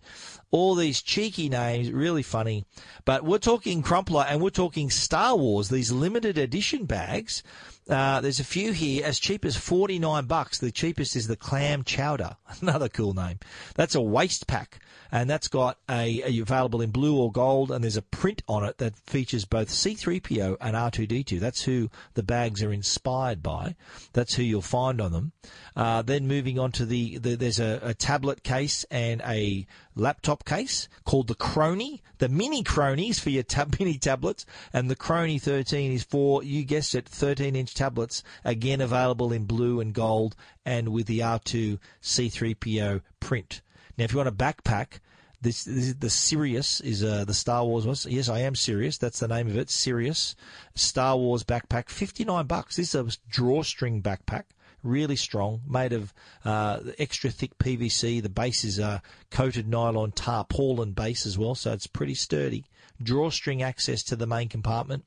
All 0.53 0.77
these 0.77 1.03
cheeky 1.03 1.49
names, 1.49 1.91
really 1.91 2.23
funny. 2.23 2.67
But 3.05 3.25
we're 3.25 3.39
talking 3.39 3.83
Crumpler 3.83 4.25
and 4.29 4.41
we're 4.41 4.51
talking 4.51 4.91
Star 4.91 5.37
Wars. 5.37 5.71
These 5.71 5.91
limited 5.91 6.39
edition 6.39 6.85
bags. 6.85 7.43
Uh, 7.89 8.21
there's 8.21 8.39
a 8.39 8.45
few 8.45 8.71
here 8.71 9.05
as 9.05 9.19
cheap 9.19 9.45
as 9.45 9.57
49 9.57 10.27
bucks. 10.27 10.59
The 10.59 10.71
cheapest 10.71 11.17
is 11.17 11.27
the 11.27 11.35
clam 11.35 11.83
chowder. 11.83 12.37
Another 12.61 12.89
cool 12.89 13.15
name. 13.15 13.41
That's 13.75 13.97
a 13.97 14.01
waste 14.01 14.47
pack 14.47 14.79
and 15.13 15.29
that's 15.29 15.49
got 15.49 15.79
a, 15.89 16.23
a, 16.25 16.41
available 16.41 16.81
in 16.81 16.91
blue 16.91 17.19
or 17.19 17.33
gold, 17.33 17.71
and 17.71 17.83
there's 17.83 17.97
a 17.97 18.03
print 18.03 18.43
on 18.49 18.65
it 18.65 18.79
that 18.79 18.97
features 18.97 19.45
both 19.45 19.69
C3PO 19.69 20.57
and 20.61 20.77
R2D2. 20.77 21.41
That's 21.41 21.63
who 21.63 21.91
the 22.15 22.23
bags 22.23 22.63
are 22.63 22.73
inspired 22.73 23.43
by. 23.43 23.75
That's 24.13 24.35
who 24.35 24.43
you'll 24.43 24.63
find 24.63 25.01
on 25.01 25.13
them. 25.13 25.33
Uh, 25.77 26.03
then 26.03 26.29
moving 26.29 26.59
on 26.59 26.73
to 26.73 26.87
the, 26.87 27.19
the 27.19 27.37
there's 27.37 27.61
a, 27.61 27.81
a, 27.83 27.95
tablet 27.95 28.43
case 28.43 28.85
and 28.91 29.23
a 29.23 29.67
laptop 29.95 30.45
case 30.45 30.89
called 31.05 31.29
the 31.29 31.35
Crony. 31.35 32.03
The 32.19 32.29
mini 32.29 32.63
Cronies 32.63 33.19
for 33.19 33.31
your 33.31 33.43
tab, 33.43 33.77
mini 33.81 33.99
tablets, 33.99 34.47
and 34.73 34.91
the 34.91 34.97
Crony 34.97 35.39
13 35.39 35.93
is 35.93 36.05
for 36.05 36.43
you 36.43 36.65
guessed 36.65 36.95
it, 36.95 37.09
13 37.09 37.57
inch 37.57 37.75
tablets. 37.75 38.23
Again 38.45 38.81
available 38.81 39.33
in 39.33 39.45
blue 39.45 39.81
and 39.81 39.93
gold, 39.93 40.37
and 40.65 40.91
with 40.91 41.07
the 41.07 41.21
R2 41.21 41.79
C3PO 42.03 43.03
print. 43.21 43.61
Now, 44.01 44.05
if 44.05 44.13
you 44.13 44.17
want 44.17 44.31
a 44.31 44.33
backpack, 44.33 45.01
this, 45.43 45.65
this 45.65 45.93
the 45.93 46.09
Sirius 46.09 46.81
is 46.81 47.05
uh, 47.05 47.27
the 47.27 47.35
Star 47.35 47.67
Wars 47.67 47.87
one. 47.87 47.97
Yes, 48.07 48.31
I 48.31 48.39
am 48.39 48.55
serious. 48.55 48.97
That's 48.97 49.21
the 49.21 49.29
name 49.29 49.47
of 49.47 49.59
it. 49.59 49.69
Sirius 49.69 50.35
Star 50.75 51.19
Wars 51.19 51.45
backpack, 51.45 51.91
fifty 51.91 52.25
nine 52.25 52.47
bucks. 52.47 52.77
This 52.77 52.95
is 52.95 53.15
a 53.15 53.19
drawstring 53.31 54.03
backpack, 54.03 54.45
really 54.83 55.17
strong, 55.17 55.61
made 55.69 55.93
of 55.93 56.15
uh, 56.47 56.81
extra 56.99 57.29
thick 57.29 57.59
PVC. 57.59 58.23
The 58.23 58.31
base 58.31 58.65
is 58.65 58.79
a 58.79 59.03
coated 59.31 59.69
nylon 59.69 60.13
tarpaulin 60.13 60.93
base 60.93 61.27
as 61.27 61.37
well, 61.37 61.55
so 61.55 61.75
it's 61.75 61.87
pretty 61.87 62.15
sturdy. 62.15 62.65
Drawstring 63.03 63.63
access 63.63 64.03
to 64.05 64.17
the 64.17 64.27
main 64.27 64.49
compartment. 64.49 65.05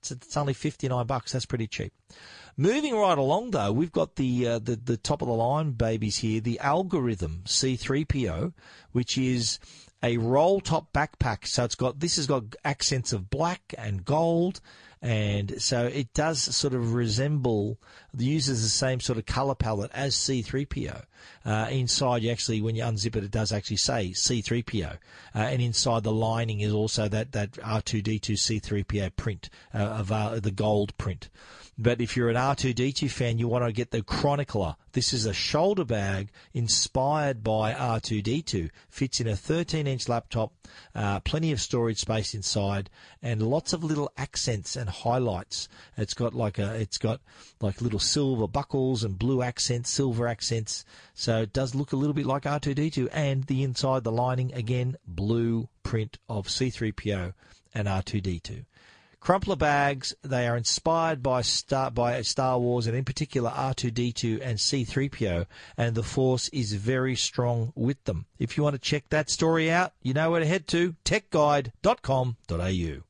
It's, 0.00 0.10
it's 0.10 0.36
only 0.36 0.54
fifty 0.54 0.88
nine 0.88 1.06
bucks. 1.06 1.32
That's 1.32 1.46
pretty 1.46 1.66
cheap. 1.66 1.92
Moving 2.56 2.94
right 2.94 3.16
along, 3.16 3.52
though, 3.52 3.72
we've 3.72 3.92
got 3.92 4.16
the, 4.16 4.46
uh, 4.46 4.58
the 4.58 4.76
the 4.76 4.96
top 4.96 5.22
of 5.22 5.28
the 5.28 5.34
line 5.34 5.72
babies 5.72 6.18
here, 6.18 6.40
the 6.40 6.58
Algorithm 6.60 7.42
C3PO, 7.46 8.52
which 8.92 9.16
is 9.16 9.58
a 10.02 10.16
roll 10.16 10.60
top 10.60 10.92
backpack. 10.92 11.46
So 11.46 11.64
it's 11.64 11.74
got 11.74 12.00
this 12.00 12.16
has 12.16 12.26
got 12.26 12.56
accents 12.64 13.12
of 13.12 13.30
black 13.30 13.74
and 13.78 14.04
gold, 14.04 14.60
and 15.02 15.60
so 15.62 15.86
it 15.86 16.12
does 16.12 16.40
sort 16.54 16.74
of 16.74 16.92
resemble 16.92 17.78
uses 18.16 18.62
the 18.62 18.68
same 18.68 19.00
sort 19.00 19.18
of 19.18 19.24
color 19.24 19.54
palette 19.54 19.90
as 19.94 20.14
C3PO. 20.14 21.04
Uh, 21.44 21.68
inside, 21.70 22.22
you 22.22 22.30
actually 22.30 22.60
when 22.60 22.76
you 22.76 22.82
unzip 22.82 23.16
it, 23.16 23.24
it 23.24 23.30
does 23.30 23.50
actually 23.50 23.76
say 23.76 24.10
C3PO, 24.10 24.92
uh, 24.92 24.98
and 25.38 25.62
inside 25.62 26.02
the 26.02 26.12
lining 26.12 26.60
is 26.60 26.72
also 26.72 27.08
that 27.08 27.32
that 27.32 27.52
R2D2 27.52 28.60
C3PO 28.60 29.16
print 29.16 29.48
uh, 29.74 29.78
of 29.78 30.12
uh, 30.12 30.38
the 30.38 30.50
gold 30.50 30.96
print. 30.98 31.30
But 31.82 32.02
if 32.02 32.14
you're 32.14 32.28
an 32.28 32.36
R2D2 32.36 33.10
fan, 33.10 33.38
you 33.38 33.48
want 33.48 33.64
to 33.64 33.72
get 33.72 33.90
the 33.90 34.02
Chronicler. 34.02 34.76
This 34.92 35.14
is 35.14 35.24
a 35.24 35.32
shoulder 35.32 35.86
bag 35.86 36.28
inspired 36.52 37.42
by 37.42 37.72
R2D2. 37.72 38.68
Fits 38.90 39.18
in 39.18 39.26
a 39.26 39.34
13 39.34 39.86
inch 39.86 40.06
laptop, 40.06 40.52
uh, 40.94 41.20
plenty 41.20 41.52
of 41.52 41.60
storage 41.60 41.96
space 41.96 42.34
inside, 42.34 42.90
and 43.22 43.40
lots 43.40 43.72
of 43.72 43.82
little 43.82 44.12
accents 44.18 44.76
and 44.76 44.90
highlights. 44.90 45.70
It's 45.96 46.12
got 46.12 46.34
like 46.34 46.58
a, 46.58 46.74
it's 46.74 46.98
got 46.98 47.22
like 47.62 47.80
little 47.80 47.98
silver 47.98 48.46
buckles 48.46 49.02
and 49.02 49.18
blue 49.18 49.40
accents, 49.40 49.88
silver 49.88 50.28
accents. 50.28 50.84
So 51.14 51.40
it 51.40 51.54
does 51.54 51.74
look 51.74 51.92
a 51.92 51.96
little 51.96 52.12
bit 52.12 52.26
like 52.26 52.42
R2D2. 52.42 53.08
And 53.10 53.44
the 53.44 53.62
inside, 53.62 54.04
the 54.04 54.12
lining, 54.12 54.52
again, 54.52 54.98
blue 55.06 55.70
print 55.82 56.18
of 56.28 56.46
C3PO 56.46 57.32
and 57.72 57.88
R2D2. 57.88 58.66
Crumpler 59.20 59.56
bags, 59.56 60.14
they 60.22 60.48
are 60.48 60.56
inspired 60.56 61.22
by 61.22 61.42
Star, 61.42 61.90
by 61.90 62.22
Star 62.22 62.58
Wars 62.58 62.86
and 62.86 62.96
in 62.96 63.04
particular 63.04 63.50
R2D2 63.50 64.40
and 64.42 64.58
C3PO, 64.58 65.44
and 65.76 65.94
the 65.94 66.02
Force 66.02 66.48
is 66.48 66.72
very 66.72 67.14
strong 67.14 67.72
with 67.76 68.02
them. 68.04 68.24
If 68.38 68.56
you 68.56 68.62
want 68.62 68.74
to 68.74 68.80
check 68.80 69.10
that 69.10 69.28
story 69.28 69.70
out, 69.70 69.92
you 70.02 70.14
know 70.14 70.30
where 70.30 70.40
to 70.40 70.46
head 70.46 70.66
to 70.68 70.96
techguide.com.au. 71.04 73.09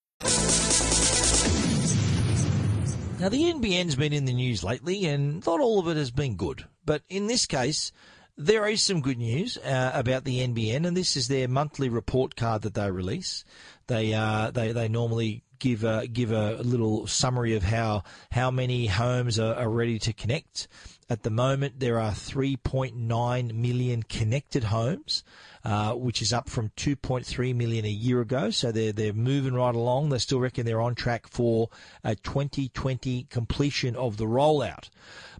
Now, 3.21 3.29
the 3.29 3.53
NBN's 3.53 3.95
been 3.95 4.13
in 4.13 4.25
the 4.25 4.33
news 4.33 4.63
lately, 4.63 5.05
and 5.05 5.45
not 5.45 5.59
all 5.59 5.77
of 5.77 5.87
it 5.87 5.95
has 5.95 6.09
been 6.09 6.35
good. 6.35 6.65
But 6.83 7.03
in 7.07 7.27
this 7.27 7.45
case, 7.45 7.91
there 8.35 8.67
is 8.67 8.81
some 8.81 9.01
good 9.01 9.19
news 9.19 9.59
uh, 9.59 9.91
about 9.93 10.23
the 10.23 10.39
NBN, 10.39 10.87
and 10.87 10.97
this 10.97 11.15
is 11.15 11.27
their 11.27 11.47
monthly 11.47 11.87
report 11.87 12.35
card 12.35 12.63
that 12.63 12.73
they 12.73 12.89
release. 12.89 13.45
They 13.85 14.15
uh, 14.15 14.49
they 14.49 14.71
they 14.71 14.87
normally 14.87 15.43
give 15.59 15.83
a, 15.83 16.07
give 16.07 16.31
a 16.31 16.63
little 16.63 17.05
summary 17.05 17.55
of 17.55 17.61
how 17.61 18.05
how 18.31 18.49
many 18.49 18.87
homes 18.87 19.37
are, 19.37 19.53
are 19.53 19.69
ready 19.69 19.99
to 19.99 20.13
connect. 20.13 20.67
At 21.07 21.21
the 21.21 21.29
moment, 21.29 21.79
there 21.79 21.99
are 21.99 22.13
3.9 22.13 23.53
million 23.53 24.01
connected 24.01 24.63
homes, 24.63 25.23
uh, 25.63 25.93
which 25.93 26.21
is 26.21 26.33
up 26.33 26.49
from 26.49 26.69
2.3 26.77 27.55
million 27.55 27.85
a 27.85 27.89
year 27.89 28.21
ago. 28.21 28.49
So 28.49 28.71
they're 28.71 28.91
they're 28.91 29.13
moving 29.13 29.53
right 29.53 29.75
along. 29.75 30.09
They 30.09 30.17
still 30.17 30.39
reckon 30.39 30.65
they're 30.65 30.81
on 30.81 30.95
track 30.95 31.27
for 31.27 31.69
a 32.03 32.15
2020 32.15 33.27
completion 33.29 33.95
of 33.95 34.17
the 34.17 34.25
rollout. 34.25 34.89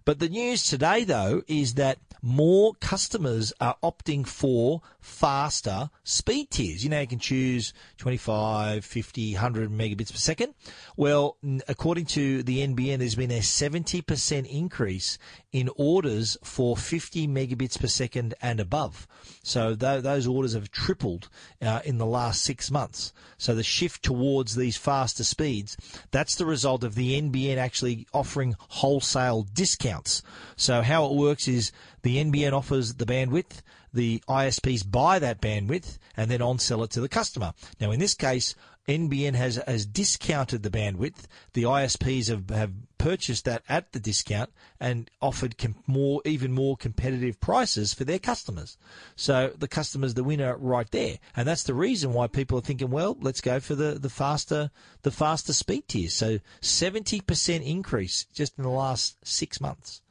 But 0.04 0.18
the 0.18 0.28
news 0.28 0.64
today, 0.64 1.04
though, 1.04 1.42
is 1.46 1.74
that 1.74 1.98
more 2.22 2.74
customers 2.74 3.52
are 3.60 3.76
opting 3.82 4.26
for 4.26 4.82
faster 5.02 5.90
speed 6.04 6.50
tiers. 6.50 6.84
You 6.84 6.90
know, 6.90 7.00
you 7.00 7.06
can 7.06 7.18
choose 7.18 7.74
25, 7.98 8.84
50, 8.84 9.34
100 9.34 9.70
megabits 9.70 10.12
per 10.12 10.16
second. 10.16 10.54
Well, 10.96 11.36
according 11.68 12.06
to 12.06 12.42
the 12.44 12.66
NBN, 12.66 12.98
there's 12.98 13.16
been 13.16 13.32
a 13.32 13.40
70% 13.40 14.46
increase 14.46 15.18
in 15.50 15.68
orders 15.76 16.38
for 16.44 16.76
50 16.76 17.26
megabits 17.28 17.78
per 17.78 17.88
second 17.88 18.34
and 18.40 18.60
above. 18.60 19.08
So 19.42 19.74
th- 19.74 20.02
those 20.02 20.26
orders 20.26 20.54
have 20.54 20.70
tripled 20.70 21.28
uh, 21.60 21.80
in 21.84 21.98
the 21.98 22.06
last 22.06 22.42
six 22.42 22.70
months. 22.70 23.12
So 23.36 23.54
the 23.56 23.64
shift 23.64 24.04
towards 24.04 24.54
these 24.54 24.76
faster 24.76 25.24
speeds, 25.24 25.76
that's 26.12 26.36
the 26.36 26.46
result 26.46 26.84
of 26.84 26.94
the 26.94 27.20
NBN 27.20 27.56
actually 27.56 28.06
offering 28.14 28.54
wholesale 28.58 29.42
discounts. 29.42 30.22
So 30.56 30.82
how 30.82 31.06
it 31.06 31.14
works 31.14 31.48
is 31.48 31.72
the 32.02 32.22
NBN 32.22 32.52
offers 32.52 32.94
the 32.94 33.06
bandwidth, 33.06 33.62
the 33.92 34.22
ISPs 34.28 34.88
buy 34.88 35.18
that 35.18 35.40
bandwidth, 35.40 35.98
and 36.16 36.30
then 36.30 36.42
on 36.42 36.58
sell 36.58 36.82
it 36.82 36.90
to 36.90 37.00
the 37.00 37.08
customer. 37.08 37.52
Now 37.80 37.90
in 37.90 38.00
this 38.00 38.14
case, 38.14 38.54
NBN 38.88 39.34
has, 39.34 39.56
has 39.66 39.86
discounted 39.86 40.62
the 40.62 40.70
bandwidth. 40.70 41.26
The 41.52 41.62
ISPs 41.64 42.28
have, 42.28 42.50
have 42.50 42.72
purchased 42.98 43.44
that 43.44 43.62
at 43.68 43.92
the 43.92 44.00
discount 44.00 44.50
and 44.80 45.08
offered 45.20 45.56
com- 45.56 45.76
more, 45.86 46.20
even 46.24 46.52
more 46.52 46.76
competitive 46.76 47.40
prices 47.40 47.94
for 47.94 48.04
their 48.04 48.18
customers. 48.18 48.76
So 49.14 49.52
the 49.56 49.68
customer's 49.68 50.14
the 50.14 50.24
winner 50.24 50.56
right 50.56 50.90
there. 50.90 51.18
And 51.36 51.46
that's 51.46 51.62
the 51.62 51.74
reason 51.74 52.12
why 52.12 52.26
people 52.26 52.58
are 52.58 52.62
thinking, 52.62 52.90
well, 52.90 53.16
let's 53.20 53.40
go 53.40 53.60
for 53.60 53.76
the, 53.76 53.98
the 53.98 54.10
faster, 54.10 54.70
the 55.02 55.12
faster 55.12 55.52
speed 55.52 55.86
tiers. 55.86 56.14
So 56.14 56.38
70% 56.60 57.64
increase 57.64 58.24
just 58.34 58.58
in 58.58 58.64
the 58.64 58.70
last 58.70 59.16
six 59.26 59.60
months. 59.60 60.01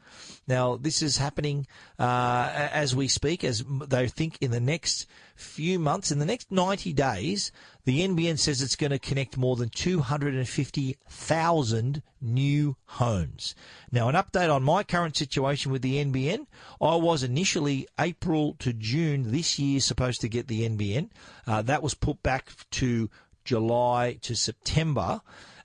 Now, 0.47 0.75
this 0.75 1.01
is 1.01 1.17
happening 1.17 1.65
uh, 1.99 2.49
as 2.53 2.95
we 2.95 3.07
speak, 3.07 3.43
as 3.43 3.63
they 3.87 4.07
think 4.07 4.37
in 4.41 4.51
the 4.51 4.59
next 4.59 5.07
few 5.35 5.79
months, 5.79 6.11
in 6.11 6.19
the 6.19 6.25
next 6.25 6.51
90 6.51 6.93
days, 6.93 7.51
the 7.85 8.07
NBN 8.07 8.37
says 8.37 8.61
it's 8.61 8.75
going 8.75 8.91
to 8.91 8.99
connect 8.99 9.37
more 9.37 9.55
than 9.55 9.69
250,000 9.69 12.03
new 12.21 12.75
homes. 12.85 13.55
Now, 13.91 14.09
an 14.09 14.15
update 14.15 14.53
on 14.53 14.63
my 14.63 14.83
current 14.83 15.17
situation 15.17 15.71
with 15.71 15.81
the 15.81 16.03
NBN. 16.03 16.45
I 16.79 16.95
was 16.95 17.23
initially 17.23 17.87
April 17.99 18.55
to 18.59 18.73
June 18.73 19.31
this 19.31 19.57
year 19.57 19.79
supposed 19.79 20.21
to 20.21 20.29
get 20.29 20.47
the 20.47 20.67
NBN. 20.67 21.09
Uh, 21.47 21.61
that 21.63 21.81
was 21.81 21.93
put 21.93 22.21
back 22.21 22.51
to 22.71 23.09
July 23.43 24.17
to 24.21 24.35
September. 24.35 25.21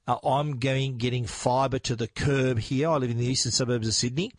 Uh, 0.07 0.19
I'm 0.25 0.59
going 0.59 0.99
getting 0.99 1.25
fibre 1.27 1.79
to 1.81 1.97
the 1.97 2.07
curb 2.07 2.59
here. 2.59 2.91
I 2.91 2.97
live 2.97 3.11
in 3.11 3.19
the 3.19 3.27
eastern 3.27 3.53
suburbs 3.53 3.89
of 3.89 3.95
Sydney, 3.95 4.33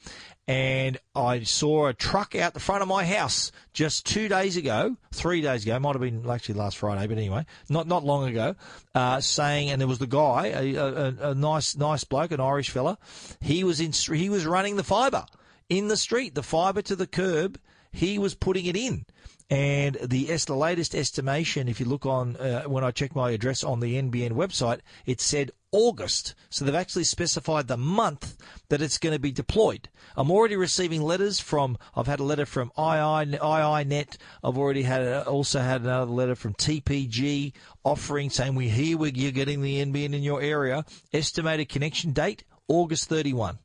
and 0.47 0.97
I 1.13 1.43
saw 1.43 1.87
a 1.87 1.93
truck 1.93 2.35
out 2.35 2.53
the 2.53 2.59
front 2.59 2.81
of 2.81 2.87
my 2.87 3.03
house 3.03 3.51
just 3.73 4.05
two 4.05 4.29
days 4.29 4.55
ago, 4.55 4.95
three 5.13 5.41
days 5.41 5.63
ago, 5.63 5.77
might 5.79 5.93
have 5.93 6.01
been 6.01 6.29
actually 6.29 6.55
last 6.55 6.77
Friday, 6.77 7.05
but 7.07 7.17
anyway, 7.17 7.45
not 7.69 7.87
not 7.87 8.05
long 8.05 8.29
ago, 8.29 8.55
uh, 8.95 9.19
saying, 9.19 9.69
and 9.69 9.81
there 9.81 9.87
was 9.87 9.99
the 9.99 10.07
guy, 10.07 10.47
a, 10.47 10.75
a, 10.75 11.31
a, 11.31 11.35
nice 11.35 11.75
nice 11.75 12.03
bloke, 12.05 12.31
an 12.31 12.39
Irish 12.39 12.69
fella, 12.69 12.97
he 13.41 13.63
was 13.63 13.81
in 13.81 13.91
he 14.15 14.29
was 14.29 14.45
running 14.45 14.77
the 14.77 14.83
fibre 14.83 15.25
in 15.69 15.87
the 15.87 15.97
street, 15.97 16.35
the 16.35 16.43
fibre 16.43 16.81
to 16.81 16.95
the 16.95 17.07
curb, 17.07 17.59
he 17.91 18.17
was 18.17 18.35
putting 18.35 18.65
it 18.65 18.75
in. 18.75 19.05
And 19.49 19.95
the, 20.03 20.25
the 20.25 20.55
latest 20.55 20.93
estimation, 20.93 21.69
if 21.69 21.79
you 21.79 21.85
look 21.85 22.05
on 22.05 22.35
uh, 22.35 22.63
when 22.63 22.83
I 22.83 22.91
checked 22.91 23.15
my 23.15 23.31
address 23.31 23.63
on 23.63 23.79
the 23.79 23.95
NBN 23.95 24.31
website, 24.31 24.79
it 25.05 25.21
said 25.21 25.51
August. 25.71 26.35
So 26.49 26.65
they've 26.65 26.75
actually 26.75 27.05
specified 27.05 27.69
the 27.69 27.77
month 27.77 28.35
that 28.67 28.81
it's 28.81 28.97
going 28.97 29.13
to 29.13 29.19
be 29.19 29.31
deployed. 29.31 29.87
I'm 30.17 30.31
already 30.31 30.57
receiving 30.57 31.01
letters 31.01 31.39
from. 31.39 31.77
I've 31.95 32.07
had 32.07 32.19
a 32.19 32.25
letter 32.25 32.45
from 32.45 32.73
II, 32.77 32.83
iiNet. 32.83 34.17
I've 34.43 34.57
already 34.57 34.83
had 34.83 35.03
a, 35.03 35.25
also 35.25 35.61
had 35.61 35.81
another 35.81 36.11
letter 36.11 36.35
from 36.35 36.53
TPG 36.53 37.53
offering 37.85 38.29
saying 38.29 38.55
we 38.55 38.67
hear 38.67 38.97
we, 38.97 39.13
you're 39.13 39.31
getting 39.31 39.61
the 39.61 39.85
NBN 39.85 40.13
in 40.13 40.23
your 40.23 40.41
area. 40.41 40.83
Estimated 41.13 41.69
connection 41.69 42.11
date 42.11 42.43
August 42.67 43.07
31. 43.07 43.59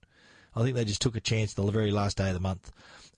I 0.54 0.62
think 0.62 0.76
they 0.76 0.84
just 0.84 1.02
took 1.02 1.16
a 1.16 1.20
chance 1.20 1.54
the 1.54 1.68
very 1.72 1.90
last 1.90 2.18
day 2.18 2.28
of 2.28 2.34
the 2.34 2.40
month 2.40 2.70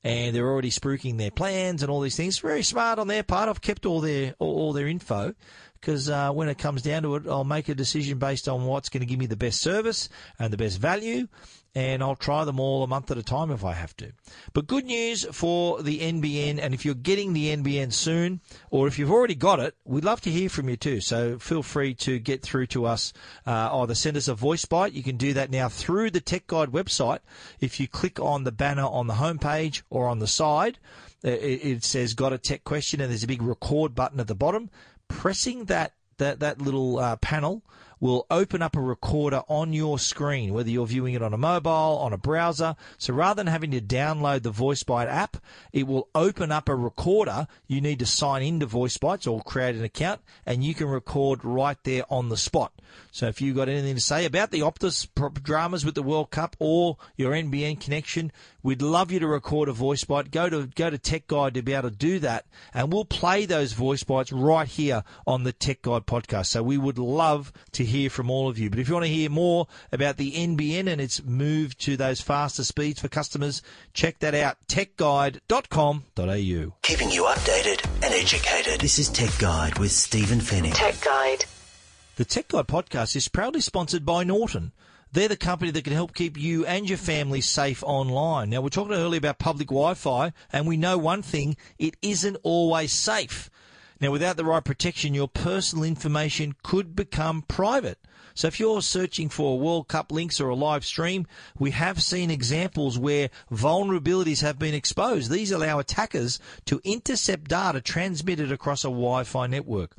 and 0.04 0.36
they're 0.36 0.48
already 0.50 0.70
spruiking 0.70 1.18
their 1.18 1.30
plans 1.30 1.82
and 1.82 1.90
all 1.90 2.00
these 2.00 2.16
things. 2.16 2.38
Very 2.38 2.62
smart 2.62 2.98
on 2.98 3.08
their 3.08 3.22
part. 3.22 3.48
I've 3.48 3.62
kept 3.62 3.86
all 3.86 4.00
their 4.00 4.34
all, 4.38 4.54
all 4.54 4.72
their 4.72 4.86
info 4.86 5.34
because 5.84 6.08
uh, 6.08 6.30
when 6.32 6.48
it 6.48 6.56
comes 6.56 6.80
down 6.80 7.02
to 7.02 7.16
it, 7.16 7.24
I'll 7.28 7.44
make 7.44 7.68
a 7.68 7.74
decision 7.74 8.18
based 8.18 8.48
on 8.48 8.64
what's 8.64 8.88
going 8.88 9.02
to 9.02 9.06
give 9.06 9.18
me 9.18 9.26
the 9.26 9.36
best 9.36 9.60
service 9.60 10.08
and 10.38 10.50
the 10.50 10.56
best 10.56 10.80
value, 10.80 11.28
and 11.74 12.02
I'll 12.02 12.16
try 12.16 12.44
them 12.44 12.58
all 12.58 12.82
a 12.82 12.86
month 12.86 13.10
at 13.10 13.18
a 13.18 13.22
time 13.22 13.50
if 13.50 13.66
I 13.66 13.74
have 13.74 13.94
to. 13.98 14.12
But 14.54 14.66
good 14.66 14.86
news 14.86 15.26
for 15.30 15.82
the 15.82 16.00
NBN, 16.00 16.58
and 16.58 16.72
if 16.72 16.86
you're 16.86 16.94
getting 16.94 17.34
the 17.34 17.54
NBN 17.54 17.92
soon, 17.92 18.40
or 18.70 18.86
if 18.86 18.98
you've 18.98 19.10
already 19.10 19.34
got 19.34 19.60
it, 19.60 19.74
we'd 19.84 20.06
love 20.06 20.22
to 20.22 20.30
hear 20.30 20.48
from 20.48 20.70
you 20.70 20.78
too. 20.78 21.00
So 21.00 21.38
feel 21.38 21.62
free 21.62 21.92
to 21.96 22.18
get 22.18 22.40
through 22.40 22.68
to 22.68 22.86
us, 22.86 23.12
uh, 23.46 23.68
either 23.82 23.94
send 23.94 24.16
us 24.16 24.26
a 24.26 24.34
voice 24.34 24.64
bite. 24.64 24.94
You 24.94 25.02
can 25.02 25.18
do 25.18 25.34
that 25.34 25.50
now 25.50 25.68
through 25.68 26.12
the 26.12 26.22
Tech 26.22 26.46
Guide 26.46 26.70
website. 26.70 27.18
If 27.60 27.78
you 27.78 27.88
click 27.88 28.18
on 28.18 28.44
the 28.44 28.52
banner 28.52 28.86
on 28.86 29.06
the 29.06 29.14
homepage 29.14 29.82
or 29.90 30.08
on 30.08 30.18
the 30.18 30.26
side, 30.26 30.78
it, 31.22 31.84
says 31.84 32.12
"Got 32.12 32.34
a 32.34 32.38
Tech 32.38 32.64
Question," 32.64 33.00
and 33.00 33.10
there's 33.10 33.22
a 33.22 33.26
big 33.26 33.42
record 33.42 33.94
button 33.94 34.20
at 34.20 34.26
the 34.26 34.34
bottom 34.34 34.70
pressing 35.18 35.66
that 35.66 35.92
that 36.18 36.40
that 36.40 36.60
little 36.60 36.98
uh, 36.98 37.16
panel 37.16 37.62
will 38.00 38.26
open 38.30 38.60
up 38.60 38.76
a 38.76 38.80
recorder 38.80 39.42
on 39.48 39.72
your 39.72 39.98
screen, 39.98 40.52
whether 40.52 40.68
you're 40.68 40.86
viewing 40.86 41.14
it 41.14 41.22
on 41.22 41.32
a 41.32 41.38
mobile, 41.38 41.70
on 41.70 42.12
a 42.12 42.18
browser. 42.18 42.76
So 42.98 43.14
rather 43.14 43.38
than 43.38 43.46
having 43.46 43.70
to 43.70 43.80
download 43.80 44.42
the 44.42 44.52
VoiceBite 44.52 45.08
app, 45.08 45.38
it 45.72 45.86
will 45.86 46.08
open 46.14 46.52
up 46.52 46.68
a 46.68 46.74
recorder. 46.74 47.46
You 47.66 47.80
need 47.80 48.00
to 48.00 48.06
sign 48.06 48.42
into 48.42 48.66
VoiceBites 48.66 49.30
or 49.30 49.42
create 49.42 49.74
an 49.74 49.84
account, 49.84 50.20
and 50.44 50.62
you 50.62 50.74
can 50.74 50.88
record 50.88 51.44
right 51.44 51.78
there 51.84 52.04
on 52.10 52.28
the 52.28 52.36
spot. 52.36 52.72
So 53.14 53.28
if 53.28 53.40
you've 53.40 53.54
got 53.54 53.68
anything 53.68 53.94
to 53.94 54.00
say 54.00 54.24
about 54.24 54.50
the 54.50 54.58
Optus 54.58 55.06
dramas 55.40 55.84
with 55.84 55.94
the 55.94 56.02
World 56.02 56.32
Cup 56.32 56.56
or 56.58 56.96
your 57.16 57.30
NBN 57.30 57.78
connection, 57.78 58.32
we'd 58.60 58.82
love 58.82 59.12
you 59.12 59.20
to 59.20 59.28
record 59.28 59.68
a 59.68 59.72
voice 59.72 60.02
bite. 60.02 60.32
Go 60.32 60.48
to 60.48 60.66
go 60.66 60.90
to 60.90 60.98
Tech 60.98 61.28
Guide 61.28 61.54
to 61.54 61.62
be 61.62 61.74
able 61.74 61.90
to 61.90 61.96
do 61.96 62.18
that, 62.18 62.44
and 62.74 62.92
we'll 62.92 63.04
play 63.04 63.46
those 63.46 63.72
voice 63.72 64.02
bites 64.02 64.32
right 64.32 64.66
here 64.66 65.04
on 65.28 65.44
the 65.44 65.52
Tech 65.52 65.82
Guide 65.82 66.06
podcast. 66.06 66.46
So 66.46 66.64
we 66.64 66.76
would 66.76 66.98
love 66.98 67.52
to 67.74 67.84
hear 67.84 68.10
from 68.10 68.30
all 68.30 68.48
of 68.48 68.58
you. 68.58 68.68
But 68.68 68.80
if 68.80 68.88
you 68.88 68.94
want 68.94 69.06
to 69.06 69.12
hear 69.12 69.30
more 69.30 69.68
about 69.92 70.16
the 70.16 70.32
NBN 70.32 70.88
and 70.88 71.00
its 71.00 71.22
move 71.22 71.78
to 71.78 71.96
those 71.96 72.20
faster 72.20 72.64
speeds 72.64 73.00
for 73.00 73.06
customers, 73.06 73.62
check 73.92 74.18
that 74.18 74.34
out. 74.34 74.56
techguide.com.au. 74.66 76.74
Keeping 76.82 77.12
you 77.12 77.22
updated 77.22 77.84
and 78.02 78.12
educated. 78.12 78.80
This 78.80 78.98
is 78.98 79.08
Tech 79.08 79.30
Guide 79.38 79.78
with 79.78 79.92
Stephen 79.92 80.40
Fenech. 80.40 80.74
Tech 80.74 81.00
Guide. 81.00 81.44
The 82.16 82.24
Tech 82.24 82.46
Guide 82.46 82.68
podcast 82.68 83.16
is 83.16 83.26
proudly 83.26 83.60
sponsored 83.60 84.06
by 84.06 84.22
Norton. 84.22 84.70
They're 85.10 85.26
the 85.26 85.36
company 85.36 85.72
that 85.72 85.82
can 85.82 85.94
help 85.94 86.14
keep 86.14 86.38
you 86.38 86.64
and 86.64 86.88
your 86.88 86.96
family 86.96 87.40
safe 87.40 87.82
online. 87.82 88.50
Now, 88.50 88.60
we're 88.60 88.68
talking 88.68 88.94
earlier 88.94 89.18
about 89.18 89.40
public 89.40 89.66
Wi 89.66 89.94
Fi, 89.94 90.32
and 90.52 90.64
we 90.64 90.76
know 90.76 90.96
one 90.96 91.22
thing 91.22 91.56
it 91.76 91.96
isn't 92.02 92.36
always 92.44 92.92
safe. 92.92 93.50
Now, 94.00 94.12
without 94.12 94.36
the 94.36 94.44
right 94.44 94.64
protection, 94.64 95.12
your 95.12 95.26
personal 95.26 95.84
information 95.84 96.54
could 96.62 96.94
become 96.94 97.42
private. 97.42 97.98
So 98.36 98.48
if 98.48 98.58
you're 98.58 98.82
searching 98.82 99.28
for 99.28 99.60
World 99.60 99.86
Cup 99.86 100.10
links 100.10 100.40
or 100.40 100.48
a 100.48 100.56
live 100.56 100.84
stream, 100.84 101.26
we 101.56 101.70
have 101.70 102.02
seen 102.02 102.32
examples 102.32 102.98
where 102.98 103.30
vulnerabilities 103.50 104.42
have 104.42 104.58
been 104.58 104.74
exposed. 104.74 105.30
These 105.30 105.52
allow 105.52 105.78
attackers 105.78 106.40
to 106.66 106.80
intercept 106.82 107.48
data 107.48 107.80
transmitted 107.80 108.50
across 108.50 108.84
a 108.84 108.88
Wi-Fi 108.88 109.46
network. 109.46 109.92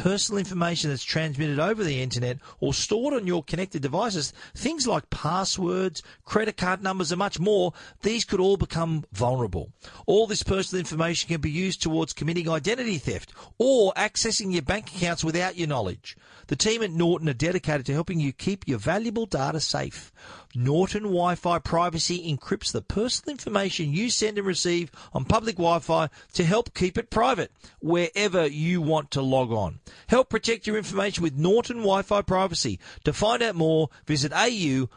Personal 0.00 0.38
information 0.38 0.88
that's 0.88 1.04
transmitted 1.04 1.58
over 1.58 1.84
the 1.84 2.02
internet 2.02 2.38
or 2.58 2.72
stored 2.72 3.12
on 3.12 3.26
your 3.26 3.44
connected 3.44 3.82
devices, 3.82 4.32
things 4.54 4.86
like 4.86 5.10
passwords, 5.10 6.02
credit 6.24 6.56
card 6.56 6.82
numbers 6.82 7.12
and 7.12 7.18
much 7.18 7.38
more, 7.38 7.74
these 8.00 8.24
could 8.24 8.40
all 8.40 8.56
become 8.56 9.04
vulnerable. 9.12 9.70
All 10.06 10.26
this 10.26 10.42
personal 10.42 10.80
information 10.80 11.28
can 11.28 11.42
be 11.42 11.50
used 11.50 11.82
towards 11.82 12.14
committing 12.14 12.48
identity 12.48 12.96
theft 12.96 13.34
or 13.58 13.92
accessing 13.92 14.54
your 14.54 14.62
bank 14.62 14.88
accounts 14.88 15.22
without 15.22 15.58
your 15.58 15.68
knowledge. 15.68 16.16
The 16.46 16.56
team 16.56 16.82
at 16.82 16.92
Norton 16.92 17.28
are 17.28 17.34
dedicated 17.34 17.84
to 17.84 17.92
helping 17.92 18.20
you 18.20 18.32
keep 18.32 18.66
your 18.66 18.78
valuable 18.78 19.26
data 19.26 19.60
safe. 19.60 20.12
Norton 20.54 21.04
Wi-Fi 21.04 21.58
Privacy 21.60 22.34
encrypts 22.34 22.72
the 22.72 22.82
personal 22.82 23.32
information 23.32 23.92
you 23.92 24.10
send 24.10 24.38
and 24.38 24.46
receive 24.46 24.90
on 25.12 25.24
public 25.24 25.56
Wi-Fi 25.56 26.08
to 26.34 26.44
help 26.44 26.74
keep 26.74 26.98
it 26.98 27.10
private 27.10 27.52
wherever 27.80 28.46
you 28.46 28.82
want 28.82 29.10
to 29.12 29.22
log 29.22 29.52
on. 29.52 29.80
Help 30.08 30.28
protect 30.28 30.66
your 30.66 30.76
information 30.76 31.22
with 31.22 31.36
Norton 31.36 31.78
Wi-Fi 31.78 32.22
Privacy. 32.22 32.80
To 33.04 33.12
find 33.12 33.42
out 33.42 33.54
more, 33.54 33.90
visit 34.06 34.32
au.norton.com. 34.32 34.88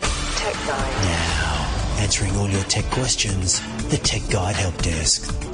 Tech 0.00 0.54
Guide. 0.54 1.04
Now, 1.04 1.96
answering 1.98 2.36
all 2.36 2.48
your 2.48 2.62
tech 2.64 2.84
questions, 2.86 3.60
the 3.88 3.98
Tech 3.98 4.22
Guide 4.30 4.56
Help 4.56 4.76
Desk. 4.78 5.49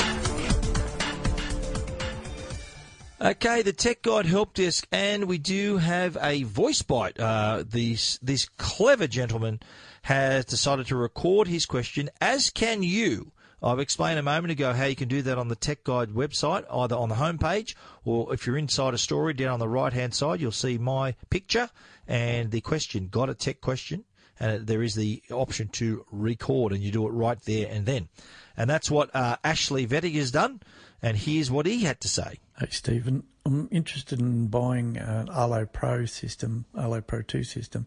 Okay, 3.18 3.62
the 3.62 3.72
Tech 3.72 4.02
Guide 4.02 4.26
Help 4.26 4.52
Desk, 4.52 4.86
and 4.92 5.24
we 5.24 5.38
do 5.38 5.78
have 5.78 6.18
a 6.20 6.42
voice 6.42 6.82
bite. 6.82 7.18
Uh, 7.18 7.64
this 7.66 8.18
this 8.18 8.46
clever 8.58 9.06
gentleman 9.06 9.60
has 10.02 10.44
decided 10.44 10.86
to 10.88 10.96
record 10.96 11.48
his 11.48 11.64
question, 11.64 12.10
as 12.20 12.50
can 12.50 12.82
you. 12.82 13.32
I've 13.62 13.78
explained 13.78 14.18
a 14.18 14.22
moment 14.22 14.52
ago 14.52 14.74
how 14.74 14.84
you 14.84 14.94
can 14.94 15.08
do 15.08 15.22
that 15.22 15.38
on 15.38 15.48
the 15.48 15.56
Tech 15.56 15.82
Guide 15.82 16.10
website, 16.10 16.66
either 16.70 16.94
on 16.94 17.08
the 17.08 17.14
homepage 17.14 17.74
or 18.04 18.34
if 18.34 18.46
you're 18.46 18.58
inside 18.58 18.92
a 18.92 18.98
story 18.98 19.32
down 19.32 19.54
on 19.54 19.60
the 19.60 19.68
right 19.68 19.94
hand 19.94 20.14
side, 20.14 20.42
you'll 20.42 20.52
see 20.52 20.76
my 20.76 21.14
picture 21.30 21.70
and 22.06 22.50
the 22.50 22.60
question. 22.60 23.08
Got 23.08 23.30
a 23.30 23.34
tech 23.34 23.62
question? 23.62 24.04
And 24.38 24.66
there 24.66 24.82
is 24.82 24.94
the 24.94 25.22
option 25.30 25.68
to 25.68 26.04
record, 26.10 26.74
and 26.74 26.82
you 26.82 26.92
do 26.92 27.08
it 27.08 27.12
right 27.12 27.40
there 27.46 27.66
and 27.70 27.86
then. 27.86 28.10
And 28.58 28.68
that's 28.68 28.90
what 28.90 29.08
uh, 29.16 29.38
Ashley 29.42 29.86
Vettig 29.86 30.16
has 30.16 30.30
done. 30.30 30.60
And 31.00 31.16
here's 31.16 31.50
what 31.50 31.64
he 31.64 31.84
had 31.84 32.02
to 32.02 32.08
say. 32.08 32.40
Hey, 32.58 32.68
Stephen. 32.70 33.24
I'm 33.44 33.68
interested 33.70 34.18
in 34.18 34.46
buying 34.46 34.96
an 34.96 35.28
Arlo 35.28 35.66
Pro 35.66 36.06
system, 36.06 36.64
Arlo 36.74 37.02
Pro 37.02 37.20
2 37.20 37.44
system. 37.44 37.86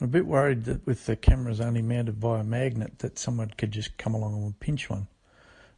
I'm 0.00 0.06
a 0.06 0.10
bit 0.10 0.26
worried 0.26 0.64
that 0.64 0.84
with 0.84 1.06
the 1.06 1.14
cameras 1.14 1.60
only 1.60 1.82
mounted 1.82 2.18
by 2.18 2.40
a 2.40 2.44
magnet 2.44 2.98
that 2.98 3.16
someone 3.16 3.52
could 3.56 3.70
just 3.70 3.96
come 3.98 4.12
along 4.12 4.42
and 4.42 4.58
pinch 4.58 4.90
one. 4.90 5.06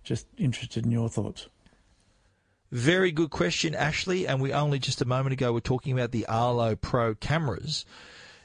Just 0.05 0.27
interested 0.39 0.87
in 0.87 0.91
your 0.91 1.11
thoughts. 1.11 1.49
Very 2.73 3.13
good 3.13 3.29
question, 3.29 3.75
Ashley. 3.75 4.27
And 4.27 4.41
we 4.41 4.55
only 4.55 4.79
just 4.79 5.03
a 5.03 5.07
moment 5.07 5.35
ago 5.35 5.53
were 5.53 5.61
talking 5.61 5.93
about 5.93 6.13
the 6.13 6.25
Arlo 6.25 6.77
Pro 6.77 7.15
cameras. 7.15 7.85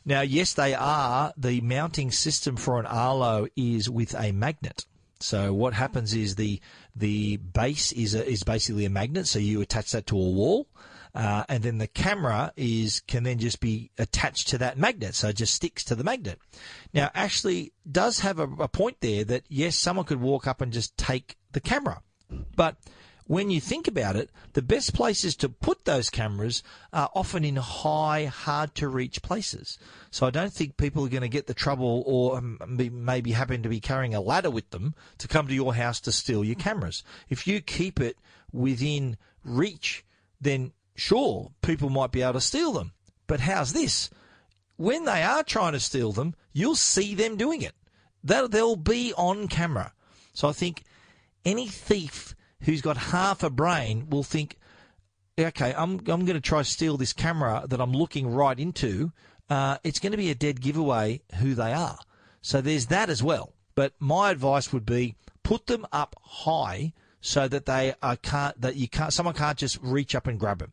Now, 0.03 0.19
yes, 0.19 0.53
they 0.53 0.73
are. 0.73 1.31
The 1.37 1.61
mounting 1.61 2.11
system 2.11 2.57
for 2.57 2.81
an 2.81 2.85
Arlo 2.85 3.47
is 3.55 3.89
with 3.89 4.13
a 4.13 4.33
magnet. 4.33 4.85
So 5.19 5.53
what 5.53 5.73
happens 5.73 6.13
is 6.13 6.35
the 6.35 6.61
the 6.95 7.37
base 7.37 7.91
is 7.91 8.15
a, 8.15 8.25
is 8.25 8.43
basically 8.43 8.85
a 8.85 8.89
magnet. 8.89 9.27
So 9.27 9.39
you 9.39 9.61
attach 9.61 9.91
that 9.91 10.07
to 10.07 10.15
a 10.15 10.29
wall, 10.29 10.67
uh, 11.13 11.43
and 11.49 11.63
then 11.63 11.77
the 11.77 11.87
camera 11.87 12.53
is 12.55 13.01
can 13.01 13.23
then 13.23 13.37
just 13.39 13.59
be 13.59 13.91
attached 13.97 14.47
to 14.49 14.57
that 14.59 14.77
magnet. 14.77 15.15
So 15.15 15.29
it 15.29 15.35
just 15.35 15.53
sticks 15.53 15.83
to 15.85 15.95
the 15.95 16.03
magnet. 16.03 16.39
Now, 16.93 17.11
Ashley 17.13 17.73
does 17.89 18.19
have 18.19 18.39
a, 18.39 18.43
a 18.59 18.67
point 18.67 18.97
there 19.01 19.23
that 19.25 19.43
yes, 19.49 19.75
someone 19.75 20.05
could 20.05 20.21
walk 20.21 20.47
up 20.47 20.61
and 20.61 20.71
just 20.71 20.95
take 20.97 21.35
the 21.51 21.59
camera, 21.59 22.01
but 22.55 22.77
when 23.29 23.51
you 23.51 23.61
think 23.61 23.87
about 23.87 24.15
it, 24.15 24.31
the 24.53 24.61
best 24.63 24.95
places 24.95 25.35
to 25.35 25.47
put 25.47 25.85
those 25.85 26.09
cameras 26.09 26.63
are 26.91 27.11
often 27.13 27.45
in 27.45 27.57
high, 27.57 28.25
hard 28.25 28.73
to 28.73 28.87
reach 28.87 29.21
places. 29.21 29.77
So 30.09 30.25
I 30.25 30.31
don't 30.31 30.51
think 30.51 30.77
people 30.77 31.05
are 31.05 31.09
going 31.09 31.21
to 31.21 31.29
get 31.29 31.45
the 31.45 31.53
trouble 31.53 32.01
or 32.07 32.39
um, 32.39 32.59
maybe 32.91 33.33
happen 33.33 33.61
to 33.61 33.69
be 33.69 33.79
carrying 33.79 34.15
a 34.15 34.19
ladder 34.19 34.49
with 34.49 34.71
them 34.71 34.95
to 35.19 35.27
come 35.27 35.47
to 35.47 35.53
your 35.53 35.75
house 35.75 35.99
to 35.99 36.11
steal 36.11 36.43
your 36.43 36.55
cameras. 36.55 37.03
If 37.29 37.45
you 37.45 37.61
keep 37.61 37.99
it 37.99 38.17
within 38.51 39.15
reach, 39.43 40.03
then 40.41 40.71
sure, 40.95 41.51
people 41.61 41.91
might 41.91 42.11
be 42.11 42.23
able 42.23 42.33
to 42.33 42.41
steal 42.41 42.71
them. 42.73 42.93
But 43.27 43.41
how's 43.41 43.73
this? 43.73 44.09
When 44.75 45.05
they 45.05 45.21
are 45.21 45.43
trying 45.43 45.73
to 45.73 45.79
steal 45.79 46.13
them, 46.13 46.33
you'll 46.51 46.73
see 46.73 47.13
them 47.13 47.37
doing 47.37 47.61
it. 47.61 47.75
They'll, 48.23 48.47
they'll 48.47 48.75
be 48.75 49.13
on 49.13 49.47
camera. 49.47 49.93
So 50.33 50.49
I 50.49 50.51
think 50.51 50.81
any 51.45 51.67
thief 51.67 52.33
who's 52.61 52.81
got 52.81 52.97
half 52.97 53.43
a 53.43 53.49
brain 53.49 54.09
will 54.09 54.23
think, 54.23 54.57
okay, 55.37 55.73
I'm, 55.75 55.99
I'm 56.07 56.25
going 56.25 56.33
to 56.33 56.41
try 56.41 56.61
steal 56.61 56.97
this 56.97 57.13
camera 57.13 57.65
that 57.67 57.79
I'm 57.79 57.93
looking 57.93 58.27
right 58.27 58.59
into. 58.59 59.11
Uh, 59.49 59.77
it's 59.83 59.99
going 59.99 60.11
to 60.11 60.17
be 60.17 60.29
a 60.29 60.35
dead 60.35 60.61
giveaway 60.61 61.21
who 61.39 61.55
they 61.55 61.73
are. 61.73 61.99
So 62.41 62.61
there's 62.61 62.87
that 62.87 63.09
as 63.09 63.23
well. 63.23 63.53
But 63.75 63.93
my 63.99 64.31
advice 64.31 64.73
would 64.73 64.85
be 64.85 65.15
put 65.43 65.67
them 65.67 65.85
up 65.91 66.15
high 66.21 66.93
so 67.21 67.47
that 67.47 67.65
they 67.65 67.93
are 68.01 68.15
can't 68.15 68.59
that 68.61 68.75
you 68.75 68.87
can't 68.87 69.13
someone 69.13 69.35
can't 69.35 69.57
just 69.57 69.77
reach 69.81 70.15
up 70.15 70.27
and 70.27 70.39
grab 70.39 70.59
them. 70.59 70.71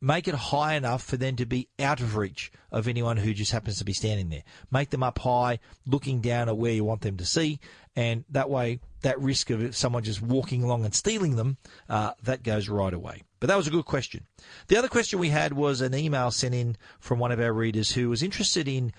Make 0.00 0.28
it 0.28 0.34
high 0.34 0.74
enough 0.74 1.02
for 1.02 1.16
them 1.16 1.34
to 1.36 1.46
be 1.46 1.68
out 1.80 2.00
of 2.00 2.16
reach 2.16 2.52
of 2.70 2.86
anyone 2.86 3.16
who 3.16 3.34
just 3.34 3.50
happens 3.50 3.78
to 3.78 3.84
be 3.84 3.92
standing 3.92 4.28
there. 4.28 4.44
Make 4.70 4.90
them 4.90 5.02
up 5.02 5.18
high, 5.18 5.58
looking 5.86 6.20
down 6.20 6.48
at 6.48 6.56
where 6.56 6.72
you 6.72 6.84
want 6.84 7.00
them 7.00 7.16
to 7.16 7.24
see, 7.24 7.58
and 7.98 8.24
that 8.30 8.48
way 8.48 8.78
that 9.00 9.20
risk 9.20 9.50
of 9.50 9.74
someone 9.74 10.04
just 10.04 10.22
walking 10.22 10.62
along 10.62 10.84
and 10.84 10.94
stealing 10.94 11.34
them, 11.34 11.56
uh, 11.88 12.12
that 12.22 12.44
goes 12.44 12.68
right 12.68 12.94
away. 12.94 13.24
But 13.40 13.48
that 13.48 13.56
was 13.56 13.66
a 13.66 13.72
good 13.72 13.86
question. 13.86 14.24
The 14.68 14.76
other 14.76 14.86
question 14.86 15.18
we 15.18 15.30
had 15.30 15.52
was 15.52 15.80
an 15.80 15.96
email 15.96 16.30
sent 16.30 16.54
in 16.54 16.76
from 17.00 17.18
one 17.18 17.32
of 17.32 17.40
our 17.40 17.52
readers 17.52 17.90
who 17.90 18.08
was 18.08 18.22
interested 18.22 18.68
in 18.68 18.92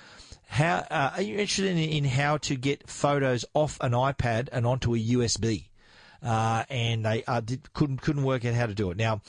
how 0.48 0.86
uh, 0.92 1.12
are 1.16 1.22
you 1.22 1.38
interested 1.38 1.78
in, 1.78 2.04
how 2.04 2.38
to 2.40 2.56
get 2.58 2.90
photos 2.90 3.46
off 3.54 3.78
an 3.80 3.94
iPad 3.94 4.50
and 4.52 4.68
onto 4.68 4.94
a 4.94 5.00
USB? 5.00 5.68
Uh, 6.22 6.66
and 6.70 7.06
they 7.06 7.24
uh, 7.24 7.40
did, 7.40 7.72
couldn't 7.72 8.02
couldn't 8.02 8.24
work 8.24 8.44
out 8.44 8.54
how 8.54 8.66
to 8.66 8.74
do 8.74 8.92
it. 8.92 8.98
Now, 8.98 9.22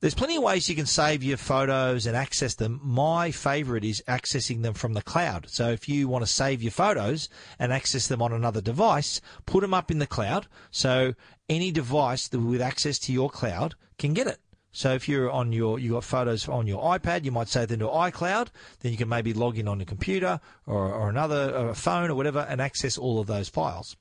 there's 0.00 0.14
plenty 0.14 0.36
of 0.36 0.42
ways 0.42 0.68
you 0.68 0.74
can 0.74 0.86
save 0.86 1.22
your 1.22 1.38
photos 1.38 2.06
and 2.06 2.16
access 2.16 2.54
them. 2.54 2.80
My 2.82 3.30
favorite 3.30 3.84
is 3.84 4.02
accessing 4.06 4.62
them 4.62 4.74
from 4.74 4.92
the 4.92 5.02
cloud. 5.02 5.48
So 5.48 5.70
if 5.70 5.88
you 5.88 6.06
want 6.06 6.24
to 6.24 6.30
save 6.30 6.62
your 6.62 6.72
photos 6.72 7.28
and 7.58 7.72
access 7.72 8.06
them 8.06 8.20
on 8.20 8.32
another 8.32 8.60
device, 8.60 9.20
put 9.46 9.62
them 9.62 9.72
up 9.72 9.90
in 9.90 9.98
the 9.98 10.06
cloud. 10.06 10.46
So 10.70 11.14
any 11.48 11.70
device 11.70 12.30
with 12.30 12.60
access 12.60 12.98
to 13.00 13.12
your 13.12 13.30
cloud 13.30 13.74
can 13.98 14.12
get 14.12 14.26
it. 14.26 14.38
So 14.76 14.92
if 14.92 15.08
you're 15.08 15.30
on 15.30 15.54
your 15.54 15.78
you 15.78 15.92
got 15.92 16.04
photos 16.04 16.46
on 16.50 16.66
your 16.66 16.82
iPad, 16.82 17.24
you 17.24 17.32
might 17.32 17.48
save 17.48 17.68
them 17.68 17.78
to 17.78 17.86
iCloud. 17.86 18.48
Then 18.80 18.92
you 18.92 18.98
can 18.98 19.08
maybe 19.08 19.32
log 19.32 19.56
in 19.56 19.68
on 19.68 19.80
a 19.80 19.86
computer 19.86 20.38
or, 20.66 20.92
or 20.92 21.08
another 21.08 21.56
uh, 21.56 21.74
phone 21.74 22.10
or 22.10 22.14
whatever 22.14 22.40
and 22.40 22.60
access 22.60 22.98
all 22.98 23.18
of 23.18 23.26
those 23.26 23.48
files. 23.48 23.96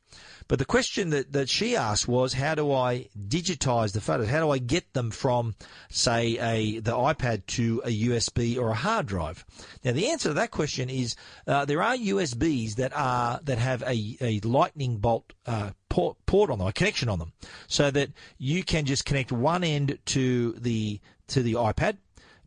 But 0.47 0.59
the 0.59 0.65
question 0.65 1.09
that, 1.09 1.33
that 1.33 1.49
she 1.49 1.75
asked 1.75 2.07
was, 2.07 2.33
how 2.33 2.55
do 2.55 2.71
I 2.71 3.09
digitize 3.17 3.93
the 3.93 4.01
photos? 4.01 4.29
How 4.29 4.39
do 4.39 4.51
I 4.51 4.59
get 4.59 4.93
them 4.93 5.09
from, 5.11 5.55
say, 5.89 6.37
a 6.39 6.79
the 6.79 6.91
iPad 6.91 7.45
to 7.47 7.81
a 7.83 8.03
USB 8.07 8.57
or 8.57 8.69
a 8.69 8.75
hard 8.75 9.07
drive? 9.07 9.43
Now, 9.83 9.93
the 9.93 10.09
answer 10.09 10.29
to 10.29 10.33
that 10.35 10.51
question 10.51 10.89
is 10.89 11.15
uh, 11.47 11.65
there 11.65 11.81
are 11.81 11.95
USBs 11.95 12.75
that 12.75 12.95
are 12.95 13.39
that 13.43 13.57
have 13.57 13.81
a, 13.83 14.17
a 14.21 14.39
lightning 14.41 14.97
bolt 14.97 15.33
uh, 15.47 15.71
port, 15.89 16.17
port 16.25 16.51
on 16.51 16.59
them, 16.59 16.67
a 16.67 16.73
connection 16.73 17.09
on 17.09 17.19
them, 17.19 17.33
so 17.67 17.89
that 17.91 18.09
you 18.37 18.63
can 18.63 18.85
just 18.85 19.05
connect 19.05 19.31
one 19.31 19.63
end 19.63 19.97
to 20.05 20.53
the 20.53 20.99
to 21.27 21.41
the 21.41 21.53
iPad 21.53 21.97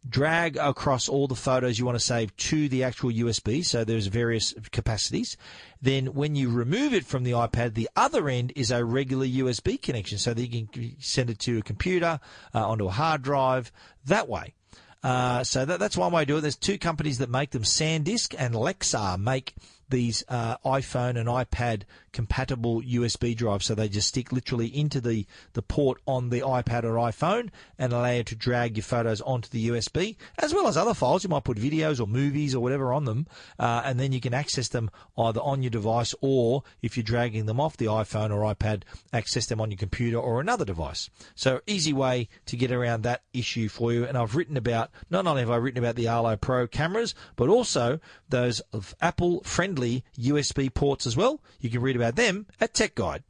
drag 0.08 0.56
across 0.56 1.08
all 1.08 1.26
the 1.26 1.34
photos 1.34 1.78
you 1.78 1.84
want 1.84 1.98
to 1.98 2.04
save 2.04 2.34
to 2.36 2.68
the 2.68 2.84
actual 2.84 3.10
USB. 3.10 3.64
So 3.64 3.84
there's 3.84 4.06
various 4.06 4.54
capacities. 4.72 5.36
Then 5.82 6.06
when 6.14 6.34
you 6.34 6.50
remove 6.50 6.94
it 6.94 7.04
from 7.04 7.24
the 7.24 7.32
iPad, 7.32 7.74
the 7.74 7.88
other 7.94 8.28
end 8.28 8.52
is 8.56 8.70
a 8.70 8.84
regular 8.84 9.26
USB 9.26 9.80
connection 9.80 10.18
so 10.18 10.34
that 10.34 10.46
you 10.46 10.66
can 10.66 10.96
send 10.98 11.30
it 11.30 11.38
to 11.40 11.58
a 11.58 11.62
computer, 11.62 12.20
uh, 12.54 12.68
onto 12.68 12.86
a 12.86 12.90
hard 12.90 13.22
drive 13.22 13.70
that 14.06 14.28
way. 14.28 14.54
Uh, 15.02 15.44
so 15.44 15.64
that, 15.64 15.78
that's 15.78 15.96
one 15.96 16.12
way 16.12 16.22
to 16.22 16.26
do 16.26 16.36
it. 16.38 16.40
There's 16.40 16.56
two 16.56 16.78
companies 16.78 17.18
that 17.18 17.30
make 17.30 17.50
them. 17.50 17.62
SanDisk 17.62 18.34
and 18.36 18.54
Lexar 18.54 19.18
make 19.18 19.54
these 19.90 20.24
uh, 20.28 20.56
iPhone 20.64 21.18
and 21.18 21.28
iPad 21.28 21.82
compatible 22.12 22.82
USB 22.82 23.36
drive. 23.36 23.62
So 23.62 23.74
they 23.74 23.88
just 23.88 24.08
stick 24.08 24.32
literally 24.32 24.66
into 24.66 25.00
the, 25.00 25.26
the 25.52 25.62
port 25.62 26.00
on 26.06 26.30
the 26.30 26.40
iPad 26.40 26.84
or 26.84 26.94
iPhone 26.94 27.50
and 27.78 27.92
allow 27.92 28.10
you 28.10 28.24
to 28.24 28.34
drag 28.34 28.76
your 28.76 28.84
photos 28.84 29.20
onto 29.20 29.48
the 29.48 29.68
USB, 29.68 30.16
as 30.38 30.54
well 30.54 30.68
as 30.68 30.76
other 30.76 30.94
files. 30.94 31.24
You 31.24 31.30
might 31.30 31.44
put 31.44 31.58
videos 31.58 32.00
or 32.00 32.06
movies 32.06 32.54
or 32.54 32.60
whatever 32.60 32.92
on 32.92 33.04
them, 33.04 33.26
uh, 33.58 33.82
and 33.84 33.98
then 33.98 34.12
you 34.12 34.20
can 34.20 34.34
access 34.34 34.68
them 34.68 34.90
either 35.16 35.40
on 35.40 35.62
your 35.62 35.70
device 35.70 36.14
or 36.20 36.62
if 36.82 36.96
you're 36.96 37.04
dragging 37.04 37.46
them 37.46 37.60
off 37.60 37.76
the 37.76 37.86
iPhone 37.86 38.30
or 38.30 38.54
iPad, 38.54 38.82
access 39.12 39.46
them 39.46 39.60
on 39.60 39.70
your 39.70 39.78
computer 39.78 40.18
or 40.18 40.40
another 40.40 40.64
device. 40.64 41.10
So 41.34 41.60
easy 41.66 41.92
way 41.92 42.28
to 42.46 42.56
get 42.56 42.72
around 42.72 43.02
that 43.02 43.22
issue 43.32 43.68
for 43.68 43.92
you. 43.92 44.04
And 44.04 44.16
I've 44.16 44.34
written 44.34 44.56
about, 44.56 44.90
not 45.10 45.26
only 45.26 45.42
have 45.42 45.50
I 45.50 45.56
written 45.56 45.82
about 45.82 45.96
the 45.96 46.08
Arlo 46.08 46.36
Pro 46.36 46.66
cameras, 46.66 47.14
but 47.36 47.48
also 47.48 48.00
those 48.28 48.60
of 48.72 48.94
Apple 49.00 49.42
friendly 49.42 50.04
USB 50.18 50.72
ports 50.72 51.06
as 51.06 51.16
well. 51.16 51.40
You 51.60 51.70
can 51.70 51.80
read 51.80 51.96
about 51.98 52.16
them 52.16 52.46
at 52.60 52.74
Tech 52.74 52.94
Guide. 52.94 53.22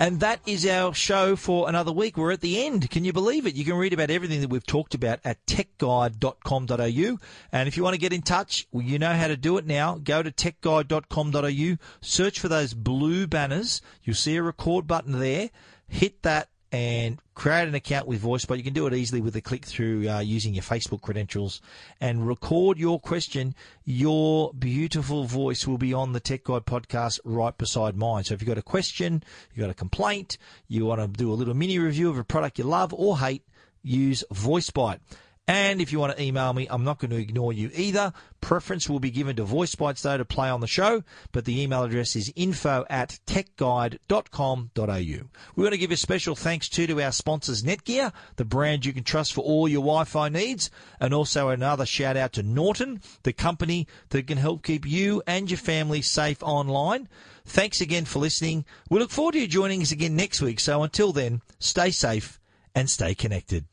And 0.00 0.20
that 0.20 0.40
is 0.46 0.64
our 0.64 0.94
show 0.94 1.34
for 1.34 1.68
another 1.68 1.90
week. 1.90 2.16
We're 2.16 2.30
at 2.30 2.40
the 2.40 2.64
end. 2.64 2.88
Can 2.88 3.04
you 3.04 3.12
believe 3.12 3.48
it? 3.48 3.56
You 3.56 3.64
can 3.64 3.74
read 3.74 3.92
about 3.92 4.10
everything 4.10 4.40
that 4.42 4.50
we've 4.50 4.64
talked 4.64 4.94
about 4.94 5.18
at 5.24 5.44
techguide.com.au. 5.46 7.18
And 7.50 7.68
if 7.68 7.76
you 7.76 7.82
want 7.82 7.94
to 7.94 8.00
get 8.00 8.12
in 8.12 8.22
touch, 8.22 8.68
well, 8.70 8.84
you 8.84 9.00
know 9.00 9.12
how 9.12 9.26
to 9.26 9.36
do 9.36 9.58
it 9.58 9.66
now. 9.66 9.96
Go 9.96 10.22
to 10.22 10.30
techguide.com.au, 10.30 11.76
search 12.00 12.38
for 12.38 12.46
those 12.46 12.74
blue 12.74 13.26
banners. 13.26 13.82
You'll 14.04 14.14
see 14.14 14.36
a 14.36 14.42
record 14.42 14.86
button 14.86 15.18
there. 15.18 15.50
Hit 15.88 16.22
that 16.22 16.48
and 16.70 17.18
create 17.34 17.66
an 17.66 17.74
account 17.74 18.06
with 18.06 18.22
VoiceBite. 18.22 18.58
You 18.58 18.62
can 18.62 18.74
do 18.74 18.86
it 18.86 18.94
easily 18.94 19.20
with 19.20 19.34
a 19.36 19.40
click 19.40 19.64
through 19.64 20.08
uh, 20.08 20.20
using 20.20 20.54
your 20.54 20.62
Facebook 20.62 21.00
credentials 21.00 21.62
and 22.00 22.26
record 22.26 22.78
your 22.78 23.00
question. 23.00 23.54
Your 23.84 24.52
beautiful 24.52 25.24
voice 25.24 25.66
will 25.66 25.78
be 25.78 25.94
on 25.94 26.12
the 26.12 26.20
Tech 26.20 26.44
Guide 26.44 26.66
podcast 26.66 27.20
right 27.24 27.56
beside 27.56 27.96
mine. 27.96 28.24
So 28.24 28.34
if 28.34 28.42
you've 28.42 28.48
got 28.48 28.58
a 28.58 28.62
question, 28.62 29.22
you've 29.54 29.64
got 29.64 29.70
a 29.70 29.74
complaint, 29.74 30.36
you 30.66 30.84
want 30.84 31.00
to 31.00 31.08
do 31.08 31.32
a 31.32 31.34
little 31.34 31.54
mini 31.54 31.78
review 31.78 32.10
of 32.10 32.18
a 32.18 32.24
product 32.24 32.58
you 32.58 32.64
love 32.64 32.92
or 32.92 33.18
hate, 33.18 33.44
use 33.82 34.22
VoiceBite. 34.32 35.00
And 35.48 35.80
if 35.80 35.90
you 35.92 35.98
want 35.98 36.14
to 36.14 36.22
email 36.22 36.52
me, 36.52 36.66
I'm 36.68 36.84
not 36.84 36.98
going 36.98 37.10
to 37.10 37.16
ignore 37.16 37.54
you 37.54 37.70
either. 37.74 38.12
Preference 38.42 38.86
will 38.86 39.00
be 39.00 39.10
given 39.10 39.34
to 39.36 39.44
voice 39.44 39.74
bites 39.74 40.02
though 40.02 40.18
to 40.18 40.24
play 40.26 40.50
on 40.50 40.60
the 40.60 40.66
show, 40.66 41.02
but 41.32 41.46
the 41.46 41.58
email 41.58 41.84
address 41.84 42.14
is 42.14 42.30
info 42.36 42.84
at 42.90 43.18
techguide.com.au. 43.26 44.68
We 45.56 45.62
want 45.62 45.72
to 45.72 45.78
give 45.78 45.90
a 45.90 45.96
special 45.96 46.36
thanks 46.36 46.68
too 46.68 46.86
to 46.86 47.00
our 47.00 47.12
sponsors 47.12 47.62
Netgear, 47.62 48.12
the 48.36 48.44
brand 48.44 48.84
you 48.84 48.92
can 48.92 49.04
trust 49.04 49.32
for 49.32 49.40
all 49.40 49.66
your 49.66 49.80
Wi-Fi 49.80 50.28
needs, 50.28 50.70
and 51.00 51.14
also 51.14 51.48
another 51.48 51.86
shout 51.86 52.18
out 52.18 52.34
to 52.34 52.42
Norton, 52.42 53.00
the 53.22 53.32
company 53.32 53.86
that 54.10 54.26
can 54.26 54.36
help 54.36 54.62
keep 54.62 54.86
you 54.86 55.22
and 55.26 55.50
your 55.50 55.56
family 55.56 56.02
safe 56.02 56.42
online. 56.42 57.08
Thanks 57.46 57.80
again 57.80 58.04
for 58.04 58.18
listening. 58.18 58.66
We 58.90 58.98
look 58.98 59.10
forward 59.10 59.32
to 59.32 59.40
you 59.40 59.48
joining 59.48 59.80
us 59.80 59.92
again 59.92 60.14
next 60.14 60.42
week. 60.42 60.60
So 60.60 60.82
until 60.82 61.14
then, 61.14 61.40
stay 61.58 61.90
safe 61.90 62.38
and 62.74 62.90
stay 62.90 63.14
connected. 63.14 63.64